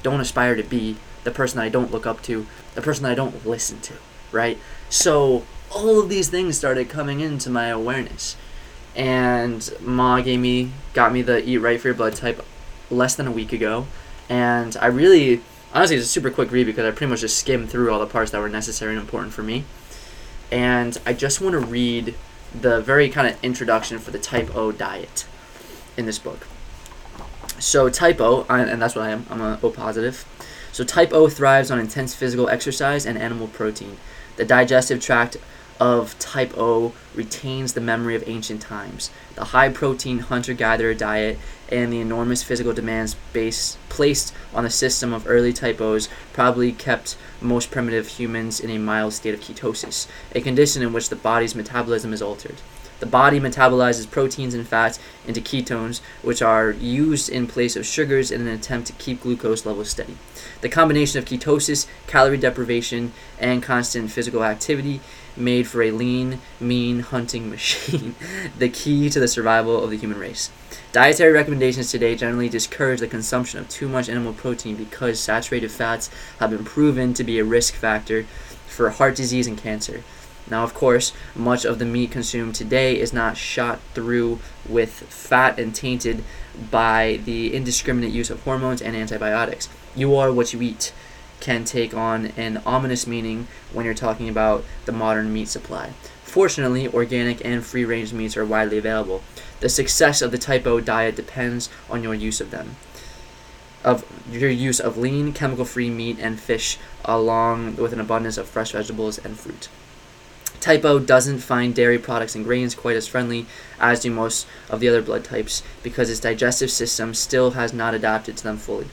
don't 0.03 0.21
aspire 0.21 0.57
to 0.57 0.62
be, 0.62 0.97
the 1.25 1.31
person 1.31 1.59
that 1.59 1.64
I 1.64 1.69
don't 1.69 1.93
look 1.93 2.07
up 2.07 2.23
to, 2.25 2.47
the 2.75 2.83
person 2.83 3.05
that 3.05 3.12
I 3.12 3.14
don't 3.14 3.47
listen 3.47 3.81
to, 3.83 3.95
right? 4.33 4.59
So 4.88 5.45
all 5.71 6.01
of 6.01 6.09
these 6.09 6.29
things 6.29 6.57
started 6.57 6.88
coming 6.88 7.21
into 7.21 7.51
my 7.51 7.66
awareness. 7.66 8.37
And 8.97 9.71
Ma 9.81 10.21
gave 10.21 10.40
me, 10.40 10.73
got 10.95 11.12
me 11.12 11.23
the 11.23 11.49
Eat 11.49 11.59
Right 11.59 11.81
for 11.81 11.88
Your 11.88 11.95
Blood 11.95 12.16
Type 12.16 12.45
less 12.90 13.14
than 13.14 13.26
a 13.26 13.33
week 13.33 13.53
ago, 13.53 13.87
and 14.29 14.76
I 14.81 14.87
really 14.87 15.40
honestly 15.72 15.96
it's 15.96 16.07
a 16.07 16.09
super 16.09 16.31
quick 16.31 16.50
read 16.50 16.66
because 16.66 16.85
I 16.85 16.90
pretty 16.90 17.11
much 17.11 17.20
just 17.20 17.38
skimmed 17.38 17.70
through 17.70 17.92
all 17.92 18.00
the 18.00 18.07
parts 18.07 18.31
that 18.33 18.40
were 18.40 18.48
necessary 18.48 18.92
and 18.92 19.00
important 19.00 19.33
for 19.33 19.42
me, 19.42 19.64
and 20.50 20.98
I 21.07 21.12
just 21.12 21.40
want 21.40 21.55
to 21.55 21.61
read 21.61 22.14
the 22.53 22.81
very 22.81 23.09
kind 23.09 23.29
of 23.29 23.42
introduction 23.44 23.98
for 23.98 24.11
the 24.11 24.18
Type 24.18 24.55
O 24.57 24.72
diet 24.72 25.26
in 25.96 26.07
this 26.07 26.18
book. 26.18 26.46
So 27.59 27.88
Type 27.88 28.20
O, 28.20 28.44
and 28.48 28.81
that's 28.83 28.94
what 28.94 29.05
I 29.05 29.11
am. 29.11 29.26
I'm 29.31 29.40
a 29.40 29.59
O 29.62 29.70
positive. 29.70 30.24
So 30.72 30.83
Type 30.83 31.12
O 31.12 31.29
thrives 31.29 31.70
on 31.70 31.79
intense 31.79 32.14
physical 32.14 32.48
exercise 32.48 33.07
and 33.07 33.18
animal 33.18 33.48
protein. 33.48 33.98
The 34.37 34.44
digestive 34.44 35.00
tract 35.00 35.37
of 35.81 36.16
type 36.19 36.53
O 36.59 36.93
retains 37.14 37.73
the 37.73 37.81
memory 37.81 38.14
of 38.14 38.23
ancient 38.27 38.61
times. 38.61 39.11
The 39.35 39.47
high 39.47 39.71
protein 39.71 40.19
hunter 40.19 40.53
gatherer 40.53 40.93
diet 40.95 41.38
and 41.71 41.90
the 41.90 42.01
enormous 42.01 42.43
physical 42.43 42.75
demands 42.75 43.16
placed 43.88 44.35
on 44.55 44.64
the 44.64 44.71
system 44.71 45.14
of 45.14 45.27
early 45.27 45.55
type 45.55 45.81
O's 45.81 46.09
probably 46.35 46.73
kept 46.73 47.16
most 47.40 47.71
primitive 47.71 48.07
humans 48.07 48.61
in 48.61 48.69
a 48.69 48.79
mild 48.79 49.14
state 49.14 49.35
of 49.35 49.40
ketosis, 49.40 50.07
a 50.35 50.40
condition 50.43 50.83
in 50.83 50.93
which 50.93 51.09
the 51.09 51.16
body's 51.16 51.55
metabolism 51.55 52.12
is 52.12 52.21
altered. 52.21 52.57
The 52.99 53.07
body 53.07 53.40
metabolizes 53.40 54.11
proteins 54.11 54.53
and 54.53 54.69
fats 54.69 54.99
into 55.27 55.40
ketones, 55.40 56.03
which 56.21 56.43
are 56.43 56.71
used 56.71 57.31
in 57.31 57.47
place 57.47 57.75
of 57.75 57.87
sugars 57.87 58.31
in 58.31 58.43
an 58.43 58.49
attempt 58.49 58.88
to 58.88 58.93
keep 58.93 59.23
glucose 59.23 59.64
levels 59.64 59.88
steady. 59.88 60.19
The 60.61 60.69
combination 60.69 61.19
of 61.19 61.25
ketosis, 61.25 61.87
calorie 62.07 62.37
deprivation, 62.37 63.14
and 63.38 63.62
constant 63.62 64.11
physical 64.11 64.45
activity 64.45 65.01
made 65.40 65.66
for 65.66 65.83
a 65.83 65.90
lean, 65.90 66.40
mean 66.61 67.00
hunting 67.00 67.50
machine, 67.50 68.14
the 68.59 68.68
key 68.68 69.11
to 69.11 69.18
the 69.18 69.29
survival 69.29 69.83
of 69.83 69.90
the 69.90 69.96
human 69.96 70.18
race. 70.18 70.50
Dietary 70.92 71.33
recommendations 71.33 71.90
today 71.90 72.14
generally 72.16 72.48
discourage 72.48 73.00
the 73.00 73.09
consumption 73.09 73.59
of 73.59 73.68
too 73.68 73.88
much 73.88 74.09
animal 74.09 74.33
protein 74.33 74.76
because 74.76 75.20
saturated 75.20 75.70
fats 75.70 76.11
have 76.38 76.50
been 76.50 76.64
proven 76.64 77.14
to 77.14 77.24
be 77.24 77.38
a 77.38 77.44
risk 77.44 77.74
factor 77.74 78.24
for 78.66 78.90
heart 78.90 79.16
disease 79.16 79.46
and 79.46 79.59
cancer. 79.59 80.03
Now, 80.50 80.64
of 80.64 80.74
course, 80.74 81.12
much 81.35 81.64
of 81.64 81.79
the 81.79 81.85
meat 81.85 82.11
consumed 82.11 82.57
today 82.57 82.98
is 82.98 83.12
not 83.12 83.37
shot 83.37 83.79
through 83.94 84.40
with 84.68 84.90
fat 84.90 85.59
and 85.59 85.74
tainted 85.74 86.24
by 86.70 87.20
the 87.24 87.55
indiscriminate 87.55 88.11
use 88.11 88.31
of 88.31 88.42
hormones 88.42 88.83
and 88.83 88.96
antibiotics. 88.96 89.68
You 89.94 90.16
are 90.16 90.33
what 90.33 90.53
you 90.53 90.61
eat 90.61 90.92
can 91.40 91.64
take 91.64 91.94
on 91.94 92.26
an 92.37 92.62
ominous 92.64 93.07
meaning 93.07 93.48
when 93.72 93.85
you're 93.85 93.94
talking 93.94 94.29
about 94.29 94.64
the 94.85 94.92
modern 94.92 95.33
meat 95.33 95.48
supply. 95.48 95.92
Fortunately, 96.22 96.87
organic 96.87 97.44
and 97.44 97.64
free 97.64 97.85
range 97.85 98.12
meats 98.12 98.37
are 98.37 98.44
widely 98.44 98.79
available. 98.79 99.22
The 99.59 99.68
success 99.68 100.22
of 100.22 100.31
the 100.31 100.38
Type 100.38 100.66
O 100.66 100.81
diet 100.81 101.16
depends 101.16 101.68
on 101.88 102.03
your 102.05 102.14
use 102.14 102.40
of 102.40 102.50
them. 102.50 102.76
Of 103.83 104.05
your 104.31 104.50
use 104.50 104.79
of 104.79 104.96
lean, 104.96 105.33
chemical 105.33 105.64
free 105.64 105.90
meat 105.90 106.18
and 106.20 106.38
fish, 106.38 106.79
along 107.05 107.76
with 107.76 107.92
an 107.92 108.00
abundance 108.00 108.37
of 108.38 108.48
fresh 108.48 108.72
vegetables 108.72 109.18
and 109.18 109.38
fruit. 109.38 109.68
Type 110.61 110.85
O 110.85 110.98
doesn't 110.98 111.38
find 111.38 111.74
dairy 111.74 111.98
products 111.98 112.35
and 112.35 112.44
grains 112.44 112.74
quite 112.74 112.96
as 112.96 113.09
friendly 113.09 113.46
as 113.81 114.00
do 114.00 114.11
most 114.11 114.46
of 114.68 114.79
the 114.79 114.88
other 114.88 115.00
blood 115.00 115.24
types 115.24 115.62
because 115.83 116.11
its 116.11 116.20
digestive 116.20 116.70
system 116.70 117.14
still 117.14 117.53
has 117.53 117.72
not 117.72 117.94
adapted 117.94 118.37
to 118.37 118.44
them 118.44 118.59
fully. 118.59 118.88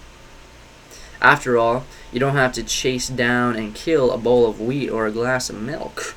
After 1.21 1.58
all, 1.58 1.86
you 2.12 2.19
don't 2.19 2.36
have 2.36 2.53
to 2.53 2.63
chase 2.63 3.08
down 3.08 3.56
and 3.56 3.73
kill 3.73 4.12
a 4.12 4.17
bowl 4.17 4.45
of 4.47 4.62
wheat 4.62 4.89
or 4.89 5.06
a 5.06 5.12
glass 5.12 5.49
of 5.49 5.62
milk. 5.62 6.15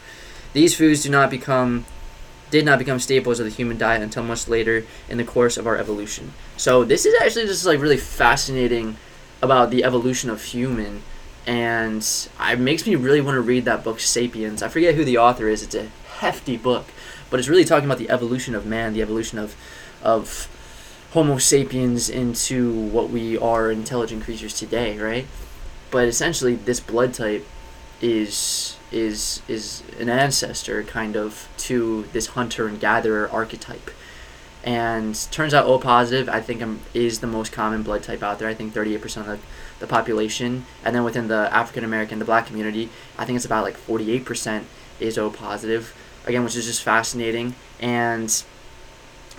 These 0.52 0.74
foods 0.74 1.02
do 1.02 1.10
not 1.10 1.30
become 1.30 1.86
did 2.50 2.64
not 2.64 2.80
become 2.80 2.98
staples 2.98 3.38
of 3.38 3.46
the 3.46 3.52
human 3.52 3.78
diet 3.78 4.02
until 4.02 4.24
much 4.24 4.48
later 4.48 4.84
in 5.08 5.18
the 5.18 5.24
course 5.24 5.56
of 5.56 5.68
our 5.68 5.76
evolution. 5.76 6.32
So 6.56 6.82
this 6.82 7.06
is 7.06 7.14
actually 7.22 7.46
just 7.46 7.64
like 7.64 7.80
really 7.80 7.96
fascinating 7.96 8.96
about 9.40 9.70
the 9.70 9.84
evolution 9.84 10.30
of 10.30 10.42
human 10.42 11.02
and 11.46 12.06
it 12.40 12.58
makes 12.58 12.86
me 12.86 12.94
really 12.96 13.20
want 13.20 13.36
to 13.36 13.40
read 13.40 13.64
that 13.64 13.82
book 13.82 14.00
Sapiens. 14.00 14.62
I 14.62 14.68
forget 14.68 14.94
who 14.94 15.04
the 15.04 15.18
author 15.18 15.48
is. 15.48 15.62
It's 15.62 15.74
a 15.74 15.88
hefty 16.18 16.56
book, 16.56 16.86
but 17.30 17.40
it's 17.40 17.48
really 17.48 17.64
talking 17.64 17.86
about 17.86 17.98
the 17.98 18.10
evolution 18.10 18.54
of 18.54 18.66
man, 18.66 18.92
the 18.92 19.02
evolution 19.02 19.38
of 19.38 19.56
of 20.02 20.48
Homo 21.12 21.38
sapiens 21.38 22.08
into 22.08 22.72
what 22.72 23.10
we 23.10 23.36
are 23.36 23.70
intelligent 23.70 24.22
creatures 24.22 24.54
today, 24.54 24.96
right? 24.98 25.26
But 25.90 26.06
essentially, 26.06 26.54
this 26.54 26.78
blood 26.78 27.14
type 27.14 27.46
is 28.00 28.76
is 28.92 29.42
is 29.48 29.82
an 29.98 30.08
ancestor 30.08 30.82
kind 30.84 31.16
of 31.16 31.48
to 31.56 32.04
this 32.12 32.28
hunter 32.28 32.68
and 32.68 32.80
gatherer 32.80 33.28
archetype. 33.30 33.90
And 34.62 35.14
turns 35.30 35.54
out 35.54 35.66
O 35.66 35.78
positive, 35.78 36.28
I 36.28 36.40
think, 36.40 36.62
um, 36.62 36.80
is 36.92 37.20
the 37.20 37.26
most 37.26 37.50
common 37.50 37.82
blood 37.82 38.02
type 38.02 38.22
out 38.22 38.38
there. 38.38 38.48
I 38.48 38.52
think 38.54 38.74
38% 38.74 39.16
of 39.16 39.26
the, 39.26 39.38
the 39.78 39.86
population. 39.86 40.66
And 40.84 40.94
then 40.94 41.02
within 41.02 41.28
the 41.28 41.48
African 41.50 41.82
American, 41.82 42.18
the 42.18 42.26
black 42.26 42.46
community, 42.46 42.90
I 43.16 43.24
think 43.24 43.36
it's 43.36 43.46
about 43.46 43.64
like 43.64 43.78
48% 43.78 44.64
is 45.00 45.16
O 45.16 45.30
positive. 45.30 45.94
Again, 46.26 46.44
which 46.44 46.56
is 46.56 46.66
just 46.66 46.82
fascinating. 46.82 47.54
And 47.80 48.30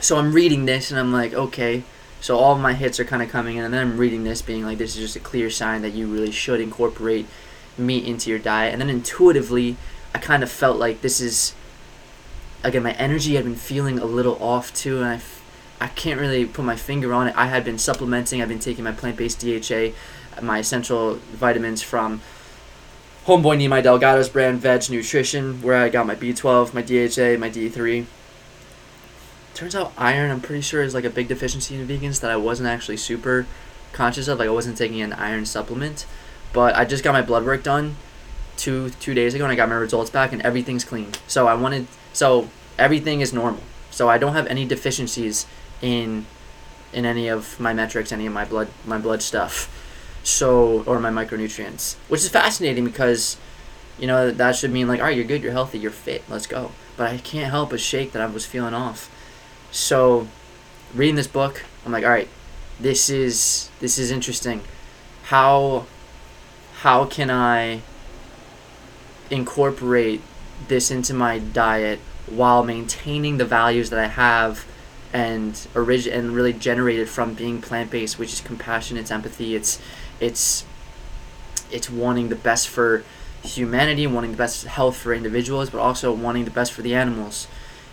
so 0.01 0.17
I'm 0.17 0.33
reading 0.33 0.65
this 0.65 0.91
and 0.91 0.99
I'm 0.99 1.13
like, 1.13 1.33
okay, 1.33 1.83
so 2.19 2.37
all 2.37 2.57
my 2.57 2.73
hits 2.73 2.99
are 2.99 3.05
kind 3.05 3.23
of 3.23 3.29
coming 3.29 3.57
in. 3.57 3.63
And 3.63 3.73
then 3.73 3.81
I'm 3.81 3.97
reading 3.97 4.23
this 4.23 4.41
being 4.41 4.65
like, 4.65 4.77
this 4.77 4.95
is 4.95 5.01
just 5.01 5.15
a 5.15 5.19
clear 5.19 5.49
sign 5.49 5.81
that 5.83 5.93
you 5.93 6.07
really 6.07 6.31
should 6.31 6.59
incorporate 6.59 7.27
meat 7.77 8.05
into 8.05 8.29
your 8.29 8.39
diet. 8.39 8.73
And 8.73 8.81
then 8.81 8.89
intuitively, 8.89 9.77
I 10.13 10.19
kind 10.19 10.43
of 10.43 10.51
felt 10.51 10.77
like 10.77 11.01
this 11.01 11.21
is 11.21 11.53
again 12.63 12.83
my 12.83 12.91
energy 12.93 13.35
had 13.35 13.43
been 13.43 13.55
feeling 13.55 13.99
a 13.99 14.05
little 14.05 14.41
off 14.41 14.73
too 14.73 14.97
and 14.97 15.05
I 15.05 15.15
f- 15.15 15.41
I 15.79 15.87
can't 15.87 16.19
really 16.19 16.45
put 16.45 16.63
my 16.63 16.75
finger 16.75 17.11
on 17.11 17.27
it 17.27 17.35
i 17.35 17.47
had 17.47 17.65
been 17.65 17.79
supplementing 17.79 18.41
i've 18.41 18.49
been 18.49 18.59
taking 18.59 18.83
my 18.83 18.91
plant-based 18.91 19.39
dha 19.39 19.93
my 20.41 20.59
essential 20.59 21.15
vitamins 21.31 21.81
from 21.81 22.21
homeboy 23.25 23.57
Nimai 23.57 23.81
delgado's 23.81 24.29
brand 24.29 24.59
veg 24.59 24.89
nutrition 24.89 25.61
where 25.61 25.77
i 25.77 25.89
got 25.89 26.05
my 26.05 26.15
b12 26.15 26.73
my 26.73 26.83
dha 26.83 27.37
my 27.39 27.49
d3 27.49 28.05
turns 29.61 29.75
out 29.75 29.93
iron 29.97 30.31
i'm 30.31 30.41
pretty 30.41 30.61
sure 30.61 30.81
is 30.81 30.93
like 30.93 31.05
a 31.05 31.09
big 31.09 31.27
deficiency 31.27 31.75
in 31.75 31.87
vegans 31.87 32.19
that 32.19 32.31
i 32.31 32.35
wasn't 32.35 32.67
actually 32.67 32.97
super 32.97 33.45
conscious 33.93 34.27
of 34.27 34.39
like 34.39 34.47
i 34.47 34.51
wasn't 34.51 34.77
taking 34.77 35.01
an 35.01 35.13
iron 35.13 35.45
supplement 35.45 36.05
but 36.51 36.75
i 36.75 36.83
just 36.83 37.03
got 37.03 37.13
my 37.13 37.21
blood 37.21 37.45
work 37.45 37.63
done 37.63 37.95
two 38.57 38.89
two 38.99 39.13
days 39.13 39.33
ago 39.33 39.43
and 39.43 39.51
i 39.51 39.55
got 39.55 39.69
my 39.69 39.75
results 39.75 40.09
back 40.09 40.33
and 40.33 40.41
everything's 40.41 40.83
clean 40.83 41.11
so 41.27 41.47
i 41.47 41.53
wanted 41.53 41.87
so 42.13 42.49
everything 42.77 43.21
is 43.21 43.31
normal. 43.31 43.61
So 43.91 44.09
I 44.09 44.17
don't 44.17 44.33
have 44.33 44.47
any 44.47 44.65
deficiencies 44.65 45.45
in 45.81 46.25
in 46.93 47.05
any 47.05 47.29
of 47.29 47.57
my 47.59 47.73
metrics, 47.73 48.11
any 48.11 48.25
of 48.25 48.33
my 48.33 48.45
blood 48.45 48.67
my 48.85 48.97
blood 48.97 49.21
stuff. 49.21 49.69
So 50.23 50.83
or 50.85 50.99
my 50.99 51.09
micronutrients, 51.09 51.95
which 52.07 52.21
is 52.21 52.29
fascinating 52.29 52.85
because 52.85 53.37
you 53.99 54.07
know 54.07 54.31
that 54.31 54.55
should 54.55 54.71
mean 54.71 54.87
like 54.87 54.99
all 54.99 55.05
right, 55.05 55.15
you're 55.15 55.25
good, 55.25 55.43
you're 55.43 55.51
healthy, 55.51 55.79
you're 55.79 55.91
fit, 55.91 56.23
let's 56.29 56.47
go. 56.47 56.71
But 56.97 57.07
I 57.07 57.17
can't 57.17 57.51
help 57.51 57.69
but 57.69 57.79
shake 57.79 58.11
that 58.11 58.21
I 58.21 58.25
was 58.25 58.45
feeling 58.45 58.73
off. 58.73 59.09
So 59.71 60.27
reading 60.93 61.15
this 61.15 61.27
book, 61.27 61.63
I'm 61.85 61.91
like, 61.91 62.03
all 62.03 62.09
right, 62.09 62.29
this 62.79 63.09
is 63.09 63.69
this 63.79 63.97
is 63.97 64.11
interesting. 64.11 64.61
How 65.23 65.85
how 66.81 67.05
can 67.05 67.29
I 67.29 67.81
incorporate 69.29 70.21
this 70.67 70.91
into 70.91 71.13
my 71.13 71.39
diet 71.39 71.99
while 72.27 72.63
maintaining 72.63 73.37
the 73.37 73.45
values 73.45 73.89
that 73.89 73.99
I 73.99 74.07
have 74.07 74.65
and 75.13 75.67
origin 75.75 76.13
and 76.13 76.31
really 76.35 76.53
generated 76.53 77.09
from 77.09 77.33
being 77.33 77.61
plant 77.61 77.91
based, 77.91 78.19
which 78.19 78.33
is 78.33 78.41
compassion, 78.41 78.97
it's 78.97 79.11
empathy, 79.11 79.55
it's 79.55 79.81
it's 80.19 80.65
it's 81.71 81.89
wanting 81.89 82.27
the 82.27 82.35
best 82.35 82.67
for 82.67 83.03
humanity, 83.43 84.05
wanting 84.05 84.31
the 84.31 84.37
best 84.37 84.65
health 84.65 84.97
for 84.97 85.13
individuals, 85.13 85.69
but 85.69 85.79
also 85.79 86.11
wanting 86.11 86.45
the 86.45 86.51
best 86.51 86.73
for 86.73 86.81
the 86.81 86.93
animals. 86.93 87.47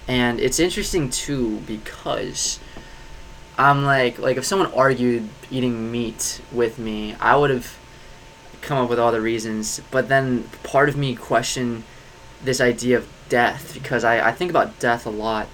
And 0.09 0.41
it's 0.41 0.59
interesting 0.59 1.11
too 1.11 1.59
because 1.67 2.59
I'm 3.59 3.85
like 3.85 4.19
like 4.19 4.39
if 4.39 4.45
someone 4.47 4.73
argued 4.73 5.29
eating 5.51 5.93
meat 5.93 6.41
with 6.51 6.79
me, 6.79 7.15
I 7.21 7.37
would 7.37 7.51
have 7.51 7.79
come 8.63 8.79
up 8.79 8.91
with 8.91 8.99
all 8.99 9.13
the 9.13 9.21
reasons, 9.21 9.81
but 9.91 10.09
then 10.09 10.45
part 10.63 10.89
of 10.89 10.97
me 10.97 11.15
questioned 11.15 11.85
this 12.43 12.61
idea 12.61 12.97
of 12.97 13.09
death 13.29 13.75
because 13.75 14.03
I, 14.03 14.29
I 14.29 14.33
think 14.33 14.51
about 14.51 14.79
death 14.79 15.05
a 15.07 15.11
lot 15.11 15.49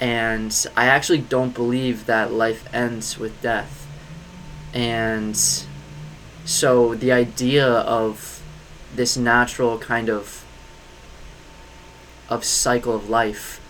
and 0.00 0.66
I 0.76 0.86
actually 0.86 1.18
don't 1.18 1.54
believe 1.54 2.06
that 2.06 2.32
life 2.32 2.68
ends 2.74 3.18
with 3.18 3.40
death. 3.40 3.86
And 4.74 5.36
so 6.44 6.94
the 6.94 7.12
idea 7.12 7.66
of 7.66 8.42
this 8.94 9.16
natural 9.16 9.78
kind 9.78 10.08
of 10.08 10.44
of 12.28 12.44
cycle 12.44 12.94
of 12.94 13.08
life 13.08 13.60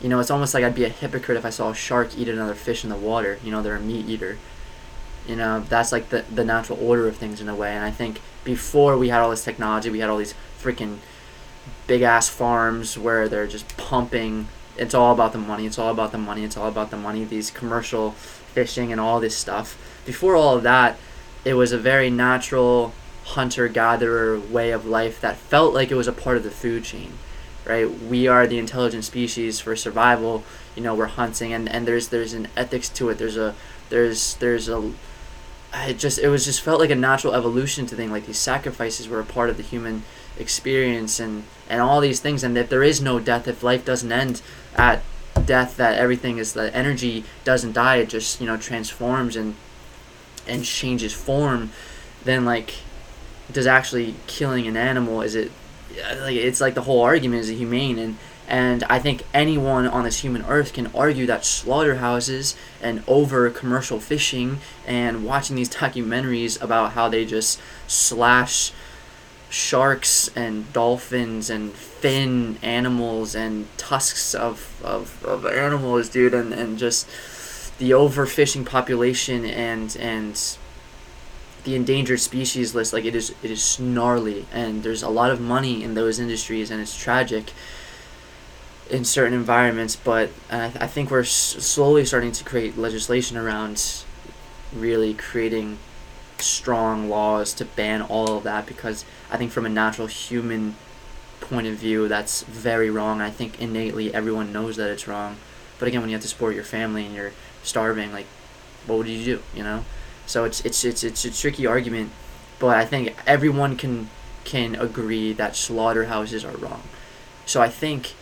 you 0.00 0.08
know 0.08 0.18
it's 0.20 0.30
almost 0.30 0.54
like 0.54 0.64
i'd 0.64 0.74
be 0.74 0.84
a 0.84 0.88
hypocrite 0.88 1.36
if 1.36 1.44
i 1.44 1.50
saw 1.50 1.70
a 1.70 1.74
shark 1.74 2.16
eat 2.16 2.28
another 2.28 2.54
fish 2.54 2.84
in 2.84 2.90
the 2.90 2.96
water 2.96 3.38
you 3.44 3.50
know 3.50 3.62
they're 3.62 3.76
a 3.76 3.80
meat 3.80 4.08
eater 4.08 4.38
you 5.26 5.36
know 5.36 5.60
that's 5.68 5.92
like 5.92 6.08
the, 6.08 6.24
the 6.34 6.44
natural 6.44 6.78
order 6.82 7.06
of 7.06 7.16
things 7.16 7.40
in 7.40 7.48
a 7.48 7.54
way 7.54 7.72
and 7.74 7.84
i 7.84 7.90
think 7.90 8.20
before 8.44 8.96
we 8.96 9.08
had 9.08 9.20
all 9.20 9.30
this 9.30 9.44
technology 9.44 9.90
we 9.90 10.00
had 10.00 10.08
all 10.08 10.16
these 10.16 10.34
freaking 10.60 10.98
big 11.86 12.02
ass 12.02 12.28
farms 12.28 12.96
where 12.96 13.28
they're 13.28 13.46
just 13.46 13.76
pumping. 13.76 14.48
It's 14.76 14.94
all 14.94 15.12
about 15.12 15.32
the 15.32 15.38
money. 15.38 15.66
It's 15.66 15.78
all 15.78 15.90
about 15.90 16.12
the 16.12 16.18
money. 16.18 16.44
It's 16.44 16.56
all 16.56 16.68
about 16.68 16.90
the 16.90 16.96
money. 16.96 17.24
These 17.24 17.50
commercial 17.50 18.12
fishing 18.12 18.92
and 18.92 19.00
all 19.00 19.20
this 19.20 19.36
stuff. 19.36 19.76
Before 20.06 20.36
all 20.36 20.56
of 20.56 20.62
that, 20.62 20.98
it 21.44 21.54
was 21.54 21.72
a 21.72 21.78
very 21.78 22.10
natural 22.10 22.92
hunter 23.24 23.68
gatherer 23.68 24.38
way 24.38 24.70
of 24.70 24.86
life 24.86 25.20
that 25.20 25.36
felt 25.36 25.74
like 25.74 25.90
it 25.90 25.94
was 25.94 26.08
a 26.08 26.12
part 26.12 26.36
of 26.36 26.42
the 26.42 26.50
food 26.50 26.84
chain 26.84 27.12
right? 27.70 27.88
We 27.88 28.26
are 28.26 28.48
the 28.48 28.58
intelligent 28.58 29.04
species 29.04 29.60
for 29.60 29.76
survival. 29.76 30.42
You 30.74 30.82
know 30.82 30.94
we're 30.94 31.06
hunting 31.06 31.52
and, 31.52 31.68
and 31.68 31.86
there's 31.86 32.08
there's 32.08 32.32
an 32.32 32.48
ethics 32.56 32.88
to 32.90 33.08
it. 33.10 33.18
There's 33.18 33.36
a 33.36 33.54
there's 33.90 34.34
there's 34.34 34.68
a 34.68 34.92
it 35.74 35.98
just 35.98 36.18
it 36.18 36.28
was 36.28 36.44
just 36.44 36.62
felt 36.62 36.80
like 36.80 36.90
a 36.90 36.96
natural 36.96 37.32
evolution 37.32 37.86
to 37.86 37.94
thing 37.94 38.10
like 38.10 38.26
these 38.26 38.38
sacrifices 38.38 39.08
were 39.08 39.20
a 39.20 39.24
part 39.24 39.50
of 39.50 39.56
the 39.56 39.62
human 39.62 40.02
experience 40.36 41.20
and 41.20 41.44
and 41.68 41.80
all 41.80 42.00
these 42.00 42.18
things 42.18 42.42
and 42.42 42.56
that 42.56 42.70
there 42.70 42.82
is 42.82 43.00
no 43.00 43.20
death. 43.20 43.46
If 43.46 43.62
life 43.62 43.84
doesn't 43.84 44.10
end 44.10 44.42
at 44.74 45.02
death 45.46 45.76
that 45.76 45.96
everything 45.96 46.38
is 46.38 46.54
that 46.54 46.74
energy 46.74 47.24
doesn't 47.44 47.72
die. 47.72 47.96
It 47.96 48.08
just 48.08 48.40
you 48.40 48.46
know 48.48 48.56
transforms 48.56 49.36
and 49.36 49.54
and 50.46 50.64
changes 50.64 51.12
form. 51.12 51.70
Then 52.24 52.44
like 52.44 52.74
does 53.52 53.66
actually 53.66 54.16
killing 54.26 54.66
an 54.66 54.76
animal 54.76 55.22
is 55.22 55.34
it 55.34 55.50
Uh, 55.90 56.22
like 56.22 56.36
it's 56.36 56.60
like 56.60 56.74
the 56.74 56.82
whole 56.82 57.02
argument 57.02 57.42
is 57.42 57.48
humane 57.48 57.98
and 57.98 58.16
and 58.50 58.82
I 58.90 58.98
think 58.98 59.22
anyone 59.32 59.86
on 59.86 60.02
this 60.02 60.18
human 60.18 60.44
earth 60.46 60.72
can 60.72 60.88
argue 60.88 61.24
that 61.26 61.44
slaughterhouses 61.44 62.56
and 62.82 63.04
over 63.06 63.48
commercial 63.48 64.00
fishing 64.00 64.58
and 64.84 65.24
watching 65.24 65.54
these 65.54 65.68
documentaries 65.82 66.60
about 66.60 66.92
how 66.92 67.08
they 67.08 67.24
just 67.24 67.60
slash 67.86 68.72
sharks 69.48 70.30
and 70.34 70.72
dolphins 70.72 71.48
and 71.48 71.72
fin 71.72 72.56
animals 72.62 73.36
and 73.36 73.66
tusks 73.76 74.34
of, 74.34 74.80
of, 74.84 75.24
of 75.24 75.46
animals, 75.46 76.08
dude, 76.08 76.34
and, 76.34 76.52
and 76.52 76.78
just 76.78 77.08
the 77.78 77.90
overfishing 77.90 78.66
population 78.66 79.44
and 79.44 79.96
and 79.96 80.56
the 81.64 81.74
endangered 81.76 82.20
species 82.20 82.74
list 82.74 82.92
like 82.92 83.04
it 83.04 83.14
is 83.14 83.30
it 83.42 83.50
is 83.50 83.62
snarly 83.62 84.46
and 84.52 84.82
there's 84.82 85.02
a 85.02 85.08
lot 85.08 85.30
of 85.30 85.40
money 85.40 85.82
in 85.82 85.94
those 85.94 86.18
industries 86.18 86.70
and 86.70 86.80
it's 86.80 86.96
tragic 86.96 87.52
in 88.90 89.04
certain 89.04 89.34
environments 89.34 89.94
but 89.96 90.30
uh, 90.50 90.70
I 90.80 90.86
think 90.86 91.10
we're 91.10 91.20
s- 91.20 91.30
slowly 91.30 92.04
starting 92.04 92.32
to 92.32 92.44
create 92.44 92.76
legislation 92.76 93.36
around 93.36 94.04
really 94.74 95.14
creating 95.14 95.78
strong 96.38 97.08
laws 97.08 97.54
to 97.54 97.64
ban 97.64 98.02
all 98.02 98.36
of 98.38 98.44
that 98.44 98.66
because 98.66 99.04
I 99.30 99.36
think 99.36 99.52
from 99.52 99.66
a 99.66 99.70
natural 99.70 100.06
human 100.08 100.76
point 101.40 101.66
of 101.66 101.76
view 101.76 102.08
that's 102.08 102.42
very 102.44 102.90
wrong. 102.90 103.20
I 103.20 103.30
think 103.30 103.60
innately 103.60 104.14
everyone 104.14 104.52
knows 104.52 104.76
that 104.76 104.90
it's 104.90 105.08
wrong. 105.08 105.36
But 105.78 105.88
again, 105.88 106.00
when 106.02 106.10
you 106.10 106.16
have 106.16 106.22
to 106.22 106.28
support 106.28 106.54
your 106.54 106.64
family 106.64 107.06
and 107.06 107.14
you're 107.14 107.32
starving, 107.62 108.12
like, 108.12 108.26
what 108.86 108.98
would 108.98 109.08
you 109.08 109.24
do? 109.24 109.42
You 109.54 109.64
know, 109.64 109.84
so 110.30 110.44
it's 110.44 110.60
it's 110.64 110.84
it's 110.84 111.02
it's 111.02 111.24
a 111.24 111.30
tricky 111.32 111.66
argument, 111.66 112.12
but 112.60 112.76
I 112.76 112.84
think 112.84 113.16
everyone 113.26 113.76
can 113.76 114.08
can 114.44 114.76
agree 114.76 115.32
that 115.32 115.56
slaughterhouses 115.56 116.44
are 116.44 116.56
wrong. 116.56 116.82
So 117.46 117.60
I 117.60 117.68
think 117.68 118.14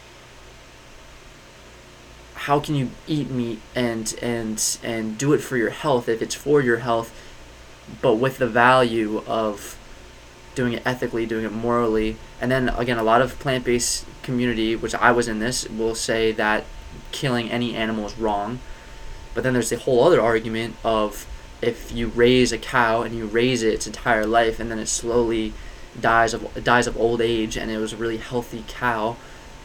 how 2.48 2.60
can 2.60 2.74
you 2.74 2.90
eat 3.06 3.28
meat 3.28 3.60
and 3.74 4.14
and 4.22 4.78
and 4.82 5.18
do 5.18 5.34
it 5.34 5.38
for 5.38 5.58
your 5.58 5.68
health 5.68 6.08
if 6.08 6.22
it's 6.22 6.34
for 6.34 6.62
your 6.62 6.78
health 6.78 7.12
but 8.00 8.14
with 8.14 8.38
the 8.38 8.46
value 8.46 9.22
of 9.26 9.76
doing 10.54 10.72
it 10.72 10.82
ethically 10.86 11.26
doing 11.26 11.44
it 11.44 11.52
morally 11.52 12.16
and 12.40 12.50
then 12.50 12.70
again 12.70 12.96
a 12.96 13.02
lot 13.02 13.20
of 13.20 13.38
plant-based 13.38 14.06
community 14.22 14.74
which 14.74 14.94
i 14.94 15.10
was 15.10 15.28
in 15.28 15.40
this 15.40 15.68
will 15.68 15.94
say 15.94 16.32
that 16.32 16.64
killing 17.12 17.50
any 17.50 17.74
animal 17.74 18.06
is 18.06 18.16
wrong 18.18 18.60
but 19.34 19.42
then 19.42 19.52
there's 19.52 19.70
the 19.70 19.78
whole 19.78 20.04
other 20.04 20.20
argument 20.20 20.74
of 20.84 21.26
if 21.60 21.92
you 21.92 22.08
raise 22.08 22.52
a 22.52 22.58
cow 22.58 23.02
and 23.02 23.14
you 23.14 23.26
raise 23.26 23.62
it 23.62 23.74
its 23.74 23.86
entire 23.86 24.26
life 24.26 24.60
and 24.60 24.70
then 24.70 24.78
it 24.78 24.86
slowly 24.86 25.52
dies 26.00 26.32
of 26.32 26.64
dies 26.64 26.86
of 26.86 26.96
old 26.96 27.20
age 27.20 27.56
and 27.56 27.70
it 27.70 27.78
was 27.78 27.92
a 27.92 27.96
really 27.96 28.18
healthy 28.18 28.64
cow 28.68 29.16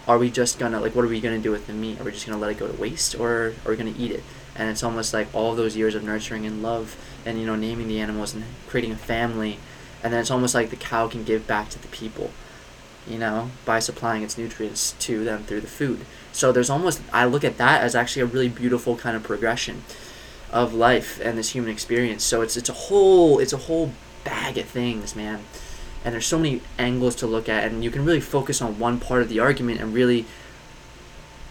are 0.07 0.17
we 0.17 0.29
just 0.29 0.59
gonna 0.59 0.79
like 0.79 0.95
what 0.95 1.05
are 1.05 1.09
we 1.09 1.21
gonna 1.21 1.39
do 1.39 1.51
with 1.51 1.67
the 1.67 1.73
meat? 1.73 1.99
Are 1.99 2.03
we 2.03 2.11
just 2.11 2.25
gonna 2.25 2.39
let 2.39 2.51
it 2.51 2.57
go 2.57 2.67
to 2.67 2.81
waste 2.81 3.15
or 3.15 3.53
are 3.65 3.71
we 3.71 3.77
gonna 3.77 3.93
eat 3.97 4.11
it? 4.11 4.23
And 4.55 4.69
it's 4.69 4.83
almost 4.83 5.13
like 5.13 5.33
all 5.33 5.55
those 5.55 5.75
years 5.75 5.95
of 5.95 6.03
nurturing 6.03 6.45
and 6.45 6.61
love 6.61 6.97
and 7.25 7.39
you 7.39 7.45
know 7.45 7.55
naming 7.55 7.87
the 7.87 7.99
animals 7.99 8.33
and 8.33 8.43
creating 8.67 8.91
a 8.91 8.97
family 8.97 9.59
and 10.03 10.11
then 10.11 10.19
it's 10.19 10.31
almost 10.31 10.53
like 10.53 10.69
the 10.69 10.75
cow 10.75 11.07
can 11.07 11.23
give 11.23 11.47
back 11.47 11.69
to 11.69 11.81
the 11.81 11.87
people 11.87 12.31
you 13.07 13.17
know 13.17 13.49
by 13.65 13.79
supplying 13.79 14.23
its 14.23 14.37
nutrients 14.37 14.93
to 14.99 15.23
them 15.23 15.43
through 15.43 15.61
the 15.61 15.67
food. 15.67 16.01
So 16.33 16.51
there's 16.51 16.69
almost 16.69 17.01
i 17.13 17.25
look 17.25 17.43
at 17.45 17.57
that 17.57 17.81
as 17.81 17.95
actually 17.95 18.23
a 18.23 18.25
really 18.25 18.49
beautiful 18.49 18.97
kind 18.97 19.15
of 19.15 19.23
progression 19.23 19.83
of 20.53 20.73
life 20.73 21.19
and 21.19 21.37
this 21.37 21.49
human 21.49 21.71
experience. 21.71 22.23
So 22.23 22.41
it's 22.41 22.55
it's 22.55 22.69
a 22.69 22.73
whole 22.73 23.39
it's 23.39 23.51
a 23.51 23.57
whole 23.57 23.91
bag 24.23 24.57
of 24.57 24.65
things 24.65 25.15
man. 25.15 25.43
And 26.05 26.13
there's 26.13 26.27
so 26.27 26.37
many 26.37 26.61
angles 26.77 27.15
to 27.15 27.27
look 27.27 27.49
at 27.49 27.65
and 27.65 27.83
you 27.83 27.89
can 27.89 28.05
really 28.05 28.21
focus 28.21 28.61
on 28.61 28.77
one 28.79 28.99
part 28.99 29.23
of 29.23 29.29
the 29.29 29.39
argument 29.39 29.81
and 29.81 29.93
really 29.93 30.25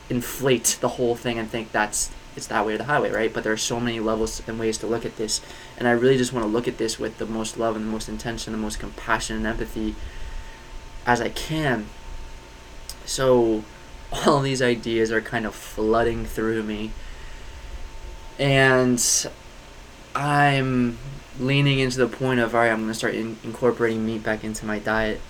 inflate 0.09 0.79
the 0.81 0.91
whole 0.91 1.17
thing 1.17 1.39
and 1.39 1.51
think 1.51 1.73
that's 1.73 2.11
it's 2.37 2.47
that 2.47 2.65
way 2.65 2.75
or 2.75 2.79
the 2.79 2.85
highway 2.85 3.11
right? 3.11 3.33
But 3.33 3.43
there 3.45 3.53
are 3.53 3.59
so 3.59 3.81
many 3.81 3.99
levels 3.99 4.41
and 4.47 4.59
ways 4.59 4.79
to 4.79 4.87
look 4.87 5.05
at 5.05 5.17
this. 5.17 5.41
And 5.77 5.89
i 5.89 5.91
really 5.91 6.17
just 6.17 6.33
want 6.33 6.45
to 6.45 6.51
look 6.51 6.69
at 6.69 6.79
this 6.79 6.99
with 6.99 7.19
the 7.19 7.27
most 7.27 7.59
love 7.59 7.75
and 7.75 7.85
the 7.85 7.91
most 7.91 8.09
intention 8.09 8.53
the 8.53 8.59
most 8.59 8.79
compassion 8.79 9.37
and 9.37 9.47
empathy 9.47 9.97
as 11.05 11.21
i 11.21 11.29
can. 11.29 11.87
So 13.05 13.65
all 14.13 14.41
these 14.41 14.63
ideas 14.63 15.11
are 15.11 15.21
kind 15.21 15.45
of 15.45 15.57
flooding 15.57 16.25
through 16.25 16.63
me 16.63 16.93
and 18.39 19.27
i'm 20.15 20.99
leaning 21.39 21.79
into 21.79 21.99
the 21.99 22.09
point 22.09 22.41
of 22.41 22.55
all 22.55 22.61
right, 22.61 22.71
I'm 22.71 22.79
going 22.79 22.89
to 22.89 22.95
start 22.95 23.15
in- 23.15 23.39
incorporating 23.43 24.05
meat 24.05 24.23
back 24.23 24.45
into 24.45 24.67
my 24.67 24.79
diet. 24.79 25.21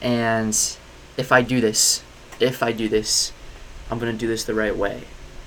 And 0.00 0.56
if 1.16 1.32
I 1.32 1.42
do 1.42 1.60
this, 1.60 2.02
if 2.40 2.62
I 2.62 2.72
do 2.72 2.88
this, 2.88 3.32
I'm 3.90 3.98
going 3.98 4.12
to 4.12 4.18
do 4.18 4.26
this 4.26 4.44
the 4.44 4.54
right 4.54 4.76
way. 4.76 5.04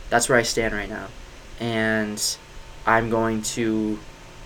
That's 0.09 0.29
where 0.29 0.37
I 0.37 0.43
stand 0.43 0.73
right 0.73 0.89
now. 0.89 1.07
And 1.59 2.21
I'm 2.85 3.09
going 3.09 3.41
to, 3.41 3.99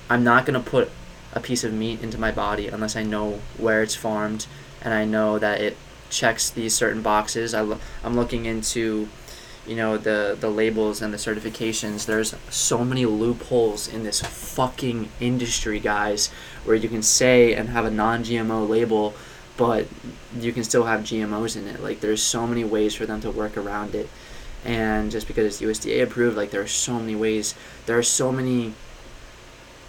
I'm 0.10 0.24
not 0.24 0.46
going 0.46 0.62
to 0.62 0.70
put 0.70 0.90
a 1.34 1.40
piece 1.40 1.64
of 1.64 1.74
meat 1.74 2.02
into 2.02 2.18
my 2.18 2.32
body 2.32 2.68
unless 2.68 2.96
I 2.96 3.04
know 3.04 3.42
where 3.58 3.84
it's 3.84 3.96
farmed 3.96 4.48
and 4.82 4.94
I 4.94 5.06
know 5.06 5.38
that 5.38 5.62
it 5.62 5.78
checks 6.10 6.50
these 6.50 6.74
certain 6.74 7.02
boxes. 7.02 7.54
I 7.54 7.62
I'm 8.04 8.16
looking 8.16 8.46
into 8.46 9.10
you 9.70 9.76
know 9.76 9.98
the 9.98 10.36
the 10.40 10.50
labels 10.50 11.02
and 11.02 11.14
the 11.14 11.18
certifications 11.18 12.06
there's 12.06 12.34
so 12.50 12.84
many 12.84 13.06
loopholes 13.06 13.88
in 13.88 14.04
this 14.04 14.20
fucking 14.20 15.10
industry 15.20 15.80
guys 15.80 16.32
where 16.66 16.76
you 16.76 16.90
can 16.90 17.04
say 17.04 17.54
and 17.54 17.70
have 17.70 17.86
a 17.86 17.92
non-gmo 17.92 18.68
label 18.68 19.14
but 19.60 19.86
you 20.40 20.54
can 20.54 20.64
still 20.64 20.86
have 20.86 21.02
gmos 21.02 21.58
in 21.58 21.68
it. 21.68 21.84
Like 21.84 22.00
there's 22.00 22.24
so 22.24 22.48
many 22.48 22.64
ways 22.64 22.96
for 22.96 23.06
them 23.06 23.20
to 23.20 23.30
work 23.30 23.58
around 23.58 23.94
it. 23.94 24.08
And 24.64 25.12
just 25.12 25.28
because 25.28 25.46
it's 25.46 25.62
usda 25.62 26.02
approved 26.02 26.38
like 26.38 26.52
there 26.52 26.62
are 26.62 26.68
so 26.68 26.98
many 26.98 27.14
ways. 27.14 27.56
There 27.86 27.98
are 27.98 28.04
so 28.04 28.32
many 28.32 28.74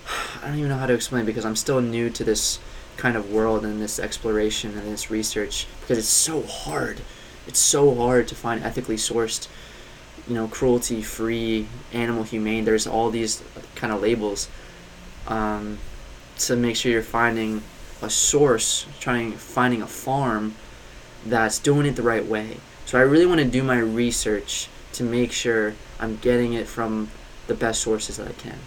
i 0.42 0.48
don't 0.48 0.58
even 0.58 0.70
know 0.70 0.76
how 0.76 0.86
to 0.86 0.94
explain 0.94 1.24
because 1.24 1.44
i'm 1.44 1.54
still 1.54 1.80
new 1.80 2.10
to 2.10 2.24
this 2.24 2.58
kind 2.96 3.16
of 3.16 3.30
world 3.30 3.64
and 3.64 3.80
this 3.80 4.00
exploration 4.00 4.76
and 4.76 4.92
this 4.92 5.08
research 5.08 5.68
because 5.80 5.98
it's 5.98 6.08
so 6.08 6.42
hard. 6.42 7.02
It's 7.46 7.60
so 7.60 7.94
hard 7.94 8.26
to 8.26 8.34
find 8.34 8.64
ethically 8.64 8.96
sourced 8.96 9.46
you 10.30 10.36
know 10.36 10.46
cruelty 10.46 11.02
free 11.02 11.66
animal 11.92 12.22
humane 12.22 12.64
there's 12.64 12.86
all 12.86 13.10
these 13.10 13.42
kind 13.74 13.92
of 13.92 14.00
labels 14.00 14.48
um, 15.26 15.78
to 16.38 16.54
make 16.54 16.76
sure 16.76 16.92
you're 16.92 17.02
finding 17.02 17.62
a 18.00 18.08
source 18.08 18.86
trying 19.00 19.32
finding 19.32 19.82
a 19.82 19.86
farm 19.86 20.54
that's 21.26 21.58
doing 21.58 21.84
it 21.84 21.96
the 21.96 22.02
right 22.02 22.24
way. 22.24 22.56
So 22.86 22.98
i 22.98 23.02
really 23.02 23.26
want 23.26 23.40
to 23.40 23.46
do 23.46 23.62
my 23.62 23.78
research 23.78 24.68
to 24.92 25.02
make 25.02 25.32
sure 25.32 25.74
i'm 25.98 26.16
getting 26.18 26.52
it 26.52 26.66
from 26.66 27.10
the 27.48 27.54
best 27.54 27.80
sources 27.82 28.16
that 28.16 28.28
i 28.28 28.32
can. 28.32 28.58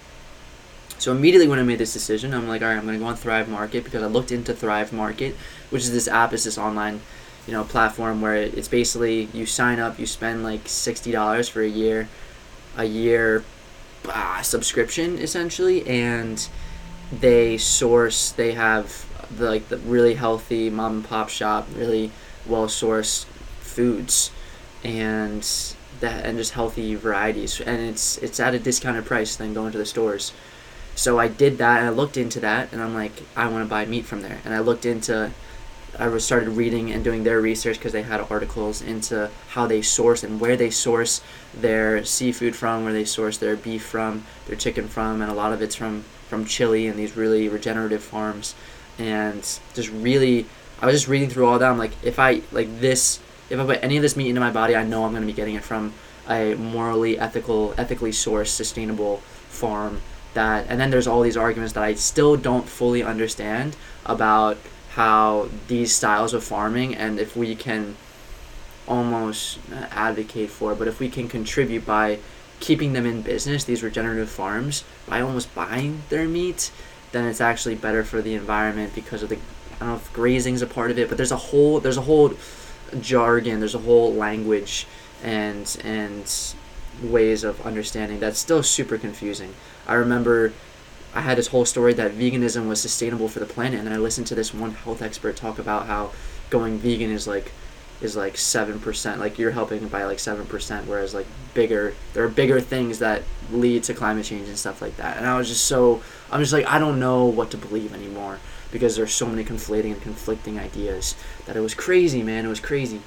So 0.98 1.12
immediately 1.12 1.48
when 1.48 1.60
i 1.60 1.64
made 1.64 1.80
this 1.80 1.94
decision 1.94 2.34
i'm 2.34 2.48
like 2.48 2.62
all 2.62 2.68
right 2.68 2.78
i'm 2.78 2.86
going 2.86 3.00
to 3.00 3.04
go 3.04 3.08
on 3.08 3.16
thrive 3.16 3.48
market 3.50 3.86
because 3.86 4.04
i 4.04 4.08
looked 4.08 4.32
into 4.32 4.54
thrive 4.54 4.92
market 4.94 5.36
which 5.70 5.84
is 5.84 5.92
this 5.92 6.08
app 6.08 6.34
is 6.34 6.44
this 6.44 6.58
online 6.58 7.02
you 7.48 7.54
know 7.54 7.64
platform 7.64 8.22
where 8.22 8.36
it's 8.36 8.68
basically 8.68 9.28
you 9.34 9.46
sign 9.46 9.80
up 9.80 10.00
you 10.00 10.06
spend 10.06 10.44
like 10.44 10.64
$60 10.66 11.50
for 11.50 11.62
a 11.62 11.68
year 11.68 12.08
a 12.78 12.86
year 12.86 13.44
uh, 14.10 14.42
subscription 14.42 15.18
essentially 15.18 15.88
and 15.88 16.48
they 17.12 17.58
source 17.58 18.32
they 18.32 18.54
have 18.54 19.06
the 19.38 19.46
like 19.46 19.68
the 19.70 19.78
really 19.78 20.16
healthy 20.16 20.70
mom 20.70 20.94
and 20.94 21.06
pop 21.06 21.30
shop 21.30 21.68
really 21.76 22.12
well 22.46 22.68
sourced 22.68 23.26
foods 23.60 24.32
and 24.84 25.76
that 26.00 26.26
and 26.26 26.38
just 26.38 26.54
healthy 26.54 26.96
varieties 26.96 27.62
and 27.62 27.82
it's 27.82 28.18
it's 28.18 28.40
at 28.40 28.54
a 28.54 28.60
discounted 28.60 29.06
price 29.06 29.36
than 29.36 29.54
going 29.54 29.72
to 29.72 29.78
the 29.78 29.86
stores. 29.86 30.34
So 30.96 31.18
i 31.18 31.28
did 31.28 31.58
that 31.58 31.80
and 31.80 31.88
i 31.88 31.90
looked 31.90 32.18
into 32.18 32.40
that 32.42 32.72
and 32.72 32.82
i'm 32.82 32.94
like 32.94 33.14
i 33.36 33.48
want 33.48 33.66
to 33.66 33.70
buy 33.70 33.86
meat 33.86 34.06
from 34.06 34.22
there 34.22 34.40
and 34.46 34.54
i 34.54 34.60
looked 34.60 34.86
into 34.86 35.32
I 36.00 36.18
started 36.18 36.50
reading 36.50 36.92
and 36.92 37.04
doing 37.04 37.24
their 37.24 37.40
research 37.40 37.78
because 37.78 37.94
they 37.94 38.02
had 38.02 38.20
articles 38.32 38.82
into 38.82 39.30
how 39.50 39.68
they 39.68 39.82
source 39.82 40.24
and 40.24 40.40
where 40.40 40.58
they 40.58 40.70
source 40.70 41.22
their 41.54 42.04
seafood 42.04 42.56
from, 42.56 42.84
where 42.84 42.94
they 42.94 43.06
source 43.06 43.38
their 43.38 43.56
beef 43.56 43.86
from, 43.86 44.26
their 44.48 44.56
chicken 44.56 44.88
from, 44.88 45.22
and 45.22 45.30
a 45.32 45.36
lot 45.36 45.54
of 45.54 45.62
it's 45.62 45.76
from 45.76 46.04
from 46.34 46.46
Chile 46.46 46.88
and 46.88 46.98
these 46.98 47.16
really 47.16 47.48
regenerative 47.48 48.04
farms. 48.04 48.56
And 48.98 49.42
just 49.76 49.90
really, 49.90 50.48
I 50.82 50.88
was 50.88 50.96
just 50.96 51.08
reading 51.08 51.30
through 51.30 51.46
all 51.46 51.60
that. 51.60 51.70
I'm 51.70 51.78
like, 51.78 51.92
if 52.02 52.18
I 52.18 52.42
like 52.52 52.80
this, 52.80 53.20
if 53.52 53.60
I 53.60 53.66
put 53.66 53.84
any 53.84 53.98
of 53.98 54.02
this 54.02 54.16
meat 54.16 54.30
into 54.30 54.42
my 54.42 54.50
body, 54.50 54.76
I 54.76 54.84
know 54.84 55.06
I'm 55.06 55.12
going 55.12 55.22
to 55.22 55.28
be 55.28 55.34
getting 55.34 55.54
it 55.54 55.64
from 55.64 55.94
a 56.28 56.56
morally 56.56 57.20
ethical, 57.20 57.76
ethically 57.78 58.10
sourced, 58.12 58.48
sustainable 58.48 59.18
farm. 59.50 60.02
That 60.34 60.66
and 60.70 60.80
then 60.80 60.90
there's 60.90 61.06
all 61.06 61.22
these 61.22 61.38
arguments 61.38 61.74
that 61.74 61.84
I 61.84 61.94
still 61.94 62.36
don't 62.36 62.68
fully 62.68 63.04
understand 63.04 63.76
about 64.08 64.58
how 64.96 65.50
these 65.68 65.94
styles 65.94 66.34
of 66.34 66.44
farming 66.44 66.96
and 66.96 67.20
if 67.20 67.36
we 67.36 67.56
can 67.56 67.96
almost 68.88 69.60
uh, 69.72 69.88
advocate 69.92 70.50
for, 70.50 70.76
but 70.76 70.88
if 70.88 71.00
we 71.00 71.10
can 71.10 71.28
contribute 71.28 71.86
by 71.86 72.20
keeping 72.60 72.94
them 72.94 73.06
in 73.06 73.22
business, 73.22 73.64
these 73.64 73.82
regenerative 73.82 74.30
farms, 74.30 74.84
by 75.08 75.20
almost 75.22 75.54
buying 75.56 76.04
their 76.10 76.28
meat, 76.28 76.72
then 77.12 77.26
it's 77.26 77.42
actually 77.42 77.76
better 77.76 78.04
for 78.04 78.22
the 78.22 78.36
environment 78.36 78.94
because 78.94 79.24
of 79.24 79.30
the 79.30 79.38
I 79.76 79.80
don't 79.80 79.90
know 79.90 79.96
if 79.96 80.14
grazing's 80.14 80.62
a 80.62 80.68
part 80.68 80.92
of 80.92 81.00
it, 81.00 81.10
but 81.10 81.18
there's 81.18 81.32
a 81.32 81.38
whole 81.38 81.80
there's 81.80 81.98
a 81.98 82.02
whole 82.02 82.34
jargon, 83.02 83.60
there's 83.60 83.76
a 83.76 83.80
whole 83.80 84.14
language 84.14 84.86
and 85.24 85.76
and 85.84 86.56
ways 87.02 87.44
of 87.44 87.66
understanding 87.66 88.20
that's 88.20 88.40
still 88.40 88.62
super 88.62 88.98
confusing. 88.98 89.54
I 89.88 89.96
remember 89.96 90.54
I 91.16 91.22
had 91.22 91.38
this 91.38 91.48
whole 91.48 91.66
story 91.66 91.94
that 91.94 92.14
veganism 92.14 92.68
was 92.68 92.82
sustainable 92.82 93.30
for 93.30 93.40
the 93.40 93.46
planet, 93.46 93.78
and 93.80 93.88
then 93.88 93.94
I 93.94 93.98
listened 93.98 94.28
to 94.28 94.36
this 94.36 94.54
one 94.54 94.72
health 94.72 95.02
expert 95.02 95.36
talk 95.36 95.60
about 95.60 95.86
how 95.86 96.12
going 96.50 96.80
vegan 96.80 97.12
is 97.12 97.28
like 97.28 97.52
is 98.02 98.16
like 98.16 98.36
seven 98.36 98.80
percent, 98.80 99.20
like 99.20 99.38
you're 99.38 99.52
helping 99.52 99.88
by 99.88 100.04
like 100.06 100.20
seven 100.20 100.46
percent, 100.46 100.88
whereas 100.88 101.14
like 101.14 101.28
bigger 101.54 101.94
there 102.14 102.24
are 102.24 102.30
bigger 102.30 102.60
things 102.60 103.00
that 103.00 103.22
lead 103.52 103.84
to 103.84 103.94
climate 103.94 104.26
change 104.26 104.48
and 104.48 104.58
stuff 104.58 104.82
like 104.82 104.98
that. 104.98 105.18
And 105.18 105.26
I 105.26 105.38
was 105.38 105.48
just 105.48 105.66
so 105.66 106.02
I'm 106.32 106.40
just 106.40 106.54
like 106.54 106.66
I 106.66 106.80
don't 106.80 107.00
know 107.00 107.26
what 107.26 107.52
to 107.52 107.58
believe 107.58 107.94
anymore 107.94 108.40
because 108.72 108.96
there's 108.96 109.14
so 109.14 109.28
many 109.28 109.44
conflating 109.44 109.94
and 109.94 110.02
conflicting 110.02 110.60
ideas 110.60 111.16
that 111.46 111.56
it 111.56 111.60
was 111.60 111.76
crazy, 111.76 112.24
man. 112.24 112.46
It 112.46 112.50
was 112.50 112.60
crazy. 112.60 113.02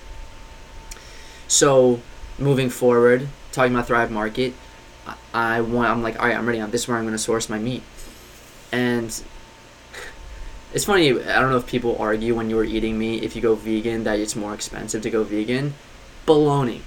So 1.49 2.01
moving 2.39 2.71
forward, 2.71 3.29
talking 3.51 3.73
about 3.73 3.89
Thrive 3.89 4.13
Market, 4.13 4.55
I 5.35 5.61
want 5.61 5.91
I'm 5.91 6.03
like 6.03 6.21
all 6.21 6.29
right, 6.29 6.37
I'm 6.37 6.47
ready. 6.47 6.61
On 6.61 6.71
this 6.71 6.83
is 6.83 6.89
where 6.89 6.97
I'm 6.97 7.05
going 7.05 7.13
to 7.13 7.19
source 7.19 7.49
my 7.49 7.59
meat 7.59 7.83
and 8.73 9.23
it's 10.75 10.85
funny. 10.85 11.11
I 11.13 11.41
don't 11.41 11.51
know 11.51 11.57
if 11.57 11.67
people 11.67 11.97
argue 11.99 12.35
when 12.35 12.51
you're 12.51 12.65
eating 12.65 12.99
meat 12.99 13.23
if 13.23 13.35
you 13.37 13.43
go 13.43 13.55
vegan 13.55 14.05
that 14.05 14.19
it's 14.19 14.37
more 14.37 14.55
expensive 14.55 15.03
to 15.03 15.11
go 15.11 15.25
vegan. 15.25 15.75
Baloney, 16.27 16.81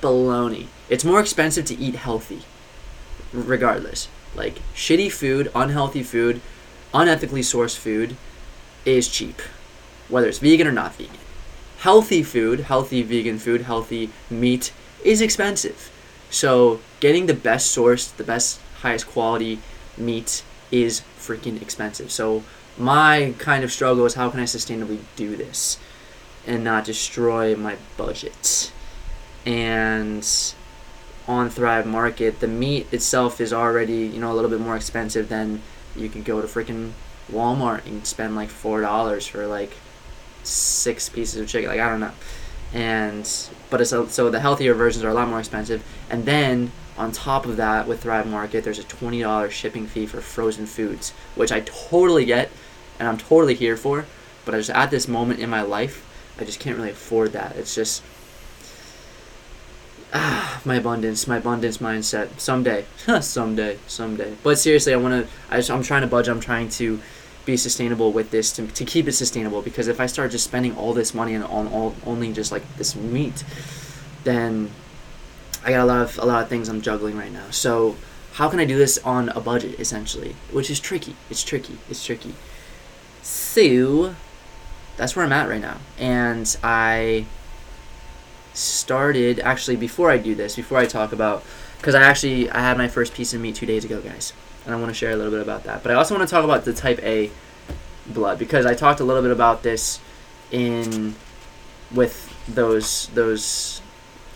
baloney. 0.00 0.66
It's 0.88 1.04
more 1.04 1.20
expensive 1.20 1.64
to 1.66 1.76
eat 1.76 1.94
healthy, 1.94 2.42
regardless. 3.32 4.08
Like 4.34 4.60
shitty 4.74 5.10
food, 5.10 5.50
unhealthy 5.54 6.02
food, 6.02 6.40
unethically 6.92 7.40
sourced 7.40 7.76
food 7.76 8.16
is 8.84 9.08
cheap, 9.08 9.40
whether 10.08 10.28
it's 10.28 10.38
vegan 10.38 10.66
or 10.66 10.72
not 10.72 10.94
vegan. 10.94 11.18
healthy 11.82 12.22
food, 12.22 12.60
healthy 12.60 13.02
vegan 13.02 13.38
food, 13.38 13.62
healthy 13.62 14.08
meat 14.30 14.72
is 15.04 15.20
expensive. 15.20 15.90
So 16.30 16.78
getting 17.00 17.26
the 17.26 17.34
best 17.34 17.72
source, 17.72 18.06
the 18.12 18.22
best, 18.22 18.60
highest 18.82 19.08
quality 19.08 19.58
meat 19.98 20.44
is 20.70 21.02
freaking 21.22 21.60
expensive. 21.60 22.10
So 22.10 22.42
my 22.78 23.34
kind 23.38 23.64
of 23.64 23.72
struggle 23.72 24.04
is 24.06 24.14
how 24.14 24.30
can 24.30 24.40
I 24.40 24.44
sustainably 24.44 25.00
do 25.16 25.36
this 25.36 25.78
and 26.46 26.64
not 26.64 26.84
destroy 26.84 27.54
my 27.54 27.76
budget. 27.96 28.72
And 29.46 30.26
on 31.28 31.50
Thrive 31.50 31.86
Market, 31.86 32.40
the 32.40 32.48
meat 32.48 32.92
itself 32.92 33.40
is 33.40 33.52
already, 33.52 34.06
you 34.06 34.20
know, 34.20 34.32
a 34.32 34.34
little 34.34 34.50
bit 34.50 34.60
more 34.60 34.76
expensive 34.76 35.28
than 35.28 35.62
you 35.94 36.08
can 36.08 36.22
go 36.22 36.40
to 36.40 36.48
freaking 36.48 36.92
Walmart 37.30 37.86
and 37.86 38.06
spend 38.06 38.34
like 38.34 38.48
four 38.48 38.80
dollars 38.80 39.26
for 39.26 39.46
like 39.46 39.76
six 40.42 41.08
pieces 41.08 41.40
of 41.40 41.48
chicken. 41.48 41.70
Like 41.70 41.80
I 41.80 41.88
don't 41.88 42.00
know. 42.00 42.12
And 42.72 43.28
but 43.70 43.80
it's 43.80 43.90
so 43.90 44.30
the 44.30 44.40
healthier 44.40 44.74
versions 44.74 45.04
are 45.04 45.10
a 45.10 45.14
lot 45.14 45.28
more 45.28 45.38
expensive. 45.38 45.84
And 46.10 46.24
then 46.24 46.72
on 46.96 47.12
top 47.12 47.46
of 47.46 47.56
that, 47.56 47.88
with 47.88 48.02
Thrive 48.02 48.26
Market, 48.26 48.64
there's 48.64 48.78
a 48.78 48.84
twenty 48.84 49.20
dollars 49.20 49.52
shipping 49.52 49.86
fee 49.86 50.06
for 50.06 50.20
frozen 50.20 50.66
foods, 50.66 51.10
which 51.34 51.52
I 51.52 51.60
totally 51.60 52.24
get, 52.24 52.50
and 52.98 53.08
I'm 53.08 53.18
totally 53.18 53.54
here 53.54 53.76
for. 53.76 54.06
But 54.44 54.54
I 54.54 54.58
just 54.58 54.70
at 54.70 54.90
this 54.90 55.08
moment 55.08 55.40
in 55.40 55.48
my 55.48 55.62
life, 55.62 56.06
I 56.38 56.44
just 56.44 56.60
can't 56.60 56.76
really 56.76 56.90
afford 56.90 57.32
that. 57.32 57.56
It's 57.56 57.74
just 57.74 58.02
ah, 60.12 60.60
my 60.64 60.76
abundance, 60.76 61.26
my 61.26 61.38
abundance 61.38 61.78
mindset. 61.78 62.38
Someday, 62.38 62.84
someday, 63.20 63.78
someday. 63.86 64.36
But 64.42 64.58
seriously, 64.58 64.92
I 64.92 64.96
want 64.96 65.26
to. 65.26 65.32
I 65.50 65.56
just, 65.56 65.70
I'm 65.70 65.82
trying 65.82 66.02
to 66.02 66.08
budge. 66.08 66.28
I'm 66.28 66.40
trying 66.40 66.68
to 66.70 67.00
be 67.44 67.56
sustainable 67.56 68.12
with 68.12 68.30
this 68.30 68.52
to, 68.52 68.66
to 68.68 68.84
keep 68.84 69.08
it 69.08 69.12
sustainable. 69.12 69.62
Because 69.62 69.88
if 69.88 70.00
I 70.00 70.06
start 70.06 70.30
just 70.30 70.44
spending 70.44 70.76
all 70.76 70.92
this 70.92 71.14
money 71.14 71.34
on, 71.34 71.42
on 71.42 71.68
all 71.68 71.94
only 72.06 72.32
just 72.32 72.52
like 72.52 72.62
this 72.76 72.94
meat, 72.94 73.44
then 74.24 74.70
I 75.64 75.70
got 75.70 75.80
a 75.80 75.84
lot 75.84 76.02
of 76.02 76.18
a 76.18 76.24
lot 76.24 76.42
of 76.42 76.48
things 76.48 76.68
I'm 76.68 76.80
juggling 76.80 77.16
right 77.16 77.32
now. 77.32 77.50
So 77.50 77.96
how 78.34 78.48
can 78.48 78.60
I 78.60 78.64
do 78.64 78.76
this 78.78 78.98
on 78.98 79.28
a 79.30 79.40
budget 79.40 79.78
essentially? 79.78 80.34
Which 80.50 80.70
is 80.70 80.80
tricky. 80.80 81.16
It's 81.30 81.44
tricky. 81.44 81.78
It's 81.88 82.04
tricky. 82.04 82.34
So 83.22 84.14
that's 84.96 85.16
where 85.16 85.24
I'm 85.24 85.32
at 85.32 85.48
right 85.48 85.60
now, 85.60 85.78
and 85.98 86.56
I 86.62 87.26
started 88.54 89.40
actually 89.40 89.76
before 89.76 90.10
I 90.10 90.18
do 90.18 90.34
this, 90.34 90.56
before 90.56 90.78
I 90.78 90.86
talk 90.86 91.12
about, 91.12 91.44
because 91.78 91.94
I 91.94 92.02
actually 92.02 92.50
I 92.50 92.60
had 92.60 92.76
my 92.76 92.88
first 92.88 93.14
piece 93.14 93.32
of 93.32 93.40
meat 93.40 93.54
two 93.54 93.66
days 93.66 93.84
ago, 93.84 94.00
guys, 94.00 94.32
and 94.64 94.74
I 94.74 94.78
want 94.78 94.90
to 94.90 94.94
share 94.94 95.12
a 95.12 95.16
little 95.16 95.32
bit 95.32 95.40
about 95.40 95.64
that. 95.64 95.82
But 95.82 95.92
I 95.92 95.94
also 95.94 96.14
want 96.14 96.28
to 96.28 96.34
talk 96.34 96.44
about 96.44 96.64
the 96.64 96.72
type 96.72 96.98
A 97.02 97.30
blood 98.06 98.38
because 98.38 98.66
I 98.66 98.74
talked 98.74 99.00
a 99.00 99.04
little 99.04 99.22
bit 99.22 99.30
about 99.30 99.62
this 99.62 100.00
in 100.50 101.14
with 101.90 102.32
those 102.48 103.08
those 103.08 103.80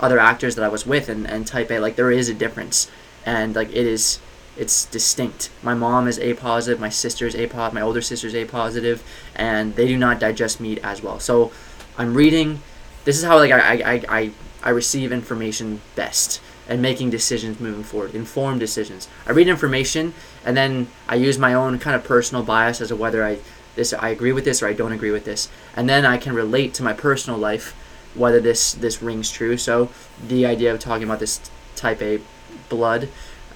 other 0.01 0.19
actors 0.19 0.55
that 0.57 0.65
I 0.65 0.69
was 0.69 0.87
with 0.87 1.09
and, 1.09 1.27
and 1.27 1.47
type 1.47 1.71
A 1.71 1.79
like 1.79 1.97
there 1.97 2.11
is 2.11 2.29
a 2.29 2.35
difference 2.35 2.91
and 3.25 3.55
like 3.55 3.69
it 3.69 3.87
is 3.87 4.21
it's 4.57 4.87
distinct. 4.87 5.51
My 5.63 5.75
mom 5.75 6.09
is 6.09 6.19
A 6.19 6.35
positive, 6.35 6.81
my 6.81 6.89
sister 6.89 7.27
is 7.27 7.35
A 7.35 7.47
positive, 7.47 7.75
my 7.75 7.83
older 7.83 8.01
sister 8.01 8.27
is 8.27 8.35
A 8.35 8.47
positive, 8.47 9.03
and 9.35 9.77
they 9.77 9.87
do 9.87 9.99
not 9.99 10.19
digest 10.19 10.61
meat 10.61 10.79
as 10.83 11.03
well. 11.03 11.21
So 11.21 11.53
I'm 11.99 12.15
reading 12.15 12.63
this 13.05 13.19
is 13.19 13.25
how 13.25 13.37
like 13.37 13.53
I, 13.53 13.83
I, 13.83 14.03
I, 14.09 14.31
I 14.63 14.71
receive 14.71 15.13
information 15.13 15.81
best 15.95 16.41
and 16.69 16.83
making 16.83 17.11
decisions 17.11 17.61
moving 17.61 17.85
forward, 17.85 18.15
informed 18.15 18.59
decisions. 18.59 19.09
I 19.27 19.33
read 19.33 19.47
information 19.47 20.15
and 20.45 20.57
then 20.57 20.89
I 21.07 21.15
use 21.15 21.39
my 21.39 21.55
own 21.55 21.79
kind 21.79 21.95
of 21.95 22.03
personal 22.03 22.43
bias 22.43 22.81
as 22.81 22.89
to 22.89 22.97
whether 22.97 23.25
I 23.25 23.39
this 23.77 23.93
I 23.93 24.09
agree 24.09 24.33
with 24.33 24.45
this 24.47 24.63
or 24.63 24.69
I 24.69 24.73
don't 24.73 24.93
agree 24.93 25.11
with 25.11 25.27
this, 25.27 25.51
and 25.77 25.87
then 25.87 26.07
I 26.07 26.17
can 26.17 26.35
relate 26.35 26.73
to 26.75 26.83
my 26.83 26.95
personal 26.95 27.39
life 27.39 27.75
whether 28.17 28.41
this 28.41 28.73
this 28.73 29.03
rings 29.03 29.31
true. 29.31 29.57
So 29.57 29.91
the 30.27 30.47
idea 30.47 30.73
of 30.73 30.81
talking 30.81 31.05
about 31.05 31.21
this 31.21 31.41
type 31.75 32.01
A 32.03 32.21
blood, 32.69 33.09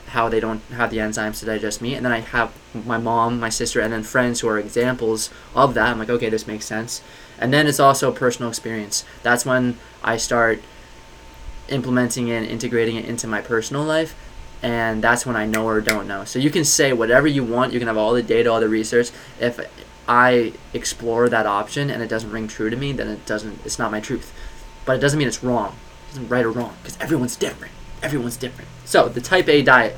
how 0.09 0.29
they 0.29 0.41
don't 0.41 0.63
have 0.73 0.91
the 0.91 0.99
enzymes 0.99 1.41
to 1.41 1.47
digest 1.47 1.81
meat, 1.81 1.95
and 1.95 2.05
then 2.05 2.13
I 2.13 2.21
have 2.21 2.53
my 2.87 2.99
mom, 2.99 3.41
my 3.41 3.49
sister, 3.49 3.81
and 3.81 3.93
then 3.93 4.03
friends 4.03 4.41
who 4.41 4.49
are 4.49 4.59
examples 4.59 5.31
of 5.55 5.75
that. 5.75 5.89
I'm 5.89 5.99
like, 5.99 6.11
okay, 6.11 6.29
this 6.29 6.47
makes 6.47 6.67
sense. 6.67 7.03
And 7.39 7.53
then 7.53 7.67
it's 7.67 7.81
also 7.81 8.13
personal 8.13 8.51
experience. 8.51 9.05
That's 9.23 9.47
when 9.47 9.79
I 10.05 10.19
start 10.19 10.63
implementing 11.69 12.31
and 12.31 12.45
integrating 12.45 12.97
it 12.97 13.07
into 13.07 13.27
my 13.27 13.41
personal 13.41 13.83
life. 13.83 14.15
And 14.63 15.03
that's 15.03 15.25
when 15.25 15.37
I 15.37 15.47
know 15.47 15.67
or 15.67 15.81
don't 15.81 16.07
know. 16.07 16.25
So 16.25 16.39
you 16.39 16.51
can 16.51 16.67
say 16.67 16.93
whatever 16.93 17.27
you 17.27 17.43
want. 17.43 17.73
You 17.73 17.79
can 17.79 17.89
have 17.89 17.97
all 17.97 18.13
the 18.13 18.23
data, 18.23 18.53
all 18.53 18.61
the 18.61 18.69
research. 18.69 19.11
If 19.41 19.59
I 20.07 20.53
explore 20.75 21.31
that 21.31 21.47
option 21.47 21.89
and 21.89 22.03
it 22.03 22.09
doesn't 22.09 22.31
ring 22.31 22.47
true 22.47 22.69
to 22.69 22.77
me, 22.77 22.93
then 22.93 23.09
it 23.09 23.25
doesn't. 23.25 23.61
It's 23.65 23.79
not 23.79 23.91
my 23.91 24.01
truth. 24.01 24.35
But 24.85 24.97
it 24.97 25.01
doesn't 25.01 25.19
mean 25.19 25.29
it's 25.29 25.43
wrong. 25.43 25.77
It 26.09 26.13
isn't 26.13 26.29
right 26.29 26.45
or 26.45 26.51
wrong 26.51 26.77
because 26.83 26.99
everyone's 27.01 27.37
different. 27.37 27.73
Everyone's 28.03 28.37
different. 28.37 28.69
So 28.85 29.09
the 29.09 29.21
Type 29.21 29.49
A 29.49 29.63
diet. 29.63 29.97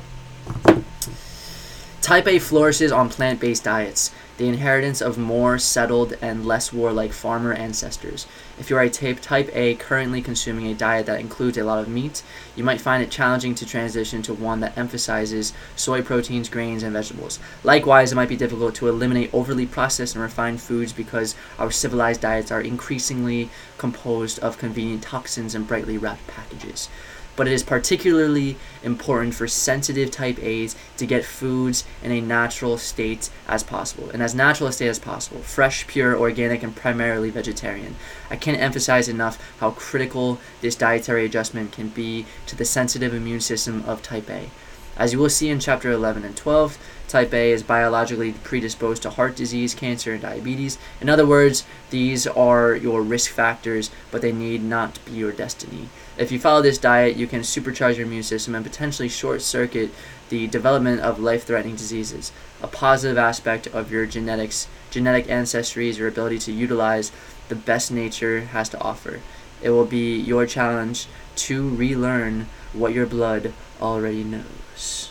Type 2.01 2.27
A 2.27 2.37
flourishes 2.39 2.91
on 2.91 3.09
plant-based 3.09 3.63
diets 3.63 4.11
the 4.37 4.47
inheritance 4.47 5.01
of 5.01 5.17
more 5.17 5.57
settled 5.59 6.13
and 6.21 6.45
less 6.45 6.73
warlike 6.73 7.13
farmer 7.13 7.53
ancestors. 7.53 8.25
If 8.59 8.69
you 8.69 8.77
are 8.77 8.81
a 8.81 8.89
type, 8.89 9.19
type 9.21 9.49
A 9.53 9.75
currently 9.75 10.21
consuming 10.21 10.67
a 10.67 10.73
diet 10.73 11.05
that 11.05 11.19
includes 11.19 11.57
a 11.57 11.63
lot 11.63 11.79
of 11.79 11.87
meat, 11.87 12.23
you 12.55 12.63
might 12.63 12.81
find 12.81 13.03
it 13.03 13.11
challenging 13.11 13.55
to 13.55 13.65
transition 13.65 14.21
to 14.23 14.33
one 14.33 14.59
that 14.61 14.77
emphasizes 14.77 15.53
soy 15.75 16.01
proteins, 16.01 16.49
grains, 16.49 16.83
and 16.83 16.93
vegetables. 16.93 17.39
Likewise, 17.63 18.11
it 18.11 18.15
might 18.15 18.29
be 18.29 18.35
difficult 18.35 18.75
to 18.75 18.87
eliminate 18.87 19.33
overly 19.33 19.65
processed 19.65 20.15
and 20.15 20.23
refined 20.23 20.61
foods 20.61 20.93
because 20.93 21.35
our 21.59 21.71
civilized 21.71 22.21
diets 22.21 22.51
are 22.51 22.61
increasingly 22.61 23.49
composed 23.77 24.39
of 24.39 24.57
convenient 24.57 25.03
toxins 25.03 25.55
and 25.55 25.67
brightly 25.67 25.97
wrapped 25.97 26.25
packages 26.27 26.89
but 27.35 27.47
it 27.47 27.53
is 27.53 27.63
particularly 27.63 28.57
important 28.83 29.33
for 29.33 29.47
sensitive 29.47 30.11
type 30.11 30.37
A's 30.41 30.75
to 30.97 31.05
get 31.05 31.25
foods 31.25 31.83
in 32.03 32.11
a 32.11 32.21
natural 32.21 32.77
state 32.77 33.29
as 33.47 33.63
possible, 33.63 34.09
and 34.11 34.21
as 34.21 34.35
natural 34.35 34.69
a 34.69 34.71
state 34.71 34.87
as 34.87 34.99
possible 34.99 35.41
fresh, 35.41 35.87
pure, 35.87 36.17
organic, 36.17 36.63
and 36.63 36.75
primarily 36.75 37.29
vegetarian. 37.29 37.95
I 38.29 38.35
can't 38.35 38.59
emphasize 38.59 39.07
enough 39.07 39.39
how 39.59 39.71
critical 39.71 40.39
this 40.61 40.75
dietary 40.75 41.25
adjustment 41.25 41.71
can 41.71 41.89
be 41.89 42.25
to 42.47 42.55
the 42.55 42.65
sensitive 42.65 43.13
immune 43.13 43.41
system 43.41 43.83
of 43.85 44.01
type 44.01 44.29
A. 44.29 44.49
As 44.95 45.11
you 45.11 45.17
will 45.17 45.29
see 45.29 45.49
in 45.49 45.59
chapter 45.59 45.91
11 45.91 46.23
and 46.23 46.37
12, 46.37 46.77
type 47.07 47.33
A 47.33 47.51
is 47.51 47.63
biologically 47.63 48.33
predisposed 48.33 49.01
to 49.01 49.09
heart 49.09 49.35
disease, 49.35 49.73
cancer, 49.73 50.13
and 50.13 50.21
diabetes. 50.21 50.77
In 51.01 51.09
other 51.09 51.25
words, 51.25 51.65
these 51.89 52.27
are 52.27 52.75
your 52.75 53.01
risk 53.01 53.31
factors, 53.31 53.89
but 54.11 54.21
they 54.21 54.31
need 54.31 54.61
not 54.61 55.03
be 55.05 55.13
your 55.13 55.31
destiny. 55.31 55.89
If 56.15 56.31
you 56.31 56.39
follow 56.39 56.61
this 56.61 56.77
diet, 56.77 57.15
you 57.15 57.25
can 57.25 57.41
supercharge 57.41 57.97
your 57.97 58.05
immune 58.05 58.23
system 58.23 58.53
and 58.53 58.63
potentially 58.63 59.09
short 59.09 59.41
circuit 59.41 59.91
the 60.29 60.45
development 60.47 61.01
of 61.01 61.19
life 61.19 61.45
threatening 61.45 61.75
diseases. 61.75 62.31
A 62.61 62.67
positive 62.67 63.17
aspect 63.17 63.65
of 63.67 63.91
your 63.91 64.05
genetics, 64.05 64.67
genetic 64.91 65.27
ancestry 65.29 65.89
is 65.89 65.97
your 65.97 66.07
ability 66.07 66.37
to 66.39 66.51
utilize 66.51 67.11
the 67.49 67.55
best 67.55 67.91
nature 67.91 68.41
has 68.41 68.69
to 68.69 68.79
offer. 68.79 69.21
It 69.61 69.71
will 69.71 69.85
be 69.85 70.15
your 70.15 70.45
challenge 70.45 71.07
to 71.35 71.69
relearn 71.69 72.47
what 72.73 72.93
your 72.93 73.07
blood 73.07 73.53
already 73.81 74.23
knows. 74.23 75.09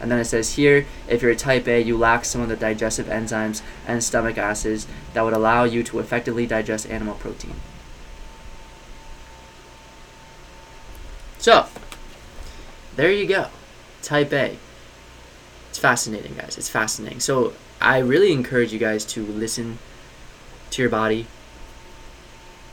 And 0.00 0.10
then 0.10 0.18
it 0.18 0.24
says 0.24 0.54
here, 0.54 0.86
if 1.06 1.22
you're 1.22 1.30
a 1.30 1.36
type 1.36 1.68
A, 1.68 1.80
you 1.80 1.96
lack 1.96 2.24
some 2.24 2.40
of 2.40 2.48
the 2.48 2.56
digestive 2.56 3.06
enzymes 3.06 3.62
and 3.86 4.02
stomach 4.02 4.36
acids 4.36 4.88
that 5.14 5.22
would 5.22 5.32
allow 5.32 5.62
you 5.62 5.84
to 5.84 6.00
effectively 6.00 6.44
digest 6.44 6.90
animal 6.90 7.14
protein. 7.14 7.54
So, 11.42 11.66
there 12.94 13.10
you 13.10 13.26
go. 13.26 13.48
Type 14.00 14.32
A. 14.32 14.56
It's 15.70 15.78
fascinating, 15.80 16.36
guys. 16.36 16.56
It's 16.56 16.68
fascinating. 16.68 17.18
So, 17.18 17.54
I 17.80 17.98
really 17.98 18.30
encourage 18.30 18.72
you 18.72 18.78
guys 18.78 19.04
to 19.06 19.26
listen 19.26 19.80
to 20.70 20.82
your 20.82 20.88
body, 20.88 21.26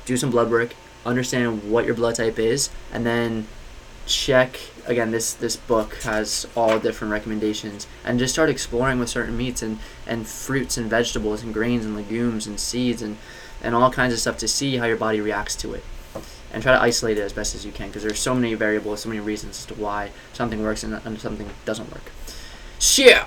do 0.05 0.17
some 0.17 0.29
blood 0.29 0.51
work, 0.51 0.75
understand 1.03 1.71
what 1.71 1.87
your 1.87 1.95
blood 1.95 2.13
type 2.13 2.37
is, 2.37 2.69
and 2.93 3.07
then 3.07 3.47
check 4.05 4.59
again 4.85 5.09
this 5.09 5.33
this 5.33 5.55
book 5.55 5.95
has 6.03 6.47
all 6.55 6.79
different 6.79 7.11
recommendations 7.11 7.85
and 8.03 8.17
just 8.17 8.33
start 8.33 8.49
exploring 8.49 8.99
with 8.99 9.09
certain 9.09 9.37
meats 9.37 9.63
and 9.63 9.79
and 10.05 10.27
fruits 10.27 10.77
and 10.77 10.89
vegetables 10.89 11.43
and 11.43 11.53
grains 11.53 11.85
and 11.85 11.95
legumes 11.95 12.45
and 12.47 12.59
seeds 12.59 13.01
and 13.03 13.17
and 13.61 13.73
all 13.75 13.91
kinds 13.91 14.13
of 14.13 14.19
stuff 14.19 14.37
to 14.37 14.47
see 14.47 14.77
how 14.77 14.85
your 14.85 14.97
body 14.97 15.21
reacts 15.21 15.55
to 15.55 15.75
it 15.75 15.83
and 16.51 16.63
try 16.63 16.73
to 16.73 16.81
isolate 16.81 17.17
it 17.17 17.21
as 17.21 17.33
best 17.33 17.55
as 17.55 17.65
you 17.65 17.71
can 17.71 17.87
because 17.87 18.03
there's 18.03 18.19
so 18.19 18.33
many 18.33 18.53
variables, 18.53 19.01
so 19.01 19.09
many 19.09 19.21
reasons 19.21 19.59
as 19.59 19.65
to 19.67 19.75
why 19.75 20.11
something 20.33 20.63
works 20.63 20.83
and, 20.83 20.93
and 21.05 21.19
something 21.19 21.49
doesn't 21.65 21.91
work. 21.91 22.11
So, 22.79 23.25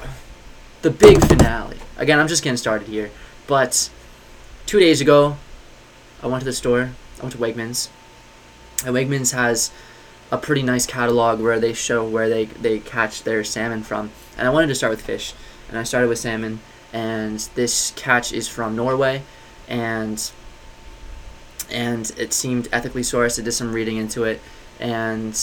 the 0.82 0.90
big 0.90 1.24
finale. 1.24 1.76
Again, 1.96 2.18
I'm 2.18 2.28
just 2.28 2.42
getting 2.42 2.56
started 2.56 2.88
here, 2.88 3.10
but 3.46 3.90
two 4.66 4.80
days 4.80 5.00
ago, 5.00 5.36
I 6.22 6.26
went 6.26 6.40
to 6.40 6.44
the 6.44 6.52
store. 6.52 6.90
I 7.18 7.22
went 7.22 7.32
to 7.32 7.38
Wegmans, 7.38 7.88
and 8.84 8.94
Wegmans 8.94 9.32
has 9.32 9.70
a 10.30 10.38
pretty 10.38 10.62
nice 10.62 10.86
catalog 10.86 11.40
where 11.40 11.60
they 11.60 11.74
show 11.74 12.08
where 12.08 12.28
they 12.28 12.46
they 12.46 12.78
catch 12.78 13.22
their 13.22 13.44
salmon 13.44 13.82
from. 13.82 14.10
And 14.38 14.48
I 14.48 14.50
wanted 14.50 14.68
to 14.68 14.74
start 14.74 14.90
with 14.90 15.02
fish, 15.02 15.34
and 15.68 15.78
I 15.78 15.84
started 15.84 16.08
with 16.08 16.18
salmon. 16.18 16.60
And 16.92 17.38
this 17.54 17.92
catch 17.96 18.32
is 18.32 18.48
from 18.48 18.76
Norway, 18.76 19.22
and 19.68 20.30
and 21.72 22.10
it 22.16 22.32
seemed 22.32 22.68
ethically 22.72 23.02
sourced. 23.02 23.40
I 23.40 23.44
did 23.44 23.52
some 23.52 23.72
reading 23.72 23.96
into 23.96 24.24
it, 24.24 24.40
and 24.78 25.38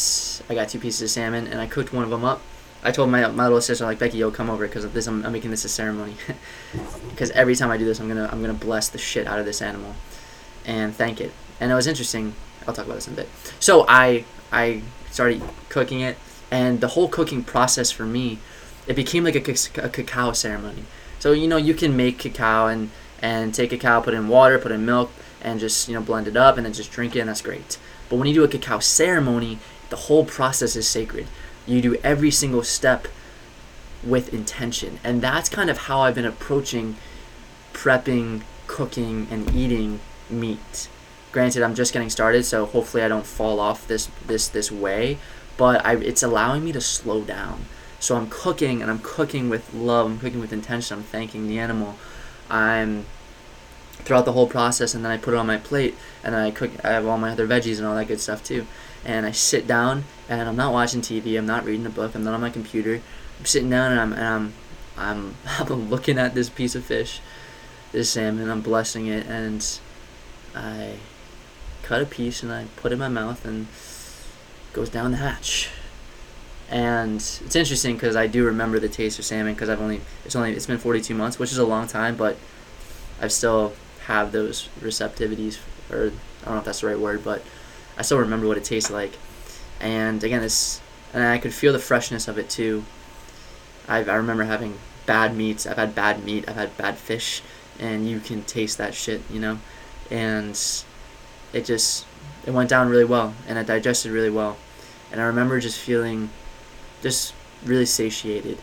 I 0.49 0.55
got 0.55 0.69
two 0.69 0.79
pieces 0.79 1.01
of 1.01 1.09
salmon, 1.09 1.47
and 1.47 1.59
I 1.59 1.67
cooked 1.67 1.93
one 1.93 2.03
of 2.03 2.09
them 2.09 2.23
up. 2.23 2.41
I 2.81 2.91
told 2.91 3.09
my 3.09 3.27
my 3.27 3.43
little 3.43 3.61
sister 3.61 3.83
like 3.83 3.99
Becky, 3.99 4.17
yo, 4.17 4.31
come 4.31 4.49
over 4.49 4.65
because. 4.65 5.07
I'm, 5.07 5.25
I'm 5.25 5.31
making 5.33 5.51
this 5.51 5.65
a 5.65 5.69
ceremony, 5.69 6.15
because 7.09 7.31
every 7.31 7.55
time 7.55 7.71
I 7.71 7.77
do 7.77 7.85
this, 7.85 7.99
I'm 7.99 8.07
gonna 8.07 8.29
I'm 8.31 8.41
gonna 8.41 8.53
bless 8.53 8.89
the 8.89 8.97
shit 8.97 9.27
out 9.27 9.39
of 9.39 9.45
this 9.45 9.61
animal, 9.61 9.95
and 10.65 10.95
thank 10.95 11.19
it. 11.19 11.31
And 11.59 11.71
it 11.71 11.75
was 11.75 11.87
interesting. 11.87 12.33
I'll 12.67 12.73
talk 12.73 12.85
about 12.85 12.95
this 12.95 13.07
in 13.07 13.13
a 13.13 13.17
bit. 13.17 13.29
So 13.59 13.85
I 13.87 14.23
I 14.51 14.83
started 15.11 15.41
cooking 15.67 15.99
it, 16.01 16.17
and 16.51 16.79
the 16.79 16.89
whole 16.89 17.09
cooking 17.09 17.43
process 17.43 17.91
for 17.91 18.05
me, 18.05 18.39
it 18.87 18.95
became 18.95 19.23
like 19.23 19.35
a, 19.35 19.83
a 19.83 19.89
cacao 19.89 20.31
ceremony. 20.31 20.85
So 21.19 21.33
you 21.33 21.47
know 21.47 21.57
you 21.57 21.73
can 21.73 21.97
make 21.97 22.17
cacao 22.17 22.67
and 22.67 22.91
and 23.21 23.53
take 23.53 23.71
cacao, 23.71 24.01
put 24.01 24.13
in 24.13 24.29
water, 24.29 24.57
put 24.57 24.71
in 24.71 24.85
milk, 24.85 25.11
and 25.41 25.59
just 25.59 25.87
you 25.87 25.93
know 25.93 26.01
blend 26.01 26.27
it 26.27 26.37
up 26.37 26.57
and 26.57 26.65
then 26.65 26.73
just 26.73 26.91
drink 26.91 27.15
it, 27.15 27.19
and 27.19 27.29
that's 27.29 27.41
great. 27.41 27.77
But 28.09 28.17
when 28.17 28.27
you 28.27 28.33
do 28.33 28.43
a 28.43 28.47
cacao 28.47 28.79
ceremony, 28.79 29.59
the 29.89 29.95
whole 29.95 30.25
process 30.25 30.75
is 30.75 30.87
sacred. 30.87 31.27
You 31.65 31.81
do 31.81 31.95
every 32.03 32.31
single 32.31 32.63
step 32.63 33.07
with 34.03 34.33
intention, 34.33 34.99
and 35.03 35.21
that's 35.21 35.49
kind 35.49 35.69
of 35.69 35.79
how 35.79 36.01
I've 36.01 36.15
been 36.15 36.25
approaching 36.25 36.95
prepping, 37.73 38.41
cooking, 38.67 39.27
and 39.31 39.53
eating 39.55 39.99
meat. 40.29 40.89
Granted, 41.31 41.63
I'm 41.63 41.75
just 41.75 41.93
getting 41.93 42.09
started, 42.09 42.43
so 42.43 42.65
hopefully 42.65 43.03
I 43.03 43.07
don't 43.07 43.25
fall 43.25 43.59
off 43.59 43.87
this 43.87 44.09
this 44.27 44.47
this 44.47 44.71
way. 44.71 45.17
But 45.57 45.85
I, 45.85 45.95
it's 45.95 46.23
allowing 46.23 46.63
me 46.63 46.71
to 46.71 46.81
slow 46.81 47.23
down. 47.23 47.65
So 47.99 48.15
I'm 48.15 48.29
cooking, 48.29 48.81
and 48.81 48.89
I'm 48.89 48.99
cooking 48.99 49.49
with 49.49 49.73
love. 49.73 50.07
I'm 50.07 50.19
cooking 50.19 50.39
with 50.39 50.53
intention. 50.53 50.97
I'm 50.97 51.03
thanking 51.03 51.47
the 51.47 51.59
animal. 51.59 51.95
I'm 52.49 53.05
throughout 54.09 54.25
the 54.25 54.33
whole 54.33 54.47
process, 54.47 54.95
and 54.95 55.05
then 55.05 55.11
I 55.11 55.17
put 55.17 55.35
it 55.35 55.37
on 55.37 55.45
my 55.45 55.57
plate, 55.57 55.95
and 56.23 56.35
I 56.35 56.49
cook. 56.49 56.71
I 56.83 56.89
have 56.89 57.05
all 57.05 57.19
my 57.19 57.29
other 57.29 57.47
veggies 57.47 57.77
and 57.77 57.85
all 57.85 57.95
that 57.95 58.07
good 58.07 58.19
stuff 58.19 58.43
too. 58.43 58.65
And 59.05 59.25
I 59.25 59.31
sit 59.31 59.67
down, 59.67 60.05
and 60.27 60.49
I'm 60.49 60.55
not 60.55 60.73
watching 60.73 61.01
TV. 61.01 61.37
I'm 61.37 61.45
not 61.45 61.63
reading 61.63 61.85
a 61.85 61.91
book. 61.91 62.15
I'm 62.15 62.23
not 62.23 62.33
on 62.33 62.41
my 62.41 62.49
computer. 62.49 63.01
I'm 63.39 63.45
sitting 63.45 63.69
down, 63.69 63.91
and 63.91 64.01
I'm 64.01 64.13
and 64.13 64.23
I'm 64.23 64.53
I'm, 64.97 65.35
I'm 65.59 65.89
looking 65.89 66.17
at 66.17 66.33
this 66.33 66.49
piece 66.49 66.73
of 66.73 66.83
fish, 66.83 67.21
this 67.91 68.09
salmon. 68.09 68.49
I'm 68.49 68.61
blessing 68.61 69.05
it, 69.05 69.27
and 69.27 69.65
I 70.55 70.95
cut 71.83 72.01
a 72.01 72.05
piece 72.05 72.43
and 72.43 72.51
I 72.51 72.65
put 72.77 72.91
it 72.91 72.93
in 72.93 72.99
my 72.99 73.09
mouth, 73.09 73.45
and 73.45 73.67
it 73.67 74.73
goes 74.73 74.89
down 74.89 75.11
the 75.11 75.17
hatch. 75.17 75.69
And 76.71 77.17
it's 77.17 77.55
interesting 77.55 77.95
because 77.95 78.15
I 78.15 78.25
do 78.25 78.43
remember 78.43 78.79
the 78.79 78.89
taste 78.89 79.19
of 79.19 79.25
salmon 79.25 79.53
because 79.53 79.69
I've 79.69 79.81
only 79.81 80.01
it's 80.25 80.35
only 80.35 80.53
it's 80.53 80.65
been 80.65 80.79
42 80.79 81.13
months, 81.13 81.37
which 81.37 81.51
is 81.51 81.59
a 81.59 81.65
long 81.65 81.87
time, 81.87 82.15
but 82.15 82.37
I've 83.21 83.31
still 83.31 83.73
have 84.09 84.31
those 84.31 84.67
receptivities, 84.81 85.59
or 85.91 86.11
I 86.41 86.45
don't 86.45 86.53
know 86.55 86.57
if 86.57 86.65
that's 86.65 86.81
the 86.81 86.87
right 86.87 86.99
word, 86.99 87.23
but 87.23 87.43
I 87.95 88.01
still 88.01 88.17
remember 88.17 88.47
what 88.47 88.57
it 88.57 88.63
tasted 88.63 88.91
like. 88.91 89.13
And 89.79 90.23
again, 90.23 90.41
this, 90.41 90.81
and 91.13 91.23
I 91.23 91.37
could 91.37 91.53
feel 91.53 91.71
the 91.71 91.79
freshness 91.79 92.27
of 92.27 92.39
it 92.39 92.49
too. 92.49 92.83
I 93.87 93.97
I 93.99 94.15
remember 94.15 94.45
having 94.45 94.79
bad 95.05 95.37
meats. 95.37 95.67
I've 95.67 95.77
had 95.77 95.93
bad 95.93 96.25
meat. 96.25 96.49
I've 96.49 96.55
had 96.55 96.75
bad 96.75 96.97
fish, 96.97 97.43
and 97.79 98.09
you 98.09 98.19
can 98.19 98.43
taste 98.43 98.79
that 98.79 98.95
shit, 98.95 99.21
you 99.29 99.39
know. 99.39 99.59
And 100.09 100.59
it 101.53 101.65
just 101.65 102.05
it 102.47 102.51
went 102.51 102.69
down 102.69 102.89
really 102.89 103.05
well, 103.05 103.35
and 103.47 103.59
I 103.59 103.63
digested 103.63 104.11
really 104.11 104.31
well. 104.31 104.57
And 105.11 105.21
I 105.21 105.25
remember 105.25 105.59
just 105.59 105.79
feeling 105.79 106.31
just 107.03 107.35
really 107.63 107.85
satiated. 107.85 108.57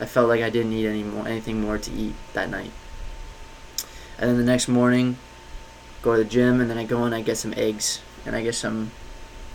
I 0.00 0.06
felt 0.06 0.28
like 0.28 0.40
I 0.40 0.48
didn't 0.48 0.70
need 0.70 0.86
any 0.86 1.02
more 1.02 1.28
anything 1.28 1.60
more 1.60 1.76
to 1.76 1.92
eat 1.92 2.14
that 2.32 2.48
night. 2.48 2.72
And 4.18 4.30
then 4.30 4.38
the 4.38 4.44
next 4.44 4.68
morning, 4.68 5.18
go 6.02 6.16
to 6.16 6.24
the 6.24 6.28
gym, 6.28 6.60
and 6.60 6.70
then 6.70 6.78
I 6.78 6.84
go 6.84 7.04
and 7.04 7.14
I 7.14 7.20
get 7.20 7.36
some 7.36 7.52
eggs, 7.56 8.00
and 8.24 8.34
I 8.34 8.42
get 8.42 8.54
some. 8.54 8.90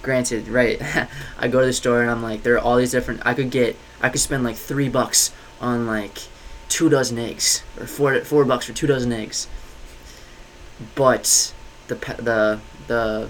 Granted, 0.03 0.47
right? 0.47 0.81
I 1.39 1.47
go 1.47 1.59
to 1.59 1.67
the 1.67 1.73
store 1.73 2.01
and 2.01 2.09
I'm 2.09 2.23
like, 2.23 2.41
there 2.41 2.55
are 2.55 2.59
all 2.59 2.77
these 2.77 2.91
different. 2.91 3.21
I 3.23 3.35
could 3.35 3.51
get, 3.51 3.75
I 4.01 4.09
could 4.09 4.19
spend 4.19 4.43
like 4.43 4.55
three 4.55 4.89
bucks 4.89 5.31
on 5.59 5.85
like 5.85 6.17
two 6.69 6.89
dozen 6.89 7.19
eggs, 7.19 7.61
or 7.79 7.85
four 7.85 8.19
four 8.21 8.43
bucks 8.43 8.65
for 8.65 8.73
two 8.73 8.87
dozen 8.87 9.11
eggs. 9.11 9.47
But 10.95 11.53
the 11.87 11.95
the 11.95 12.59
the 12.87 13.29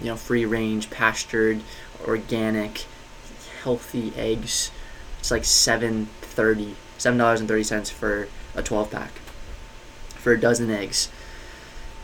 you 0.00 0.06
know 0.06 0.16
free 0.16 0.44
range, 0.44 0.90
pastured, 0.90 1.62
organic, 2.06 2.84
healthy 3.62 4.12
eggs, 4.14 4.70
it's 5.18 5.30
like 5.30 5.46
seven 5.46 6.06
thirty, 6.20 6.76
seven 6.98 7.18
dollars 7.18 7.40
and 7.40 7.48
thirty 7.48 7.64
cents 7.64 7.88
for 7.88 8.28
a 8.54 8.62
twelve 8.62 8.90
pack 8.90 9.19
for 10.20 10.32
a 10.32 10.40
dozen 10.40 10.70
eggs. 10.70 11.10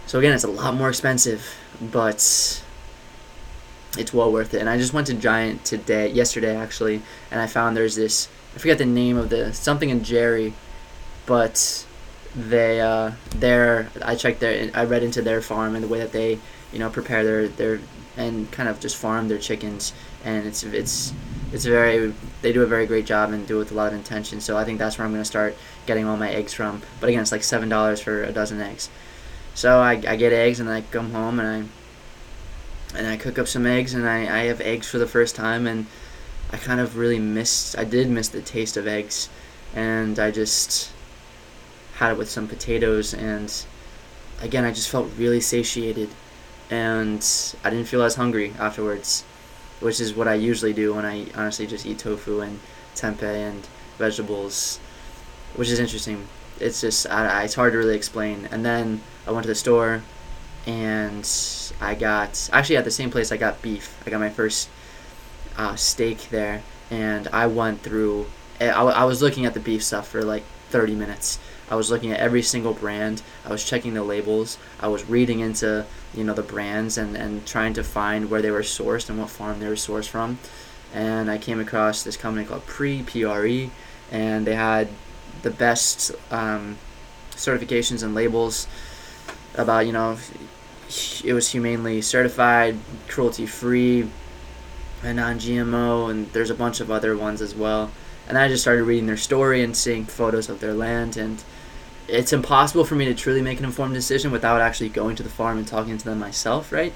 So 0.07 0.19
again, 0.19 0.33
it's 0.33 0.45
a 0.45 0.49
lot 0.49 0.75
more 0.75 0.89
expensive, 0.89 1.55
but 1.81 2.63
it's 3.99 4.13
well 4.13 4.33
worth 4.33 4.55
it. 4.55 4.61
And 4.61 4.69
I 4.69 4.79
just 4.79 4.93
went 4.93 5.07
to 5.09 5.15
Giant 5.15 5.65
today, 5.65 6.11
yesterday 6.11 6.57
actually, 6.57 7.03
and 7.31 7.41
I 7.41 7.47
found 7.47 7.77
there's 7.77 7.97
this. 7.97 8.29
I 8.55 8.59
forget 8.59 8.79
the 8.79 8.87
name 8.87 9.17
of 9.17 9.31
the 9.31 9.53
something 9.53 9.91
in 9.91 10.05
Jerry, 10.05 10.55
but 11.27 11.87
they 12.35 12.81
uh, 12.81 13.13
their 13.37 13.91
I 14.03 14.15
checked 14.15 14.41
their 14.41 14.71
I 14.75 14.85
read 14.85 15.03
into 15.03 15.23
their 15.23 15.43
farm 15.43 15.75
and 15.75 15.83
the 15.83 15.89
way 15.89 15.99
that 15.99 16.13
they 16.13 16.39
you 16.73 16.79
know 16.79 16.91
prepare 16.91 17.25
their 17.25 17.49
their 17.49 17.81
and 18.17 18.51
kind 18.51 18.69
of 18.69 18.81
just 18.81 18.97
farm 18.97 19.29
their 19.29 19.39
chickens 19.39 19.93
and 20.25 20.47
it's 20.47 20.63
it's 20.63 21.13
it's 21.53 21.65
very 21.65 22.13
they 22.43 22.53
do 22.53 22.63
a 22.63 22.67
very 22.67 22.87
great 22.87 23.07
job 23.07 23.33
and 23.33 23.47
do 23.47 23.57
it 23.57 23.59
with 23.59 23.73
a 23.73 23.75
lot 23.75 23.89
of 23.89 23.95
intention. 23.95 24.41
So 24.41 24.57
I 24.57 24.65
think 24.65 24.79
that's 24.79 24.99
where 24.99 25.07
I'm 25.07 25.13
going 25.13 25.23
to 25.23 25.25
start 25.25 25.57
getting 25.87 26.07
all 26.07 26.17
my 26.17 26.31
eggs 26.31 26.53
from. 26.53 26.83
But 27.01 27.09
again, 27.09 27.23
it's 27.23 27.33
like 27.33 27.45
seven 27.45 27.69
dollars 27.69 28.01
for 28.01 28.23
a 28.23 28.33
dozen 28.33 28.61
eggs. 28.61 28.91
So 29.55 29.81
I, 29.81 29.93
I 29.93 30.17
get 30.17 30.33
eggs 30.33 30.61
and 30.61 30.69
I 30.69 30.83
come 30.83 31.13
home 31.13 31.41
and 31.41 31.49
I 31.49 32.99
and 32.99 33.07
I 33.07 33.17
cook 33.17 33.39
up 33.39 33.49
some 33.49 33.67
eggs 33.67 33.95
and 33.95 34.09
I, 34.09 34.21
I 34.23 34.45
have 34.45 34.61
eggs 34.61 34.89
for 34.89 34.99
the 34.99 35.07
first 35.07 35.35
time 35.35 35.67
and 35.67 35.87
I 36.53 36.57
kind 36.57 36.81
of 36.81 36.97
really 36.97 37.19
missed 37.19 37.77
I 37.79 37.85
did 37.85 38.09
miss 38.09 38.29
the 38.29 38.41
taste 38.41 38.77
of 38.77 38.87
eggs 38.87 39.29
and 39.75 40.19
I 40.19 40.31
just 40.31 40.93
had 41.97 42.13
it 42.13 42.19
with 42.19 42.31
some 42.31 42.47
potatoes 42.47 43.13
and 43.13 43.53
again 44.41 44.65
I 44.65 44.71
just 44.71 44.89
felt 44.89 45.11
really 45.19 45.41
satiated 45.41 46.11
and 46.71 47.27
I 47.65 47.71
didn't 47.71 47.87
feel 47.87 48.03
as 48.03 48.15
hungry 48.15 48.55
afterwards 48.59 49.25
which 49.81 50.01
is 50.01 50.15
what 50.15 50.29
I 50.29 50.35
usually 50.35 50.73
do 50.73 50.95
when 50.95 51.05
I 51.05 51.27
honestly 51.35 51.67
just 51.67 51.87
eat 51.87 51.99
tofu 51.99 52.41
and 52.41 52.61
tempeh 52.95 53.23
and 53.23 53.67
vegetables, 53.99 54.81
which 55.57 55.69
is 55.69 55.79
interesting. 55.79 56.27
It's 56.61 56.81
just 56.81 57.07
I, 57.09 57.45
it's 57.45 57.55
hard 57.55 57.73
to 57.73 57.79
really 57.79 57.97
explain. 57.97 58.49
And 58.51 58.65
then 58.65 59.01
I 59.27 59.33
went 59.33 59.43
to 59.45 59.49
the 59.49 59.55
store, 59.55 60.03
and 60.67 61.29
I 61.81 61.95
got 61.95 62.49
actually 62.53 62.77
at 62.77 62.85
the 62.85 62.91
same 62.91 63.11
place 63.11 63.33
I 63.33 63.37
got 63.37 63.63
beef. 63.63 64.01
I 64.07 64.11
got 64.11 64.21
my 64.21 64.31
first 64.31 64.69
uh, 65.57 65.77
steak 65.77 66.29
there, 66.31 66.63
and 66.91 67.29
I 67.29 67.47
went 67.47 67.83
through. 67.83 68.27
I, 68.61 68.69
I 68.71 69.05
was 69.05 69.21
looking 69.21 69.45
at 69.45 69.55
the 69.55 69.61
beef 69.61 69.85
stuff 69.85 70.09
for 70.09 70.23
like 70.23 70.45
30 70.71 70.95
minutes. 70.95 71.39
I 71.69 71.75
was 71.75 71.91
looking 71.91 72.13
at 72.13 72.21
every 72.21 72.43
single 72.43 72.73
brand. 72.73 73.23
I 73.45 73.51
was 73.51 73.65
checking 73.65 73.95
the 73.95 74.03
labels. 74.03 74.57
I 74.81 74.89
was 74.89 75.05
reading 75.09 75.41
into 75.41 75.85
you 76.15 76.25
know 76.25 76.35
the 76.35 76.43
brands 76.43 76.97
and, 76.97 77.17
and 77.17 77.47
trying 77.47 77.75
to 77.75 77.85
find 77.85 78.31
where 78.31 78.41
they 78.43 78.51
were 78.51 78.61
sourced 78.61 79.09
and 79.09 79.19
what 79.19 79.31
farm 79.31 79.61
they 79.61 79.69
were 79.69 79.75
sourced 79.75 80.09
from. 80.09 80.39
And 80.95 81.31
I 81.31 81.39
came 81.39 81.61
across 81.61 82.03
this 82.03 82.17
company 82.17 82.47
called 82.47 82.67
Pre 82.67 83.03
PRE, 83.03 83.71
and 84.11 84.47
they 84.47 84.55
had 84.55 84.89
the 85.47 85.53
best 85.53 86.11
um, 86.33 86.77
certifications 87.31 88.03
and 88.03 88.17
labels 88.17 88.67
about 89.55 89.87
you 89.87 89.93
know 89.93 90.19
it 91.25 91.33
was 91.33 91.49
humanely 91.49 92.03
certified, 92.03 92.77
cruelty 93.09 93.47
free, 93.47 94.09
and 95.05 95.17
non 95.17 95.39
GMO, 95.39 96.11
and 96.11 96.33
there's 96.33 96.51
a 96.51 96.55
bunch 96.55 96.81
of 96.81 96.91
other 96.91 97.17
ones 97.17 97.41
as 97.41 97.55
well. 97.55 97.93
And 98.29 98.37
I 98.37 98.49
just 98.49 98.63
started 98.63 98.83
reading 98.83 99.07
their 99.07 99.17
story 99.17 99.63
and 99.63 99.77
seeing 99.77 100.05
photos 100.05 100.49
of 100.49 100.59
their 100.59 100.75
land 100.75 101.17
and 101.17 101.43
it's 102.09 102.33
impossible 102.33 102.85
for 102.85 102.95
me 102.95 103.05
to 103.07 103.15
truly 103.15 103.43
make 103.43 103.59
an 103.59 103.65
informed 103.65 103.95
decision 103.95 104.31
without 104.31 104.61
actually 104.61 104.89
going 104.89 105.17
to 105.17 105.23
the 105.23 105.29
farm 105.29 105.59
and 105.59 105.67
talking 105.67 105.99
to 105.99 106.05
them 106.05 106.19
myself, 106.19 106.73
right? 106.73 106.93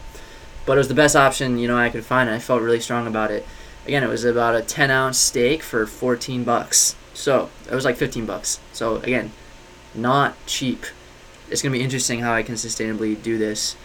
But 0.67 0.75
it 0.75 0.79
was 0.79 0.89
the 0.89 0.95
best 0.95 1.17
option, 1.17 1.59
you 1.59 1.67
know, 1.67 1.77
I 1.77 1.91
could 1.91 2.05
find, 2.05 2.29
and 2.29 2.37
I 2.37 2.41
felt 2.41 2.63
really 2.63 2.81
strong 2.81 3.07
about 3.07 3.31
it. 3.31 3.47
Again, 3.87 4.05
it 4.05 4.09
was 4.09 4.25
about 4.25 4.55
a 4.55 4.63
10 4.63 4.91
ounce 4.91 5.19
steak 5.19 5.63
for 5.63 5.87
14 5.87 6.45
bucks. 6.45 6.95
So, 7.21 7.51
it 7.71 7.75
was 7.75 7.85
like 7.85 7.97
15 7.97 8.25
bucks. 8.25 8.61
So, 8.73 8.97
again, 8.97 9.33
not 9.95 10.35
cheap. 10.47 10.87
It's 11.51 11.61
to 11.61 11.71
be 11.71 11.83
interesting 11.83 12.21
how 12.21 12.33
I 12.33 12.43
can 12.43 12.55
sustainably 12.55 13.21
do 13.21 13.37
this, 13.37 13.77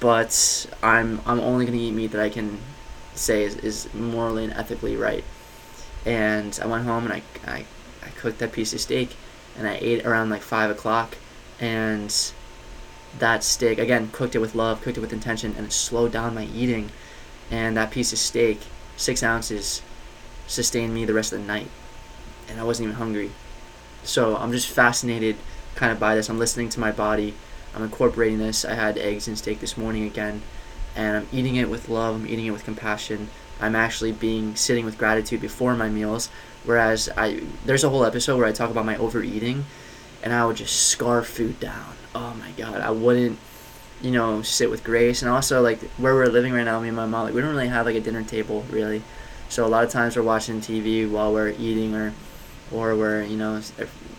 but 0.00 0.66
I'm 0.82 1.20
I'm 1.24 1.38
only 1.38 1.66
to 1.66 1.72
eat 1.72 1.92
meat 1.92 2.10
that 2.12 2.20
I 2.20 2.30
can 2.30 2.58
say 3.14 3.44
is, 3.44 3.56
is 3.58 3.94
morally 3.94 4.42
and 4.42 4.52
ethically 4.54 4.96
right. 4.96 5.22
And 6.04 6.58
I 6.60 6.66
went 6.66 6.84
home 6.84 7.04
and 7.04 7.12
I, 7.12 7.22
I, 7.46 7.64
I 8.02 8.08
cooked 8.16 8.40
that 8.40 8.52
piece 8.52 8.72
of 8.72 8.80
steak 8.80 9.14
and 9.56 9.68
I 9.68 9.78
ate 9.80 10.04
around 10.04 10.30
like 10.30 10.42
five 10.42 10.68
o'clock, 10.68 11.16
and 11.60 12.12
that 13.20 13.44
steak 13.44 13.78
again 13.78 14.10
cooked 14.10 14.34
it 14.34 14.40
with 14.40 14.56
love, 14.56 14.82
cooked 14.82 14.98
it 14.98 15.00
with 15.00 15.12
intention, 15.12 15.54
and 15.56 15.66
it 15.66 15.72
slowed 15.72 16.10
down 16.10 16.34
my 16.34 16.46
eating. 16.46 16.90
And 17.52 17.76
that 17.76 17.92
piece 17.92 18.12
of 18.12 18.18
steak, 18.18 18.62
six 18.96 19.22
ounces, 19.22 19.80
sustained 20.48 20.92
me 20.92 21.04
the 21.04 21.14
rest 21.14 21.32
of 21.32 21.38
the 21.38 21.46
night, 21.46 21.68
and 22.48 22.60
I 22.60 22.64
wasn't 22.64 22.88
even 22.88 22.96
hungry. 22.96 23.30
So 24.02 24.36
I'm 24.36 24.52
just 24.52 24.68
fascinated, 24.68 25.36
kind 25.74 25.90
of 25.92 25.98
by 25.98 26.14
this. 26.14 26.28
I'm 26.28 26.38
listening 26.38 26.68
to 26.70 26.80
my 26.80 26.92
body. 26.92 27.34
I'm 27.74 27.82
incorporating 27.82 28.38
this. 28.38 28.64
I 28.64 28.74
had 28.74 28.98
eggs 28.98 29.26
and 29.26 29.36
steak 29.36 29.60
this 29.60 29.76
morning 29.76 30.04
again, 30.04 30.42
and 30.94 31.16
I'm 31.16 31.28
eating 31.32 31.56
it 31.56 31.70
with 31.70 31.88
love. 31.88 32.14
I'm 32.14 32.26
eating 32.26 32.46
it 32.46 32.52
with 32.52 32.64
compassion. 32.64 33.30
I'm 33.60 33.74
actually 33.74 34.12
being 34.12 34.56
sitting 34.56 34.84
with 34.84 34.98
gratitude 34.98 35.40
before 35.40 35.74
my 35.74 35.88
meals. 35.88 36.28
Whereas 36.64 37.08
I 37.16 37.42
there's 37.64 37.84
a 37.84 37.88
whole 37.88 38.04
episode 38.04 38.38
where 38.38 38.46
I 38.46 38.52
talk 38.52 38.70
about 38.70 38.86
my 38.86 38.96
overeating, 38.96 39.64
and 40.22 40.32
I 40.32 40.46
would 40.46 40.56
just 40.56 40.88
scarf 40.88 41.26
food 41.26 41.60
down. 41.60 41.94
Oh 42.14 42.34
my 42.34 42.50
god, 42.52 42.80
I 42.80 42.90
wouldn't, 42.90 43.38
you 44.00 44.10
know, 44.10 44.42
sit 44.42 44.70
with 44.70 44.84
grace. 44.84 45.22
And 45.22 45.30
also 45.30 45.60
like 45.62 45.80
where 45.98 46.14
we're 46.14 46.26
living 46.26 46.52
right 46.52 46.64
now, 46.64 46.80
me 46.80 46.88
and 46.88 46.96
my 46.96 47.06
mom, 47.06 47.24
like 47.24 47.34
we 47.34 47.40
don't 47.40 47.50
really 47.50 47.68
have 47.68 47.86
like 47.86 47.96
a 47.96 48.00
dinner 48.00 48.22
table 48.22 48.64
really. 48.70 49.02
So 49.48 49.66
a 49.66 49.68
lot 49.68 49.84
of 49.84 49.90
times 49.90 50.16
we're 50.16 50.22
watching 50.22 50.60
TV 50.60 51.08
while 51.08 51.32
we're 51.32 51.50
eating 51.50 51.94
or, 51.94 52.12
or 52.74 52.96
we're 52.96 53.22
you 53.22 53.36
know 53.36 53.60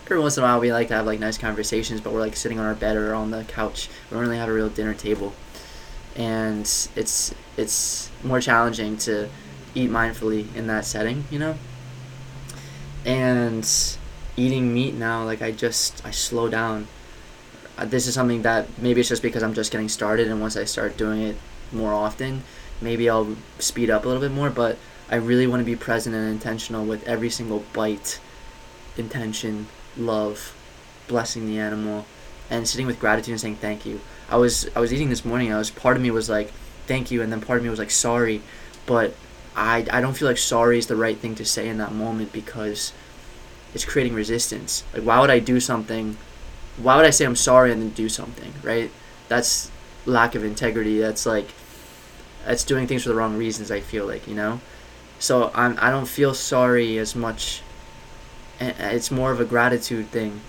every 0.05 0.19
once 0.19 0.37
in 0.37 0.43
a 0.43 0.45
while 0.45 0.59
we 0.59 0.71
like 0.71 0.87
to 0.87 0.93
have 0.95 1.05
like 1.05 1.19
nice 1.19 1.37
conversations, 1.37 2.01
but 2.01 2.13
we're 2.13 2.21
like 2.21 2.35
sitting 2.35 2.59
on 2.59 2.65
our 2.65 2.75
bed 2.75 2.95
or 2.95 3.13
on 3.13 3.31
the 3.31 3.43
couch. 3.43 3.89
We 4.09 4.15
don't 4.15 4.23
really 4.23 4.37
have 4.37 4.49
a 4.49 4.53
real 4.53 4.69
dinner 4.69 4.93
table, 4.93 5.33
and 6.15 6.61
it's 6.95 7.33
it's 7.57 8.09
more 8.23 8.39
challenging 8.41 8.97
to 8.97 9.29
eat 9.73 9.89
mindfully 9.89 10.53
in 10.55 10.67
that 10.67 10.85
setting, 10.85 11.25
you 11.29 11.39
know. 11.39 11.55
And 13.05 13.69
eating 14.37 14.73
meat 14.73 14.93
now, 14.95 15.23
like 15.23 15.41
I 15.41 15.51
just 15.51 16.05
I 16.05 16.11
slow 16.11 16.49
down. 16.49 16.87
Uh, 17.77 17.85
this 17.85 18.07
is 18.07 18.13
something 18.13 18.41
that 18.43 18.67
maybe 18.79 19.01
it's 19.01 19.09
just 19.09 19.21
because 19.21 19.43
I'm 19.43 19.53
just 19.53 19.71
getting 19.71 19.89
started, 19.89 20.27
and 20.27 20.39
once 20.39 20.55
I 20.55 20.63
start 20.63 20.97
doing 20.97 21.21
it 21.21 21.35
more 21.71 21.93
often, 21.93 22.43
maybe 22.81 23.09
I'll 23.09 23.35
speed 23.59 23.89
up 23.89 24.05
a 24.05 24.07
little 24.07 24.21
bit 24.21 24.31
more. 24.31 24.49
But 24.49 24.77
I 25.09 25.15
really 25.15 25.45
want 25.45 25.61
to 25.61 25.65
be 25.65 25.75
present 25.75 26.15
and 26.15 26.29
intentional 26.29 26.85
with 26.85 27.07
every 27.07 27.29
single 27.29 27.63
bite, 27.73 28.19
intention, 28.97 29.67
love, 29.97 30.55
blessing 31.07 31.45
the 31.47 31.59
animal, 31.59 32.05
and 32.49 32.67
sitting 32.67 32.87
with 32.87 32.99
gratitude 32.99 33.31
and 33.31 33.41
saying 33.41 33.55
thank 33.57 33.85
you. 33.85 34.01
I 34.29 34.37
was 34.37 34.69
I 34.75 34.79
was 34.79 34.93
eating 34.93 35.09
this 35.09 35.25
morning. 35.25 35.53
I 35.53 35.57
was 35.57 35.69
part 35.69 35.95
of 35.95 36.03
me 36.03 36.11
was 36.11 36.29
like 36.29 36.51
thank 36.87 37.11
you, 37.11 37.21
and 37.21 37.31
then 37.31 37.41
part 37.41 37.57
of 37.57 37.63
me 37.63 37.69
was 37.69 37.79
like 37.79 37.91
sorry, 37.91 38.41
but 38.85 39.13
I 39.55 39.85
I 39.91 40.01
don't 40.01 40.15
feel 40.15 40.27
like 40.27 40.37
sorry 40.37 40.77
is 40.77 40.87
the 40.87 40.95
right 40.95 41.17
thing 41.17 41.35
to 41.35 41.45
say 41.45 41.67
in 41.67 41.77
that 41.77 41.93
moment 41.93 42.31
because 42.31 42.93
it's 43.73 43.85
creating 43.85 44.13
resistance. 44.13 44.83
Like 44.93 45.03
why 45.03 45.19
would 45.19 45.29
I 45.29 45.39
do 45.39 45.59
something? 45.59 46.17
Why 46.77 46.97
would 46.97 47.05
I 47.05 47.09
say 47.11 47.25
I'm 47.25 47.35
sorry 47.35 47.71
and 47.71 47.81
then 47.81 47.89
do 47.89 48.09
something? 48.09 48.53
Right? 48.63 48.91
That's 49.27 49.71
lack 50.05 50.35
of 50.35 50.43
integrity. 50.43 50.99
That's 50.99 51.25
like 51.25 51.47
that's 52.45 52.63
doing 52.63 52.87
things 52.87 53.03
for 53.03 53.09
the 53.09 53.15
wrong 53.15 53.37
reasons. 53.37 53.71
I 53.71 53.79
feel 53.79 54.05
like 54.05 54.27
you 54.27 54.35
know. 54.35 54.59
So 55.19 55.51
I'm 55.53 55.77
I 55.79 55.89
don't 55.89 56.07
feel 56.07 56.33
sorry 56.33 56.97
as 56.97 57.15
much 57.15 57.61
it's 58.59 59.11
more 59.11 59.31
of 59.31 59.39
a 59.39 59.45
gratitude 59.45 60.07
thing. 60.07 60.41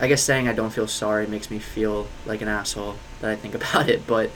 I 0.00 0.08
guess 0.08 0.22
saying 0.22 0.48
I 0.48 0.54
don't 0.54 0.70
feel 0.70 0.86
sorry 0.88 1.26
makes 1.26 1.50
me 1.50 1.58
feel 1.58 2.08
like 2.24 2.40
an 2.40 2.48
asshole 2.48 2.96
that 3.20 3.30
I 3.30 3.36
think 3.36 3.54
about 3.60 3.88
it, 3.88 4.06
but 4.06 4.30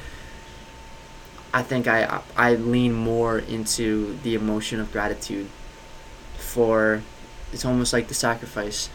I 1.52 1.62
think 1.62 1.86
I 1.86 2.20
I 2.36 2.54
lean 2.54 2.92
more 2.92 3.38
into 3.38 4.18
the 4.22 4.34
emotion 4.34 4.80
of 4.80 4.92
gratitude 4.92 5.48
for 6.36 7.02
it's 7.52 7.64
almost 7.64 7.92
like 7.92 8.08
the 8.08 8.14
sacrifice. 8.14 8.90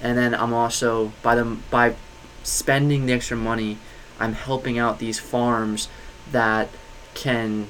And 0.00 0.16
then 0.16 0.34
I'm 0.34 0.54
also 0.54 1.12
by 1.22 1.34
the 1.34 1.44
by 1.70 1.96
spending 2.42 3.06
the 3.06 3.12
extra 3.12 3.36
money, 3.36 3.78
I'm 4.20 4.34
helping 4.34 4.78
out 4.78 4.98
these 4.98 5.18
farms 5.18 5.88
that 6.30 6.68
can 7.14 7.68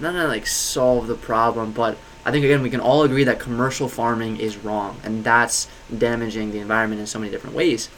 not 0.00 0.14
only 0.14 0.26
like 0.26 0.46
solve 0.46 1.06
the 1.06 1.14
problem, 1.14 1.72
but 1.72 1.96
I 2.26 2.32
think 2.32 2.44
again 2.44 2.60
we 2.60 2.70
can 2.70 2.80
all 2.80 3.04
agree 3.04 3.22
that 3.22 3.38
commercial 3.38 3.88
farming 3.88 4.38
is 4.38 4.56
wrong 4.56 5.00
and 5.04 5.22
that's 5.22 5.68
damaging 5.96 6.50
the 6.50 6.58
environment 6.58 7.00
in 7.00 7.06
so 7.06 7.20
many 7.20 7.30
different 7.30 7.54
ways. 7.54 7.88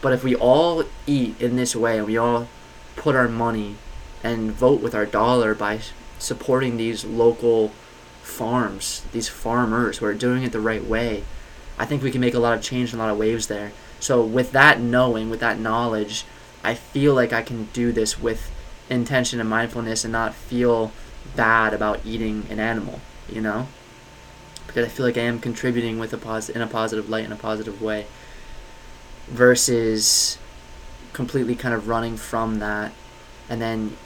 But 0.00 0.12
if 0.12 0.22
we 0.22 0.36
all 0.36 0.84
eat 1.04 1.40
in 1.42 1.56
this 1.56 1.74
way 1.74 1.98
and 1.98 2.06
we 2.06 2.16
all 2.16 2.46
put 2.94 3.16
our 3.16 3.26
money 3.26 3.74
and 4.22 4.52
vote 4.52 4.80
with 4.80 4.94
our 4.94 5.04
dollar 5.04 5.52
by 5.52 5.80
supporting 6.20 6.76
these 6.76 7.04
local 7.04 7.72
farms, 8.22 9.04
these 9.10 9.28
farmers 9.28 9.98
who 9.98 10.06
are 10.06 10.14
doing 10.14 10.44
it 10.44 10.52
the 10.52 10.60
right 10.60 10.84
way, 10.84 11.24
I 11.76 11.86
think 11.86 12.04
we 12.04 12.12
can 12.12 12.20
make 12.20 12.34
a 12.34 12.38
lot 12.38 12.56
of 12.56 12.62
change 12.62 12.92
and 12.92 13.00
a 13.00 13.04
lot 13.04 13.10
of 13.10 13.18
waves 13.18 13.48
there. 13.48 13.72
So 13.98 14.24
with 14.24 14.52
that 14.52 14.80
knowing, 14.80 15.28
with 15.28 15.40
that 15.40 15.58
knowledge, 15.58 16.24
I 16.62 16.74
feel 16.74 17.14
like 17.14 17.32
I 17.32 17.42
can 17.42 17.64
do 17.72 17.90
this 17.90 18.16
with 18.20 18.48
intention 18.88 19.40
and 19.40 19.50
mindfulness 19.50 20.04
and 20.04 20.12
not 20.12 20.36
feel 20.36 20.92
bad 21.36 21.74
about 21.74 22.00
eating 22.04 22.46
an 22.50 22.60
animal, 22.60 23.00
you 23.28 23.40
know? 23.40 23.68
Because 24.66 24.84
I 24.86 24.88
feel 24.88 25.06
like 25.06 25.16
I 25.16 25.22
am 25.22 25.38
contributing 25.38 25.98
with 25.98 26.12
a 26.12 26.18
pos- 26.18 26.48
in 26.48 26.60
a 26.60 26.66
positive 26.66 27.08
light 27.08 27.24
in 27.24 27.32
a 27.32 27.36
positive 27.36 27.80
way 27.80 28.06
versus 29.28 30.38
completely 31.12 31.54
kind 31.54 31.74
of 31.74 31.88
running 31.88 32.16
from 32.16 32.58
that 32.58 32.92
and 33.48 33.60
then 33.60 33.96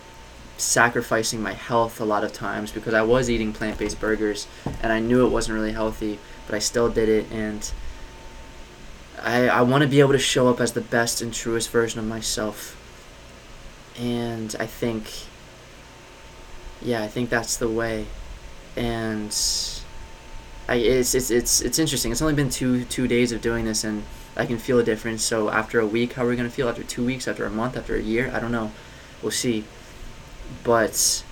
sacrificing 0.57 1.43
my 1.43 1.53
health 1.53 2.01
a 2.01 2.05
lot 2.05 2.23
of 2.23 2.33
times 2.33 2.70
because 2.70 2.95
I 2.95 3.03
was 3.03 3.29
eating 3.29 3.53
plant-based 3.53 4.01
burgers 4.01 4.47
and 4.83 4.93
I 4.93 5.01
knew 5.01 5.27
it 5.27 5.31
wasn't 5.31 5.57
really 5.57 5.73
healthy, 5.73 6.18
but 6.47 6.55
I 6.55 6.59
still 6.61 6.89
did 6.89 7.09
it 7.09 7.31
and 7.33 7.70
I 9.20 9.49
I 9.49 9.62
want 9.62 9.83
to 9.83 9.89
be 9.89 10.01
able 10.01 10.12
to 10.12 10.18
show 10.18 10.49
up 10.49 10.61
as 10.61 10.73
the 10.73 10.81
best 10.81 11.20
and 11.20 11.33
truest 11.33 11.70
version 11.70 11.99
of 12.01 12.07
myself. 12.07 12.77
And 13.99 14.55
I 14.59 14.66
think 14.66 15.11
yeah, 16.85 17.03
I 17.03 17.09
think 17.09 17.30
that's 17.30 17.57
the 17.57 17.68
way. 17.68 18.07
And 18.76 19.30
I 20.68 20.76
it's 20.76 21.14
it's 21.14 21.30
it's 21.30 21.61
it's 21.61 21.78
interesting. 21.78 22.12
It's 22.12 22.22
only 22.22 22.35
been 22.35 22.51
two 22.51 22.85
two 22.85 23.09
days 23.09 23.33
of 23.33 23.41
doing 23.41 23.64
this, 23.64 23.85
and 23.85 24.05
I 24.37 24.47
can 24.47 24.59
feel 24.59 24.78
a 24.78 24.85
difference. 24.85 25.22
So 25.22 25.51
after 25.51 25.80
a 25.80 25.87
week, 25.87 26.14
how 26.14 26.24
are 26.24 26.28
we 26.28 26.37
gonna 26.37 26.51
feel 26.51 26.68
after 26.68 26.83
two 26.83 27.05
weeks? 27.05 27.28
After 27.28 27.45
a 27.45 27.51
month? 27.51 27.76
After 27.76 27.97
a 27.97 28.01
year? 28.01 28.30
I 28.35 28.41
don't 28.41 28.53
know. 28.53 28.70
We'll 29.22 29.33
see. 29.33 29.64
But 30.64 31.24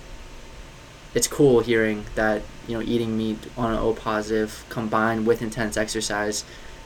it's 1.13 1.27
cool 1.27 1.59
hearing 1.61 2.05
that 2.15 2.41
you 2.67 2.77
know 2.77 2.83
eating 2.83 3.17
meat 3.17 3.37
on 3.57 3.71
an 3.71 3.79
O 3.79 3.93
positive 3.93 4.65
combined 4.69 5.25
with 5.25 5.41
intense 5.41 5.77
exercise. 5.77 6.43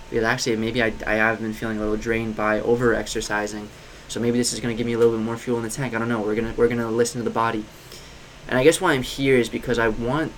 Because 0.10 0.24
actually, 0.24 0.56
maybe 0.58 0.84
I, 0.84 0.94
I 1.08 1.16
have 1.16 1.42
been 1.42 1.54
feeling 1.54 1.78
a 1.78 1.82
little 1.82 1.98
drained 1.98 2.36
by 2.36 2.60
over 2.60 2.94
exercising. 2.94 3.70
So 4.08 4.20
maybe 4.20 4.38
this 4.38 4.54
is 4.54 4.60
gonna 4.60 4.76
give 4.76 4.86
me 4.86 4.94
a 4.94 5.00
little 5.00 5.18
bit 5.18 5.24
more 5.24 5.36
fuel 5.36 5.58
in 5.58 5.64
the 5.64 5.70
tank. 5.70 5.96
I 5.96 6.00
don't 6.00 6.10
know. 6.10 6.22
We're 6.22 6.36
gonna 6.36 6.54
we're 6.56 6.68
gonna 6.68 6.92
listen 6.92 7.20
to 7.20 7.26
the 7.26 7.34
body. 7.34 7.66
And 8.48 8.60
I 8.60 8.64
guess 8.64 8.80
why 8.80 8.94
I'm 8.94 9.04
here 9.04 9.36
is 9.38 9.50
because 9.50 9.80
I 9.80 9.88
want 9.88 10.32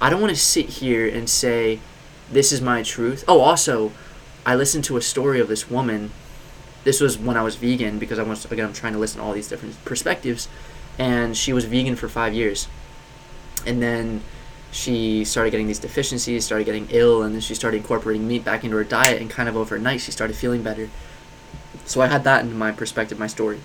I 0.00 0.08
don't 0.08 0.20
want 0.20 0.34
to 0.34 0.40
sit 0.40 0.66
here 0.66 1.06
and 1.06 1.28
say 1.28 1.80
this 2.30 2.52
is 2.52 2.60
my 2.60 2.82
truth. 2.82 3.24
Oh, 3.28 3.40
also, 3.40 3.92
I 4.46 4.54
listened 4.54 4.84
to 4.84 4.96
a 4.96 5.02
story 5.02 5.40
of 5.40 5.48
this 5.48 5.68
woman. 5.70 6.10
This 6.84 7.00
was 7.00 7.18
when 7.18 7.36
I 7.36 7.42
was 7.42 7.56
vegan 7.56 7.98
because 7.98 8.18
I 8.18 8.22
was 8.22 8.44
again 8.50 8.66
I'm 8.66 8.72
trying 8.72 8.94
to 8.94 8.98
listen 8.98 9.20
to 9.20 9.26
all 9.26 9.32
these 9.32 9.48
different 9.48 9.84
perspectives 9.84 10.48
and 10.98 11.36
she 11.36 11.52
was 11.52 11.64
vegan 11.64 11.96
for 11.96 12.08
5 12.08 12.34
years. 12.34 12.68
And 13.66 13.82
then 13.82 14.22
she 14.72 15.24
started 15.24 15.50
getting 15.50 15.66
these 15.66 15.78
deficiencies, 15.78 16.44
started 16.44 16.64
getting 16.64 16.86
ill, 16.90 17.22
and 17.22 17.34
then 17.34 17.40
she 17.40 17.54
started 17.54 17.78
incorporating 17.78 18.26
meat 18.28 18.44
back 18.44 18.64
into 18.64 18.76
her 18.76 18.84
diet, 18.84 19.20
and 19.20 19.28
kind 19.30 19.48
of 19.48 19.56
overnight 19.56 20.00
she 20.00 20.12
started 20.12 20.36
feeling 20.36 20.62
better. 20.62 20.88
So 21.84 22.00
I 22.00 22.06
had 22.06 22.24
that 22.24 22.44
in 22.44 22.56
my 22.56 22.70
perspective, 22.70 23.18
my 23.18 23.26
story. 23.26 23.60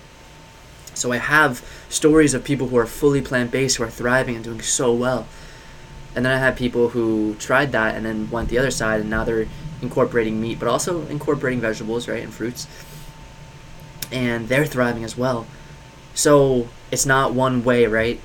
So 0.96 1.12
I 1.12 1.18
have 1.18 1.64
stories 1.88 2.34
of 2.34 2.44
people 2.44 2.68
who 2.68 2.76
are 2.78 2.86
fully 2.86 3.20
plant 3.20 3.50
based 3.50 3.76
who 3.76 3.84
are 3.84 3.90
thriving 3.90 4.34
and 4.34 4.44
doing 4.44 4.62
so 4.62 4.92
well. 4.92 5.26
And 6.14 6.24
then 6.24 6.32
I 6.32 6.38
have 6.38 6.56
people 6.56 6.90
who 6.90 7.34
tried 7.34 7.72
that 7.72 7.94
and 7.94 8.06
then 8.06 8.30
went 8.30 8.48
the 8.48 8.58
other 8.58 8.70
side 8.70 9.00
and 9.00 9.10
now 9.10 9.24
they're 9.24 9.46
incorporating 9.82 10.40
meat 10.40 10.58
but 10.58 10.68
also 10.68 11.06
incorporating 11.08 11.60
vegetables, 11.60 12.08
right, 12.08 12.22
and 12.22 12.32
fruits. 12.32 12.66
And 14.10 14.48
they're 14.48 14.64
thriving 14.66 15.04
as 15.04 15.16
well. 15.16 15.46
So 16.14 16.68
it's 16.90 17.04
not 17.04 17.34
one 17.34 17.62
way, 17.62 17.86
right? 17.86 18.20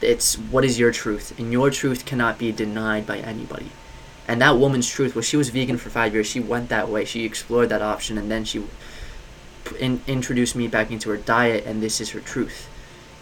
It's 0.00 0.36
what 0.36 0.64
is 0.64 0.78
your 0.78 0.92
truth? 0.92 1.38
And 1.38 1.52
your 1.52 1.70
truth 1.70 2.06
cannot 2.06 2.38
be 2.38 2.50
denied 2.52 3.06
by 3.06 3.18
anybody. 3.18 3.70
And 4.26 4.40
that 4.40 4.56
woman's 4.56 4.88
truth 4.88 5.14
was 5.14 5.26
she 5.26 5.36
was 5.36 5.50
vegan 5.50 5.76
for 5.76 5.90
five 5.90 6.14
years. 6.14 6.26
She 6.26 6.40
went 6.40 6.70
that 6.70 6.88
way. 6.88 7.04
She 7.04 7.24
explored 7.24 7.68
that 7.68 7.82
option 7.82 8.16
and 8.16 8.30
then 8.30 8.44
she 8.44 8.64
in, 9.72 10.02
introduced 10.06 10.56
me 10.56 10.68
back 10.68 10.90
into 10.90 11.10
her 11.10 11.16
diet, 11.16 11.64
and 11.66 11.82
this 11.82 12.00
is 12.00 12.10
her 12.10 12.20
truth. 12.20 12.68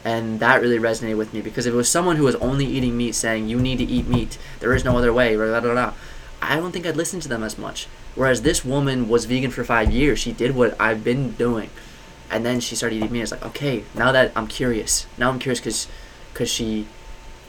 And 0.05 0.39
that 0.41 0.61
really 0.61 0.79
resonated 0.79 1.17
with 1.17 1.33
me 1.33 1.41
because 1.41 1.65
if 1.65 1.73
it 1.73 1.77
was 1.77 1.89
someone 1.89 2.17
who 2.17 2.25
was 2.25 2.35
only 2.37 2.67
eating 2.67 2.97
meat 2.97 3.15
saying, 3.15 3.49
you 3.49 3.59
need 3.59 3.79
to 3.79 3.85
eat 3.85 4.07
meat, 4.07 4.37
there 4.61 4.75
is 4.75 4.85
no 4.85 4.99
other 4.99 5.13
way, 5.13 5.35
blah, 5.35 5.61
blah, 5.61 5.73
blah, 5.73 5.95
I 6.43 6.57
don't 6.57 6.73
think 6.73 6.85
I'd 6.85 6.97
listen 6.97 7.21
to 7.21 7.29
them 7.29 7.43
as 7.43 7.57
much. 7.57 7.87
Whereas 8.15 8.43
this 8.43 8.65
woman 8.65 9.09
was 9.09 9.25
vegan 9.25 9.51
for 9.51 9.65
five 9.65 9.91
years. 9.91 10.19
She 10.19 10.33
did 10.33 10.55
what 10.55 10.79
I've 10.79 11.03
been 11.03 11.33
doing. 11.33 11.71
And 12.31 12.45
then 12.45 12.61
she 12.61 12.77
started 12.77 12.97
eating 12.97 13.13
meat. 13.13 13.23
It's 13.23 13.33
like, 13.33 13.45
okay, 13.47 13.85
now 13.95 14.13
that 14.13 14.33
I'm 14.37 14.47
curious. 14.47 15.07
Now 15.17 15.31
I'm 15.31 15.39
curious 15.39 15.61
because 15.61 15.89
cause 16.35 16.51
she 16.51 16.87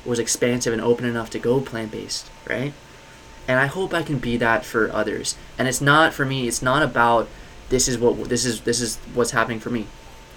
was 0.05 0.19
expansive 0.19 0.71
and 0.71 0.81
open 0.81 1.05
enough 1.05 1.29
to 1.31 1.39
go 1.39 1.59
plant 1.59 1.91
based, 1.91 2.29
right? 2.47 2.71
And 3.47 3.59
I 3.59 3.65
hope 3.65 3.93
I 3.93 4.03
can 4.03 4.19
be 4.19 4.37
that 4.37 4.63
for 4.63 4.91
others. 4.91 5.35
And 5.57 5.67
it's 5.67 5.81
not 5.81 6.13
for 6.13 6.25
me, 6.25 6.47
it's 6.47 6.61
not 6.61 6.81
about 6.81 7.27
this 7.69 7.87
is 7.87 7.97
what 7.97 8.29
this 8.29 8.45
is 8.45 8.61
this 8.61 8.81
is 8.81 8.97
what's 9.13 9.31
happening 9.31 9.59
for 9.59 9.69
me. 9.69 9.87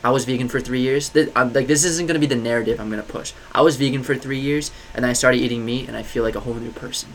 I 0.03 0.11
was 0.11 0.25
vegan 0.25 0.49
for 0.49 0.61
three 0.61 0.81
years. 0.81 1.11
This, 1.11 1.35
like 1.35 1.67
this 1.67 1.85
isn't 1.85 2.07
gonna 2.07 2.19
be 2.19 2.27
the 2.27 2.37
narrative 2.37 2.81
I'm 2.81 2.91
gonna 2.91 3.03
push. 3.03 3.33
I 3.53 3.63
was 3.63 3.77
vegan 3.77 4.03
for 4.03 4.15
three 4.15 4.39
years, 4.39 4.71
and 4.95 5.05
I 5.05 5.13
started 5.13 5.39
eating 5.39 5.65
meat, 5.65 5.89
and 5.89 5.97
I 5.97 6.03
feel 6.03 6.23
like 6.23 6.37
a 6.37 6.41
whole 6.41 6.55
new 6.55 6.71
person. 6.71 7.11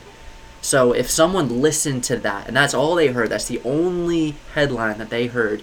So 0.64 0.94
if 0.94 1.10
someone 1.10 1.62
listened 1.62 2.06
to 2.06 2.16
that 2.18 2.48
and 2.48 2.56
that's 2.56 2.74
all 2.74 2.96
they 2.96 3.08
heard, 3.08 3.30
that's 3.30 3.50
the 3.50 3.62
only 3.66 4.36
headline 4.54 4.98
that 4.98 5.10
they 5.10 5.28
heard, 5.28 5.62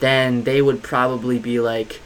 then 0.00 0.44
they 0.44 0.62
would 0.62 0.82
probably 0.82 1.38
be 1.38 1.60
like, 1.60 2.00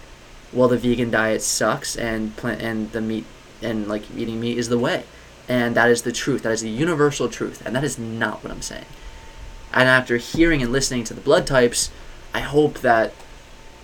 well, 0.53 0.67
the 0.67 0.77
vegan 0.77 1.13
diet 1.13 1.41
sucks 1.41 1.95
and 1.97 2.37
plant 2.37 2.61
and 2.61 2.91
the 2.91 3.01
meat 3.01 3.25
and 3.63 3.87
like 3.87 4.03
eating 4.17 4.41
meat 4.41 4.59
is 4.59 4.69
the 4.69 4.79
way. 4.79 5.05
And 5.49 5.77
that 5.77 5.89
is 5.89 6.03
the 6.03 6.11
truth. 6.11 6.43
That 6.43 6.53
is 6.53 6.63
the 6.63 6.69
universal 6.69 7.29
truth. 7.29 7.65
And 7.65 7.77
that 7.77 7.85
is 7.85 7.97
not 7.97 8.43
what 8.43 8.53
I'm 8.53 8.63
saying. 8.63 8.87
And 9.77 9.91
after 9.91 10.17
hearing 10.17 10.63
and 10.63 10.73
listening 10.73 11.05
to 11.05 11.15
the 11.15 11.21
blood 11.21 11.47
types, 11.47 11.91
I 12.33 12.41
hope 12.41 12.79
that 12.81 13.13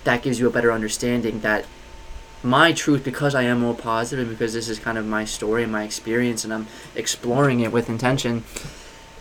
that 0.04 0.22
gives 0.22 0.40
you 0.40 0.46
a 0.46 0.50
better 0.50 0.72
understanding 0.72 1.40
that 1.40 1.66
my 2.42 2.72
truth 2.72 3.04
because 3.04 3.34
I 3.34 3.42
am 3.42 3.62
O 3.62 3.74
positive 3.74 4.26
and 4.26 4.36
because 4.36 4.54
this 4.54 4.70
is 4.70 4.78
kind 4.78 4.96
of 4.96 5.04
my 5.06 5.26
story 5.26 5.62
and 5.62 5.70
my 5.70 5.84
experience 5.84 6.44
and 6.44 6.52
I'm 6.52 6.66
exploring 6.96 7.60
it 7.60 7.70
with 7.72 7.90
intention 7.90 8.44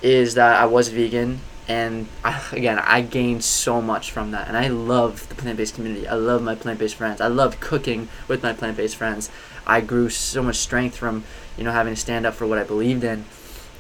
is 0.02 0.34
that 0.36 0.60
I 0.60 0.66
was 0.66 0.88
vegan 0.88 1.42
and 1.68 2.08
I, 2.24 2.42
again 2.54 2.80
I 2.80 3.02
gained 3.02 3.44
so 3.44 3.82
much 3.82 4.10
from 4.10 4.32
that 4.32 4.48
and 4.48 4.56
I 4.56 4.70
love 4.70 5.28
the 5.28 5.36
plant-based 5.36 5.76
community. 5.76 6.08
I 6.08 6.16
love 6.16 6.42
my 6.42 6.56
plant-based 6.56 6.96
friends. 6.96 7.20
I 7.20 7.28
love 7.28 7.60
cooking 7.60 8.08
with 8.30 8.42
my 8.42 8.54
plant-based 8.54 8.96
friends. 8.96 9.30
I 9.68 9.82
grew 9.82 10.10
so 10.10 10.42
much 10.42 10.56
strength 10.56 10.96
from, 10.96 11.26
you 11.58 11.66
know, 11.66 11.74
having 11.74 11.94
to 11.94 12.00
stand 12.00 12.26
up 12.26 12.34
for 12.34 12.48
what 12.48 12.58
I 12.58 12.64
believed 12.64 13.04
in 13.04 13.26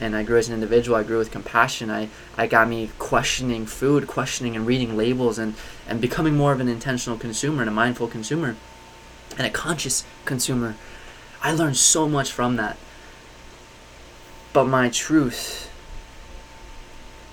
and 0.01 0.15
I 0.15 0.23
grew 0.23 0.39
as 0.39 0.49
an 0.49 0.55
individual. 0.55 0.97
I 0.97 1.03
grew 1.03 1.19
with 1.19 1.31
compassion. 1.31 1.91
I, 1.91 2.09
I 2.35 2.47
got 2.47 2.67
me 2.67 2.89
questioning 2.97 3.67
food, 3.67 4.07
questioning 4.07 4.55
and 4.55 4.65
reading 4.65 4.97
labels, 4.97 5.37
and, 5.37 5.53
and 5.87 6.01
becoming 6.01 6.35
more 6.35 6.51
of 6.51 6.59
an 6.59 6.67
intentional 6.67 7.19
consumer 7.19 7.61
and 7.61 7.69
a 7.69 7.73
mindful 7.73 8.07
consumer 8.07 8.55
and 9.37 9.45
a 9.45 9.51
conscious 9.51 10.03
consumer. 10.25 10.75
I 11.43 11.53
learned 11.53 11.77
so 11.77 12.09
much 12.09 12.31
from 12.31 12.55
that. 12.55 12.77
But 14.53 14.65
my 14.65 14.89
truth 14.89 15.71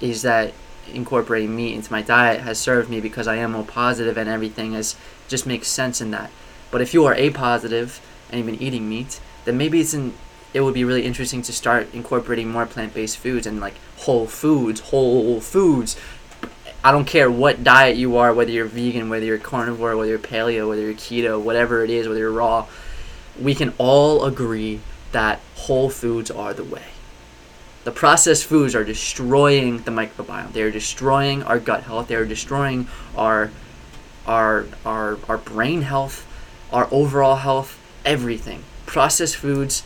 is 0.00 0.22
that 0.22 0.52
incorporating 0.92 1.56
meat 1.56 1.74
into 1.74 1.90
my 1.90 2.02
diet 2.02 2.40
has 2.42 2.58
served 2.58 2.88
me 2.88 3.00
because 3.00 3.26
I 3.26 3.36
am 3.36 3.54
O 3.54 3.64
positive 3.64 4.16
and 4.16 4.28
everything 4.28 4.74
has 4.74 4.94
just 5.26 5.46
makes 5.46 5.68
sense 5.68 6.00
in 6.00 6.10
that. 6.12 6.30
But 6.70 6.82
if 6.82 6.92
you 6.92 7.04
are 7.06 7.14
A 7.14 7.30
positive 7.30 8.00
and 8.30 8.38
you've 8.38 8.46
been 8.46 8.62
eating 8.62 8.88
meat, 8.88 9.20
then 9.46 9.56
maybe 9.56 9.80
it's 9.80 9.94
in 9.94 10.12
it 10.54 10.60
would 10.62 10.74
be 10.74 10.84
really 10.84 11.04
interesting 11.04 11.42
to 11.42 11.52
start 11.52 11.92
incorporating 11.92 12.48
more 12.48 12.66
plant-based 12.66 13.18
foods 13.18 13.46
and 13.46 13.60
like 13.60 13.74
whole 13.98 14.26
foods, 14.26 14.80
whole 14.80 15.40
foods. 15.40 15.96
I 16.82 16.92
don't 16.92 17.06
care 17.06 17.30
what 17.30 17.64
diet 17.64 17.96
you 17.96 18.16
are, 18.16 18.32
whether 18.32 18.50
you're 18.50 18.64
vegan, 18.64 19.10
whether 19.10 19.26
you're 19.26 19.38
carnivore, 19.38 19.96
whether 19.96 20.10
you're 20.10 20.18
paleo, 20.18 20.68
whether 20.68 20.82
you're 20.82 20.94
keto, 20.94 21.40
whatever 21.40 21.84
it 21.84 21.90
is, 21.90 22.08
whether 22.08 22.20
you're 22.20 22.32
raw. 22.32 22.66
We 23.38 23.54
can 23.54 23.74
all 23.78 24.24
agree 24.24 24.80
that 25.12 25.40
whole 25.54 25.90
foods 25.90 26.30
are 26.30 26.54
the 26.54 26.64
way. 26.64 26.84
The 27.84 27.92
processed 27.92 28.44
foods 28.44 28.74
are 28.74 28.84
destroying 28.84 29.78
the 29.78 29.90
microbiome. 29.90 30.52
They 30.52 30.62
are 30.62 30.70
destroying 30.70 31.42
our 31.42 31.58
gut 31.58 31.84
health. 31.84 32.08
They 32.08 32.16
are 32.16 32.26
destroying 32.26 32.88
our 33.16 33.50
our 34.26 34.66
our 34.84 35.18
our 35.28 35.38
brain 35.38 35.82
health, 35.82 36.26
our 36.72 36.86
overall 36.90 37.36
health, 37.36 37.78
everything. 38.04 38.64
Processed 38.84 39.36
foods 39.36 39.84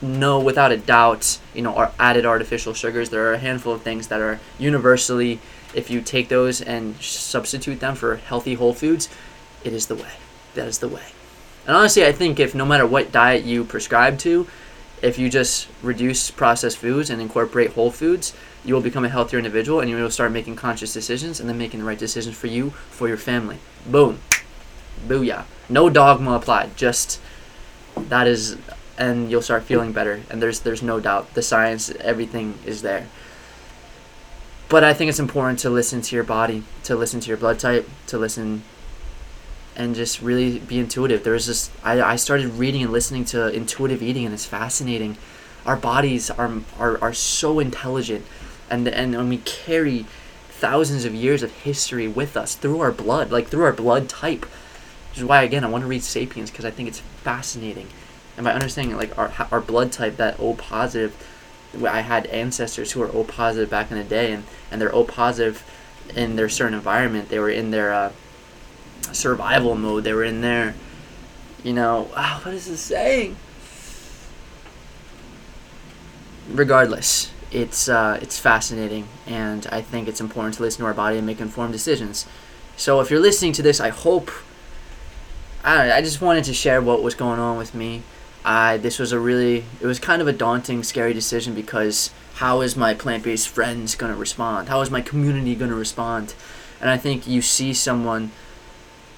no, 0.00 0.38
without 0.38 0.72
a 0.72 0.76
doubt, 0.76 1.38
you 1.54 1.62
know, 1.62 1.74
are 1.74 1.92
added 1.98 2.24
artificial 2.24 2.74
sugars. 2.74 3.10
There 3.10 3.28
are 3.28 3.34
a 3.34 3.38
handful 3.38 3.72
of 3.72 3.82
things 3.82 4.08
that 4.08 4.20
are 4.20 4.38
universally, 4.58 5.40
if 5.74 5.90
you 5.90 6.00
take 6.00 6.28
those 6.28 6.60
and 6.60 6.96
substitute 6.96 7.80
them 7.80 7.94
for 7.94 8.16
healthy 8.16 8.54
whole 8.54 8.74
foods, 8.74 9.08
it 9.64 9.72
is 9.72 9.86
the 9.86 9.96
way. 9.96 10.12
That 10.54 10.68
is 10.68 10.78
the 10.78 10.88
way. 10.88 11.02
And 11.66 11.76
honestly, 11.76 12.06
I 12.06 12.12
think 12.12 12.40
if 12.40 12.54
no 12.54 12.64
matter 12.64 12.86
what 12.86 13.12
diet 13.12 13.44
you 13.44 13.64
prescribe 13.64 14.18
to, 14.20 14.46
if 15.02 15.18
you 15.18 15.28
just 15.28 15.68
reduce 15.82 16.30
processed 16.30 16.78
foods 16.78 17.10
and 17.10 17.20
incorporate 17.20 17.72
whole 17.72 17.90
foods, 17.90 18.34
you 18.64 18.74
will 18.74 18.80
become 18.80 19.04
a 19.04 19.08
healthier 19.08 19.38
individual 19.38 19.80
and 19.80 19.90
you 19.90 19.96
will 19.96 20.10
start 20.10 20.32
making 20.32 20.56
conscious 20.56 20.92
decisions 20.92 21.40
and 21.40 21.48
then 21.48 21.58
making 21.58 21.80
the 21.80 21.86
right 21.86 21.98
decisions 21.98 22.36
for 22.36 22.48
you, 22.48 22.70
for 22.70 23.06
your 23.06 23.16
family. 23.16 23.58
Boom. 23.86 24.20
Booyah. 25.06 25.44
No 25.68 25.88
dogma 25.90 26.32
applied. 26.32 26.76
Just 26.76 27.20
that 27.96 28.26
is 28.26 28.56
and 28.98 29.30
you'll 29.30 29.40
start 29.40 29.62
feeling 29.62 29.92
better. 29.92 30.20
And 30.28 30.42
there's 30.42 30.60
there's 30.60 30.82
no 30.82 31.00
doubt 31.00 31.32
the 31.34 31.42
science, 31.42 31.90
everything 32.00 32.58
is 32.66 32.82
there. 32.82 33.06
But 34.68 34.84
I 34.84 34.92
think 34.92 35.08
it's 35.08 35.20
important 35.20 35.60
to 35.60 35.70
listen 35.70 36.02
to 36.02 36.14
your 36.14 36.24
body, 36.24 36.64
to 36.82 36.94
listen 36.94 37.20
to 37.20 37.28
your 37.28 37.38
blood 37.38 37.58
type, 37.58 37.88
to 38.08 38.18
listen 38.18 38.62
and 39.74 39.94
just 39.94 40.20
really 40.20 40.58
be 40.58 40.78
intuitive. 40.78 41.22
There's 41.22 41.46
this 41.46 41.70
I, 41.82 42.02
I 42.02 42.16
started 42.16 42.48
reading 42.54 42.82
and 42.82 42.92
listening 42.92 43.24
to 43.26 43.48
intuitive 43.48 44.02
eating 44.02 44.24
and 44.26 44.34
it's 44.34 44.44
fascinating. 44.44 45.16
Our 45.64 45.76
bodies 45.76 46.28
are 46.28 46.50
are, 46.78 47.00
are 47.00 47.14
so 47.14 47.60
intelligent 47.60 48.26
and 48.68 48.86
and 48.88 49.16
when 49.16 49.28
we 49.28 49.38
carry 49.38 50.06
thousands 50.50 51.04
of 51.04 51.14
years 51.14 51.44
of 51.44 51.52
history 51.52 52.08
with 52.08 52.36
us 52.36 52.56
through 52.56 52.80
our 52.80 52.90
blood, 52.90 53.30
like 53.30 53.46
through 53.46 53.62
our 53.62 53.72
blood 53.72 54.08
type. 54.08 54.44
Which 55.10 55.18
is 55.18 55.24
why 55.24 55.44
again 55.44 55.64
I 55.64 55.68
want 55.68 55.82
to 55.82 55.88
read 55.88 56.02
Sapiens 56.02 56.50
because 56.50 56.64
I 56.64 56.72
think 56.72 56.88
it's 56.88 56.98
fascinating 56.98 57.86
and 58.38 58.44
by 58.44 58.52
understanding 58.52 58.96
like 58.96 59.18
our 59.18 59.32
our 59.50 59.60
blood 59.60 59.90
type, 59.90 60.16
that 60.16 60.38
O 60.38 60.54
positive, 60.54 61.12
I 61.84 62.00
had 62.00 62.26
ancestors 62.26 62.92
who 62.92 63.00
were 63.00 63.10
O 63.12 63.24
positive 63.24 63.68
back 63.68 63.90
in 63.90 63.98
the 63.98 64.04
day, 64.04 64.32
and 64.32 64.44
and 64.70 64.80
they're 64.80 64.94
O 64.94 65.02
positive 65.02 65.64
in 66.14 66.36
their 66.36 66.48
certain 66.48 66.74
environment. 66.74 67.30
They 67.30 67.40
were 67.40 67.50
in 67.50 67.72
their 67.72 67.92
uh, 67.92 68.12
survival 69.12 69.74
mode. 69.74 70.04
They 70.04 70.12
were 70.12 70.22
in 70.22 70.40
their, 70.40 70.76
you 71.64 71.72
know, 71.72 72.08
oh, 72.16 72.40
what 72.44 72.54
is 72.54 72.66
this 72.68 72.80
saying? 72.80 73.36
Regardless, 76.48 77.32
it's 77.50 77.88
uh, 77.88 78.20
it's 78.22 78.38
fascinating, 78.38 79.08
and 79.26 79.66
I 79.72 79.82
think 79.82 80.06
it's 80.06 80.20
important 80.20 80.54
to 80.54 80.62
listen 80.62 80.82
to 80.82 80.86
our 80.86 80.94
body 80.94 81.16
and 81.18 81.26
make 81.26 81.40
informed 81.40 81.72
decisions. 81.72 82.24
So 82.76 83.00
if 83.00 83.10
you're 83.10 83.18
listening 83.18 83.52
to 83.54 83.62
this, 83.62 83.80
I 83.80 83.88
hope. 83.88 84.30
I, 85.64 85.90
I 85.90 86.02
just 86.02 86.20
wanted 86.20 86.44
to 86.44 86.54
share 86.54 86.80
what 86.80 87.02
was 87.02 87.16
going 87.16 87.40
on 87.40 87.58
with 87.58 87.74
me. 87.74 88.04
I 88.44 88.76
this 88.76 88.98
was 88.98 89.12
a 89.12 89.18
really 89.20 89.64
it 89.80 89.86
was 89.86 89.98
kind 89.98 90.22
of 90.22 90.28
a 90.28 90.32
daunting, 90.32 90.82
scary 90.82 91.12
decision 91.12 91.54
because 91.54 92.10
how 92.34 92.60
is 92.60 92.76
my 92.76 92.94
plant-based 92.94 93.48
friends 93.48 93.94
going 93.94 94.12
to 94.12 94.18
respond? 94.18 94.68
How 94.68 94.80
is 94.80 94.90
my 94.90 95.00
community 95.00 95.54
going 95.54 95.70
to 95.70 95.76
respond? 95.76 96.34
And 96.80 96.88
I 96.88 96.96
think 96.96 97.26
you 97.26 97.42
see 97.42 97.74
someone 97.74 98.30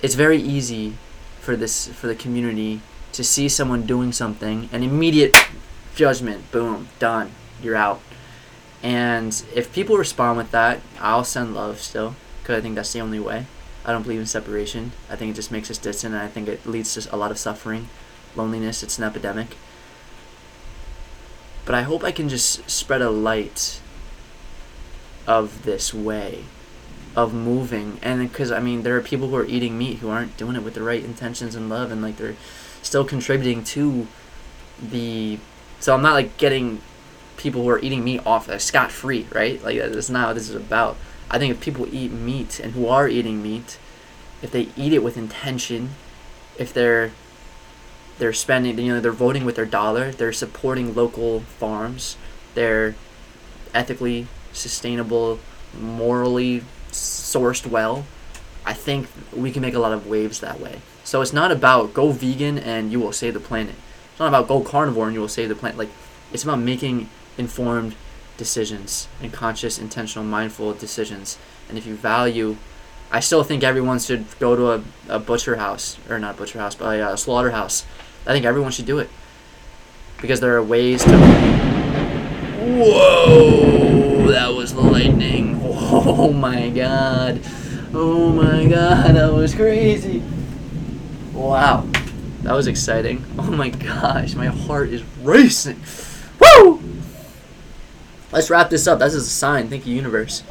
it's 0.02 0.14
very 0.14 0.38
easy 0.40 0.94
for 1.40 1.56
this 1.56 1.88
for 1.88 2.06
the 2.06 2.14
community 2.14 2.80
to 3.12 3.24
see 3.24 3.48
someone 3.48 3.86
doing 3.86 4.12
something 4.12 4.68
and 4.72 4.84
immediate 4.84 5.36
judgment, 5.94 6.50
boom, 6.50 6.88
done, 6.98 7.32
you're 7.62 7.76
out. 7.76 8.00
And 8.82 9.42
if 9.54 9.72
people 9.72 9.96
respond 9.98 10.38
with 10.38 10.50
that, 10.52 10.80
I'll 10.98 11.24
send 11.24 11.54
love 11.54 11.80
still 11.80 12.14
because 12.40 12.58
I 12.58 12.60
think 12.62 12.76
that's 12.76 12.92
the 12.92 13.00
only 13.00 13.20
way. 13.20 13.46
I 13.84 13.92
don't 13.92 14.02
believe 14.02 14.20
in 14.20 14.26
separation. 14.26 14.92
I 15.10 15.16
think 15.16 15.32
it 15.32 15.34
just 15.34 15.50
makes 15.50 15.70
us 15.70 15.78
distant, 15.78 16.14
and 16.14 16.22
I 16.22 16.28
think 16.28 16.48
it 16.48 16.66
leads 16.66 16.94
to 16.94 17.14
a 17.14 17.16
lot 17.16 17.30
of 17.30 17.38
suffering 17.38 17.88
loneliness, 18.36 18.82
it's 18.82 18.98
an 18.98 19.04
epidemic. 19.04 19.56
But 21.64 21.74
I 21.74 21.82
hope 21.82 22.02
I 22.02 22.12
can 22.12 22.28
just 22.28 22.68
spread 22.68 23.02
a 23.02 23.10
light 23.10 23.80
of 25.26 25.64
this 25.64 25.94
way 25.94 26.44
of 27.16 27.34
moving. 27.34 27.98
And 28.02 28.28
because 28.28 28.50
i 28.50 28.60
mean 28.60 28.82
there 28.82 28.96
are 28.96 29.00
people 29.00 29.28
who 29.28 29.36
are 29.36 29.44
eating 29.44 29.76
meat 29.76 29.98
who 29.98 30.08
aren't 30.08 30.36
doing 30.36 30.56
it 30.56 30.62
with 30.62 30.74
the 30.74 30.82
right 30.82 31.04
intentions 31.04 31.54
and 31.54 31.68
love 31.68 31.90
and 31.90 32.00
like 32.02 32.16
they're 32.16 32.36
still 32.82 33.04
contributing 33.04 33.62
to 33.64 34.06
the 34.80 35.38
so 35.80 35.92
i'm 35.94 36.02
not 36.02 36.14
like 36.14 36.36
getting 36.38 36.80
people 37.40 37.62
who 37.62 37.70
are 37.70 37.78
eating 37.80 38.04
meat 38.04 38.20
off 38.26 38.48
uh, 38.48 38.58
scot 38.58 38.92
free 38.92 39.26
right? 39.32 39.62
Like 39.64 39.78
that's 39.78 40.10
not 40.10 40.28
what 40.28 40.34
this 40.34 40.50
is 40.50 40.54
about. 40.54 40.96
I 41.30 41.38
think 41.38 41.52
if 41.52 41.60
people 41.60 41.92
eat 41.92 42.12
meat 42.12 42.60
and 42.60 42.72
who 42.74 42.86
are 42.86 43.08
eating 43.08 43.42
meat 43.42 43.78
if 44.42 44.50
they 44.50 44.68
eat 44.76 44.92
it 44.92 45.02
with 45.02 45.16
intention 45.16 45.90
if 46.58 46.72
they're 46.72 47.12
they're 48.20 48.32
spending 48.32 48.78
you 48.78 48.94
know 48.94 49.00
they're 49.00 49.10
voting 49.10 49.44
with 49.44 49.56
their 49.56 49.66
dollar 49.66 50.12
they're 50.12 50.32
supporting 50.32 50.94
local 50.94 51.40
farms 51.40 52.16
they're 52.54 52.94
ethically 53.74 54.26
sustainable 54.52 55.38
morally 55.78 56.62
sourced 56.90 57.66
well. 57.66 58.04
I 58.64 58.72
think 58.72 59.08
we 59.32 59.50
can 59.50 59.62
make 59.62 59.74
a 59.74 59.78
lot 59.78 59.92
of 59.92 60.06
waves 60.06 60.40
that 60.40 60.60
way. 60.60 60.80
So 61.04 61.22
it's 61.22 61.32
not 61.32 61.50
about 61.50 61.94
go 61.94 62.10
vegan 62.10 62.58
and 62.58 62.92
you 62.92 63.00
will 63.00 63.12
save 63.12 63.34
the 63.34 63.40
planet. 63.40 63.74
It's 64.10 64.20
not 64.20 64.28
about 64.28 64.48
go 64.48 64.60
carnivore 64.60 65.06
and 65.06 65.14
you 65.14 65.20
will 65.20 65.28
save 65.28 65.48
the 65.48 65.54
planet. 65.54 65.78
Like 65.78 65.90
it's 66.32 66.44
about 66.44 66.58
making 66.58 67.08
informed 67.38 67.94
decisions 68.36 69.08
and 69.22 69.32
conscious 69.32 69.78
intentional 69.78 70.24
mindful 70.24 70.74
decisions. 70.74 71.38
And 71.68 71.78
if 71.78 71.86
you 71.86 71.94
value 71.94 72.56
I 73.12 73.18
still 73.18 73.42
think 73.42 73.64
everyone 73.64 73.98
should 73.98 74.26
go 74.38 74.54
to 74.54 74.70
a, 74.70 74.84
a 75.08 75.18
butcher 75.18 75.56
house, 75.56 75.98
or 76.08 76.20
not 76.20 76.36
butcher 76.36 76.60
house, 76.60 76.76
but 76.76 76.96
a, 76.96 77.14
a 77.14 77.16
slaughterhouse 77.16 77.84
I 78.26 78.32
think 78.32 78.44
everyone 78.44 78.72
should 78.72 78.86
do 78.86 78.98
it 78.98 79.08
because 80.20 80.40
there 80.40 80.56
are 80.56 80.62
ways 80.62 81.04
to. 81.04 81.18
Whoa! 82.60 84.28
That 84.28 84.54
was 84.54 84.74
the 84.74 84.80
lightning. 84.80 85.58
Oh 85.92 86.32
my 86.32 86.70
god. 86.70 87.40
Oh 87.92 88.30
my 88.30 88.64
god, 88.66 89.16
that 89.16 89.32
was 89.32 89.54
crazy. 89.56 90.22
Wow. 91.32 91.84
That 92.42 92.54
was 92.54 92.68
exciting. 92.68 93.24
Oh 93.36 93.50
my 93.50 93.70
gosh, 93.70 94.34
my 94.34 94.46
heart 94.46 94.90
is 94.90 95.02
racing. 95.22 95.80
Woo! 96.38 96.80
let's 98.32 98.50
wrap 98.50 98.70
this 98.70 98.86
up. 98.86 98.98
That's 98.98 99.14
a 99.14 99.20
sign. 99.20 99.68
Thank 99.68 99.86
you, 99.86 99.94
universe. 99.94 100.42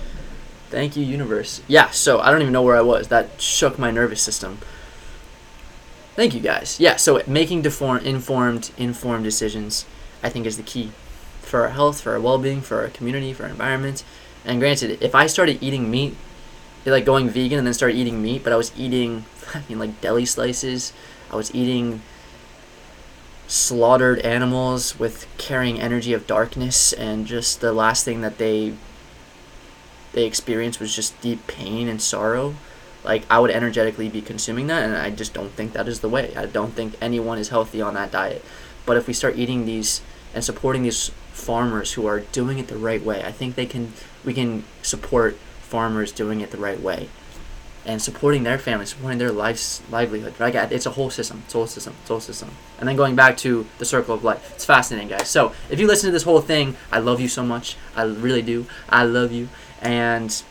Thank 0.69 0.95
you, 0.95 1.03
universe. 1.03 1.61
Yeah. 1.67 1.89
So 1.89 2.19
I 2.19 2.31
don't 2.31 2.41
even 2.41 2.53
know 2.53 2.61
where 2.61 2.75
I 2.75 2.81
was. 2.81 3.07
That 3.07 3.41
shook 3.41 3.79
my 3.79 3.91
nervous 3.91 4.21
system. 4.21 4.59
Thank 6.15 6.33
you, 6.33 6.41
guys. 6.41 6.79
Yeah. 6.79 6.97
So 6.97 7.21
making 7.27 7.61
deform, 7.61 7.99
informed, 7.99 8.71
informed 8.77 9.23
decisions, 9.23 9.85
I 10.21 10.29
think, 10.29 10.45
is 10.45 10.57
the 10.57 10.63
key 10.63 10.91
for 11.41 11.61
our 11.61 11.69
health, 11.69 12.01
for 12.01 12.13
our 12.13 12.19
well-being, 12.19 12.61
for 12.61 12.81
our 12.81 12.89
community, 12.89 13.33
for 13.33 13.43
our 13.43 13.49
environment. 13.49 14.03
And 14.45 14.59
granted, 14.59 15.01
if 15.01 15.15
I 15.15 15.27
started 15.27 15.61
eating 15.61 15.89
meat, 15.89 16.15
like 16.85 17.05
going 17.05 17.29
vegan 17.29 17.57
and 17.57 17.67
then 17.67 17.73
started 17.73 17.95
eating 17.95 18.21
meat, 18.21 18.43
but 18.43 18.53
I 18.53 18.55
was 18.55 18.71
eating, 18.77 19.25
I 19.53 19.63
mean, 19.69 19.79
like 19.79 20.01
deli 20.01 20.25
slices. 20.25 20.93
I 21.31 21.35
was 21.35 21.53
eating 21.53 22.01
slaughtered 23.47 24.19
animals 24.19 24.99
with 24.99 25.27
carrying 25.37 25.79
energy 25.79 26.13
of 26.13 26.27
darkness, 26.27 26.93
and 26.93 27.25
just 27.25 27.61
the 27.61 27.73
last 27.73 28.05
thing 28.05 28.21
that 28.21 28.37
they 28.37 28.75
they 30.13 30.25
experienced 30.25 30.79
was 30.79 30.95
just 30.95 31.19
deep 31.21 31.45
pain 31.47 31.87
and 31.87 32.01
sorrow. 32.01 32.55
Like 33.03 33.23
I 33.29 33.39
would 33.39 33.51
energetically 33.51 34.09
be 34.09 34.21
consuming 34.21 34.67
that, 34.67 34.83
and 34.83 34.95
I 34.95 35.09
just 35.09 35.33
don't 35.33 35.51
think 35.51 35.73
that 35.73 35.87
is 35.87 36.01
the 36.01 36.09
way. 36.09 36.35
I 36.35 36.45
don't 36.45 36.73
think 36.73 36.95
anyone 37.01 37.37
is 37.37 37.49
healthy 37.49 37.81
on 37.81 37.93
that 37.93 38.11
diet. 38.11 38.43
But 38.85 38.97
if 38.97 39.07
we 39.07 39.13
start 39.13 39.37
eating 39.37 39.65
these 39.65 40.01
and 40.33 40.43
supporting 40.43 40.83
these 40.83 41.09
farmers 41.31 41.93
who 41.93 42.05
are 42.05 42.19
doing 42.19 42.59
it 42.59 42.67
the 42.67 42.77
right 42.77 43.03
way, 43.03 43.23
I 43.23 43.31
think 43.31 43.55
they 43.55 43.65
can. 43.65 43.93
We 44.25 44.33
can 44.33 44.63
support 44.81 45.37
farmers 45.61 46.11
doing 46.11 46.41
it 46.41 46.51
the 46.51 46.57
right 46.57 46.79
way 46.79 47.09
and 47.85 48.01
supporting 48.01 48.43
their 48.43 48.57
family, 48.59 48.85
supporting 48.85 49.17
their 49.17 49.31
life's 49.31 49.81
livelihood. 49.89 50.33
Right? 50.39 50.53
It's 50.71 50.85
a 50.85 50.91
whole 50.91 51.09
system. 51.09 51.43
It's 51.45 51.55
a 51.55 51.57
whole 51.57 51.67
system. 51.67 51.95
It's 52.01 52.09
a 52.09 52.13
whole 52.13 52.19
system. 52.19 52.51
And 52.77 52.87
then 52.87 52.95
going 52.95 53.15
back 53.15 53.37
to 53.37 53.65
the 53.77 53.85
circle 53.85 54.13
of 54.13 54.23
life. 54.23 54.51
It's 54.53 54.65
fascinating, 54.65 55.09
guys. 55.09 55.29
So 55.29 55.53
if 55.69 55.79
you 55.79 55.87
listen 55.87 56.07
to 56.07 56.11
this 56.11 56.23
whole 56.23 56.41
thing, 56.41 56.75
I 56.91 56.99
love 56.99 57.19
you 57.19 57.27
so 57.27 57.43
much. 57.43 57.77
I 57.95 58.03
really 58.03 58.41
do. 58.41 58.65
I 58.89 59.05
love 59.05 59.31
you. 59.31 59.49
And 59.81 60.43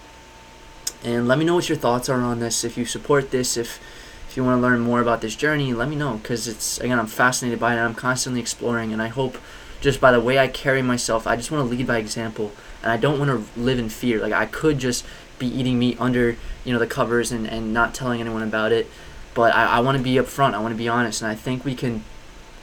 and 1.04 1.28
let 1.28 1.38
me 1.38 1.44
know 1.44 1.54
what 1.54 1.68
your 1.68 1.78
thoughts 1.78 2.08
are 2.08 2.20
on 2.20 2.40
this. 2.40 2.64
If 2.64 2.76
you 2.76 2.84
support 2.84 3.30
this, 3.30 3.56
if 3.56 3.80
if 4.28 4.36
you 4.36 4.44
want 4.44 4.58
to 4.58 4.62
learn 4.62 4.80
more 4.80 5.00
about 5.00 5.22
this 5.22 5.34
journey, 5.34 5.72
let 5.72 5.88
me 5.88 5.96
know 5.96 6.18
because 6.18 6.46
it's 6.46 6.78
again 6.78 6.98
I'm 6.98 7.06
fascinated 7.06 7.58
by 7.58 7.72
it. 7.72 7.78
and 7.78 7.86
I'm 7.86 7.94
constantly 7.94 8.40
exploring, 8.40 8.92
and 8.92 9.00
I 9.00 9.08
hope 9.08 9.38
just 9.80 10.00
by 10.00 10.12
the 10.12 10.20
way 10.20 10.38
I 10.38 10.48
carry 10.48 10.82
myself, 10.82 11.26
I 11.26 11.36
just 11.36 11.50
want 11.50 11.68
to 11.68 11.76
lead 11.76 11.86
by 11.86 11.98
example, 11.98 12.52
and 12.82 12.90
I 12.90 12.96
don't 12.96 13.18
want 13.18 13.30
to 13.30 13.60
live 13.60 13.78
in 13.78 13.88
fear. 13.88 14.20
Like 14.20 14.32
I 14.32 14.46
could 14.46 14.78
just 14.78 15.04
be 15.38 15.46
eating 15.46 15.78
meat 15.78 16.00
under 16.00 16.36
you 16.64 16.72
know 16.72 16.78
the 16.78 16.86
covers 16.86 17.32
and, 17.32 17.46
and 17.46 17.72
not 17.72 17.94
telling 17.94 18.20
anyone 18.20 18.42
about 18.42 18.72
it 18.72 18.90
but 19.34 19.54
I, 19.54 19.66
I 19.66 19.80
want 19.80 19.96
to 19.96 20.04
be 20.04 20.14
upfront 20.14 20.54
i 20.54 20.58
want 20.58 20.72
to 20.72 20.78
be 20.78 20.88
honest 20.88 21.22
and 21.22 21.30
i 21.30 21.34
think 21.34 21.64
we 21.64 21.74
can 21.74 22.04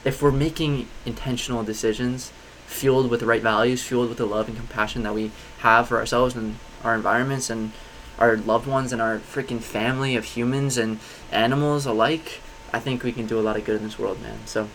if 0.04 0.22
we're 0.22 0.32
making 0.32 0.88
intentional 1.06 1.64
decisions 1.64 2.32
fueled 2.68 3.10
with 3.10 3.20
the 3.20 3.26
right 3.26 3.42
values 3.42 3.82
fueled 3.82 4.10
with 4.10 4.18
the 4.18 4.26
love 4.26 4.48
and 4.48 4.58
compassion 4.58 5.04
that 5.04 5.14
we 5.14 5.32
have 5.60 5.88
for 5.88 5.98
ourselves 5.98 6.36
and 6.36 6.58
our 6.84 6.96
environments 6.96 7.50
and 7.50 7.72
our 8.18 8.38
loved 8.38 8.68
ones 8.68 8.92
and 8.94 9.02
our 9.02 9.20
freaking 9.20 9.60
family 9.60 10.16
of 10.16 10.24
humans 10.24 10.78
and 10.78 11.00
animals 11.32 11.86
alike 11.86 12.42
i 12.74 12.80
think 12.80 13.04
we 13.04 13.12
can 13.12 13.26
do 13.26 13.40
a 13.40 13.42
lot 13.42 13.58
of 13.58 13.66
good 13.66 13.78
in 13.78 13.84
this 13.84 14.00
world 14.00 14.22
man. 14.22 14.38
So 14.46 14.70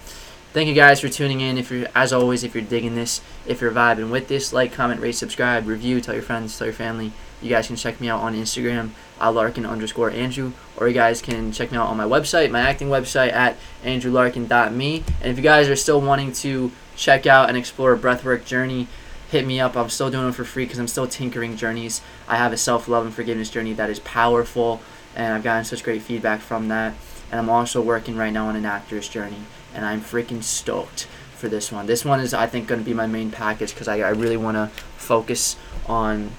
thank 0.52 0.68
you 0.68 0.74
guys 0.74 1.00
for 1.00 1.08
tuning 1.08 1.40
in. 1.40 1.58
If 1.58 1.70
you're 1.70 1.88
as 1.94 2.12
always 2.12 2.44
if 2.44 2.54
you're 2.54 2.64
digging 2.64 2.94
this 2.94 3.20
if 3.46 3.60
you're 3.60 3.72
vibing 3.72 4.10
with 4.10 4.28
this 4.28 4.52
like 4.52 4.72
comment 4.72 5.00
rate 5.00 5.14
subscribe 5.14 5.66
review 5.66 6.00
tell 6.00 6.14
your 6.14 6.22
friends 6.22 6.58
tell 6.58 6.66
your 6.66 6.74
family. 6.74 7.12
You 7.42 7.48
guys 7.48 7.68
can 7.68 7.76
check 7.76 8.00
me 8.00 8.08
out 8.08 8.20
on 8.20 8.34
Instagram, 8.34 8.90
Larkin 9.18 9.64
underscore 9.64 10.10
Andrew, 10.10 10.52
or 10.76 10.88
you 10.88 10.94
guys 10.94 11.22
can 11.22 11.52
check 11.52 11.72
me 11.72 11.78
out 11.78 11.86
on 11.86 11.96
my 11.96 12.04
website, 12.04 12.50
my 12.50 12.60
acting 12.60 12.88
website 12.88 13.32
at 13.32 13.56
andrewlarkin.me. 13.82 15.04
And 15.22 15.30
if 15.30 15.38
you 15.38 15.42
guys 15.42 15.66
are 15.68 15.76
still 15.76 16.02
wanting 16.02 16.32
to 16.34 16.70
check 16.96 17.26
out 17.26 17.48
and 17.48 17.56
explore 17.56 17.94
a 17.94 17.98
breathwork 17.98 18.44
journey, 18.44 18.88
hit 19.30 19.46
me 19.46 19.60
up. 19.60 19.76
I'm 19.76 19.88
still 19.90 20.10
doing 20.10 20.28
it 20.28 20.34
for 20.34 20.44
free 20.44 20.64
because 20.64 20.78
I'm 20.78 20.88
still 20.88 21.06
tinkering 21.06 21.56
journeys. 21.56 22.00
I 22.28 22.36
have 22.36 22.52
a 22.52 22.56
self 22.56 22.88
love 22.88 23.06
and 23.06 23.14
forgiveness 23.14 23.50
journey 23.50 23.72
that 23.74 23.90
is 23.90 24.00
powerful, 24.00 24.80
and 25.14 25.34
I've 25.34 25.44
gotten 25.44 25.64
such 25.64 25.84
great 25.84 26.02
feedback 26.02 26.40
from 26.40 26.68
that. 26.68 26.94
And 27.30 27.38
I'm 27.38 27.48
also 27.48 27.80
working 27.80 28.16
right 28.16 28.32
now 28.32 28.48
on 28.48 28.56
an 28.56 28.64
actor's 28.64 29.08
journey, 29.08 29.42
and 29.72 29.84
I'm 29.84 30.00
freaking 30.00 30.42
stoked 30.42 31.06
for 31.36 31.48
this 31.48 31.70
one. 31.70 31.86
This 31.86 32.04
one 32.04 32.20
is, 32.20 32.34
I 32.34 32.46
think, 32.46 32.66
going 32.66 32.80
to 32.80 32.84
be 32.84 32.92
my 32.92 33.06
main 33.06 33.30
package 33.30 33.72
because 33.72 33.88
I, 33.88 34.00
I 34.00 34.10
really 34.10 34.36
want 34.36 34.56
to 34.56 34.66
focus 34.96 35.56
on 35.86 36.32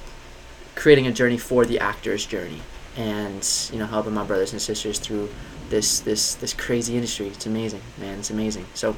creating 0.76 1.08
a 1.08 1.12
journey 1.12 1.38
for 1.38 1.66
the 1.66 1.80
actor's 1.80 2.26
journey 2.26 2.62
and 2.98 3.70
you 3.72 3.80
know 3.80 3.86
helping 3.86 4.14
my 4.14 4.24
brothers 4.24 4.52
and 4.52 4.62
sisters 4.62 5.00
through 5.00 5.30
this 5.70 6.02
this 6.02 6.36
this 6.36 6.54
crazy 6.54 6.96
industry 6.96 7.28
it's 7.28 7.46
amazing 7.46 7.82
man 7.98 8.20
it's 8.20 8.30
amazing 8.30 8.66
so 8.74 8.96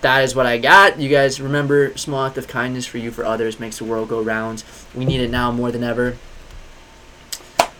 that 0.00 0.22
is 0.24 0.34
what 0.34 0.46
i 0.46 0.58
got 0.58 0.98
you 0.98 1.08
guys 1.08 1.40
remember 1.40 1.96
small 1.96 2.24
act 2.24 2.38
of 2.38 2.48
kindness 2.48 2.86
for 2.86 2.98
you 2.98 3.10
for 3.10 3.24
others 3.24 3.60
makes 3.60 3.78
the 3.78 3.84
world 3.84 4.08
go 4.08 4.20
round 4.20 4.64
we 4.94 5.04
need 5.04 5.20
it 5.20 5.30
now 5.30 5.50
more 5.50 5.70
than 5.70 5.84
ever 5.84 6.16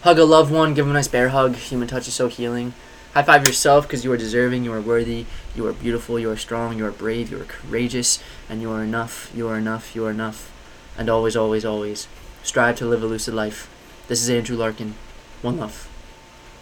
hug 0.02 0.18
a 0.18 0.24
loved 0.24 0.52
one 0.52 0.74
give 0.74 0.84
them 0.84 0.92
a 0.92 0.94
nice 0.94 1.08
bear 1.08 1.30
hug 1.30 1.54
human 1.56 1.88
touch 1.88 2.08
is 2.08 2.14
so 2.14 2.28
healing 2.28 2.72
high 3.14 3.22
five 3.22 3.46
yourself 3.46 3.86
because 3.86 4.04
you 4.04 4.12
are 4.12 4.16
deserving 4.16 4.64
you 4.64 4.72
are 4.72 4.80
worthy 4.80 5.26
you 5.54 5.66
are 5.66 5.72
beautiful 5.72 6.18
you 6.18 6.30
are 6.30 6.36
strong 6.36 6.76
you 6.76 6.86
are 6.86 6.90
brave 6.90 7.30
you 7.30 7.40
are 7.40 7.44
courageous 7.44 8.22
and 8.48 8.60
you 8.60 8.70
are 8.70 8.82
enough 8.82 9.30
you 9.34 9.48
are 9.48 9.58
enough 9.58 9.94
you 9.94 10.04
are 10.06 10.10
enough 10.10 10.52
and 10.96 11.08
always 11.08 11.36
always 11.36 11.64
always 11.64 12.06
Strive 12.42 12.76
to 12.76 12.86
live 12.86 13.02
a 13.02 13.06
lucid 13.06 13.34
life. 13.34 13.68
This 14.08 14.22
is 14.22 14.30
Andrew 14.30 14.56
Larkin. 14.56 14.94
One 15.42 15.58
love. 15.58 15.88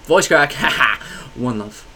Voice 0.05 0.27
crack. 0.27 0.53
Haha. 0.53 1.03
One 1.35 1.59
love. 1.59 1.88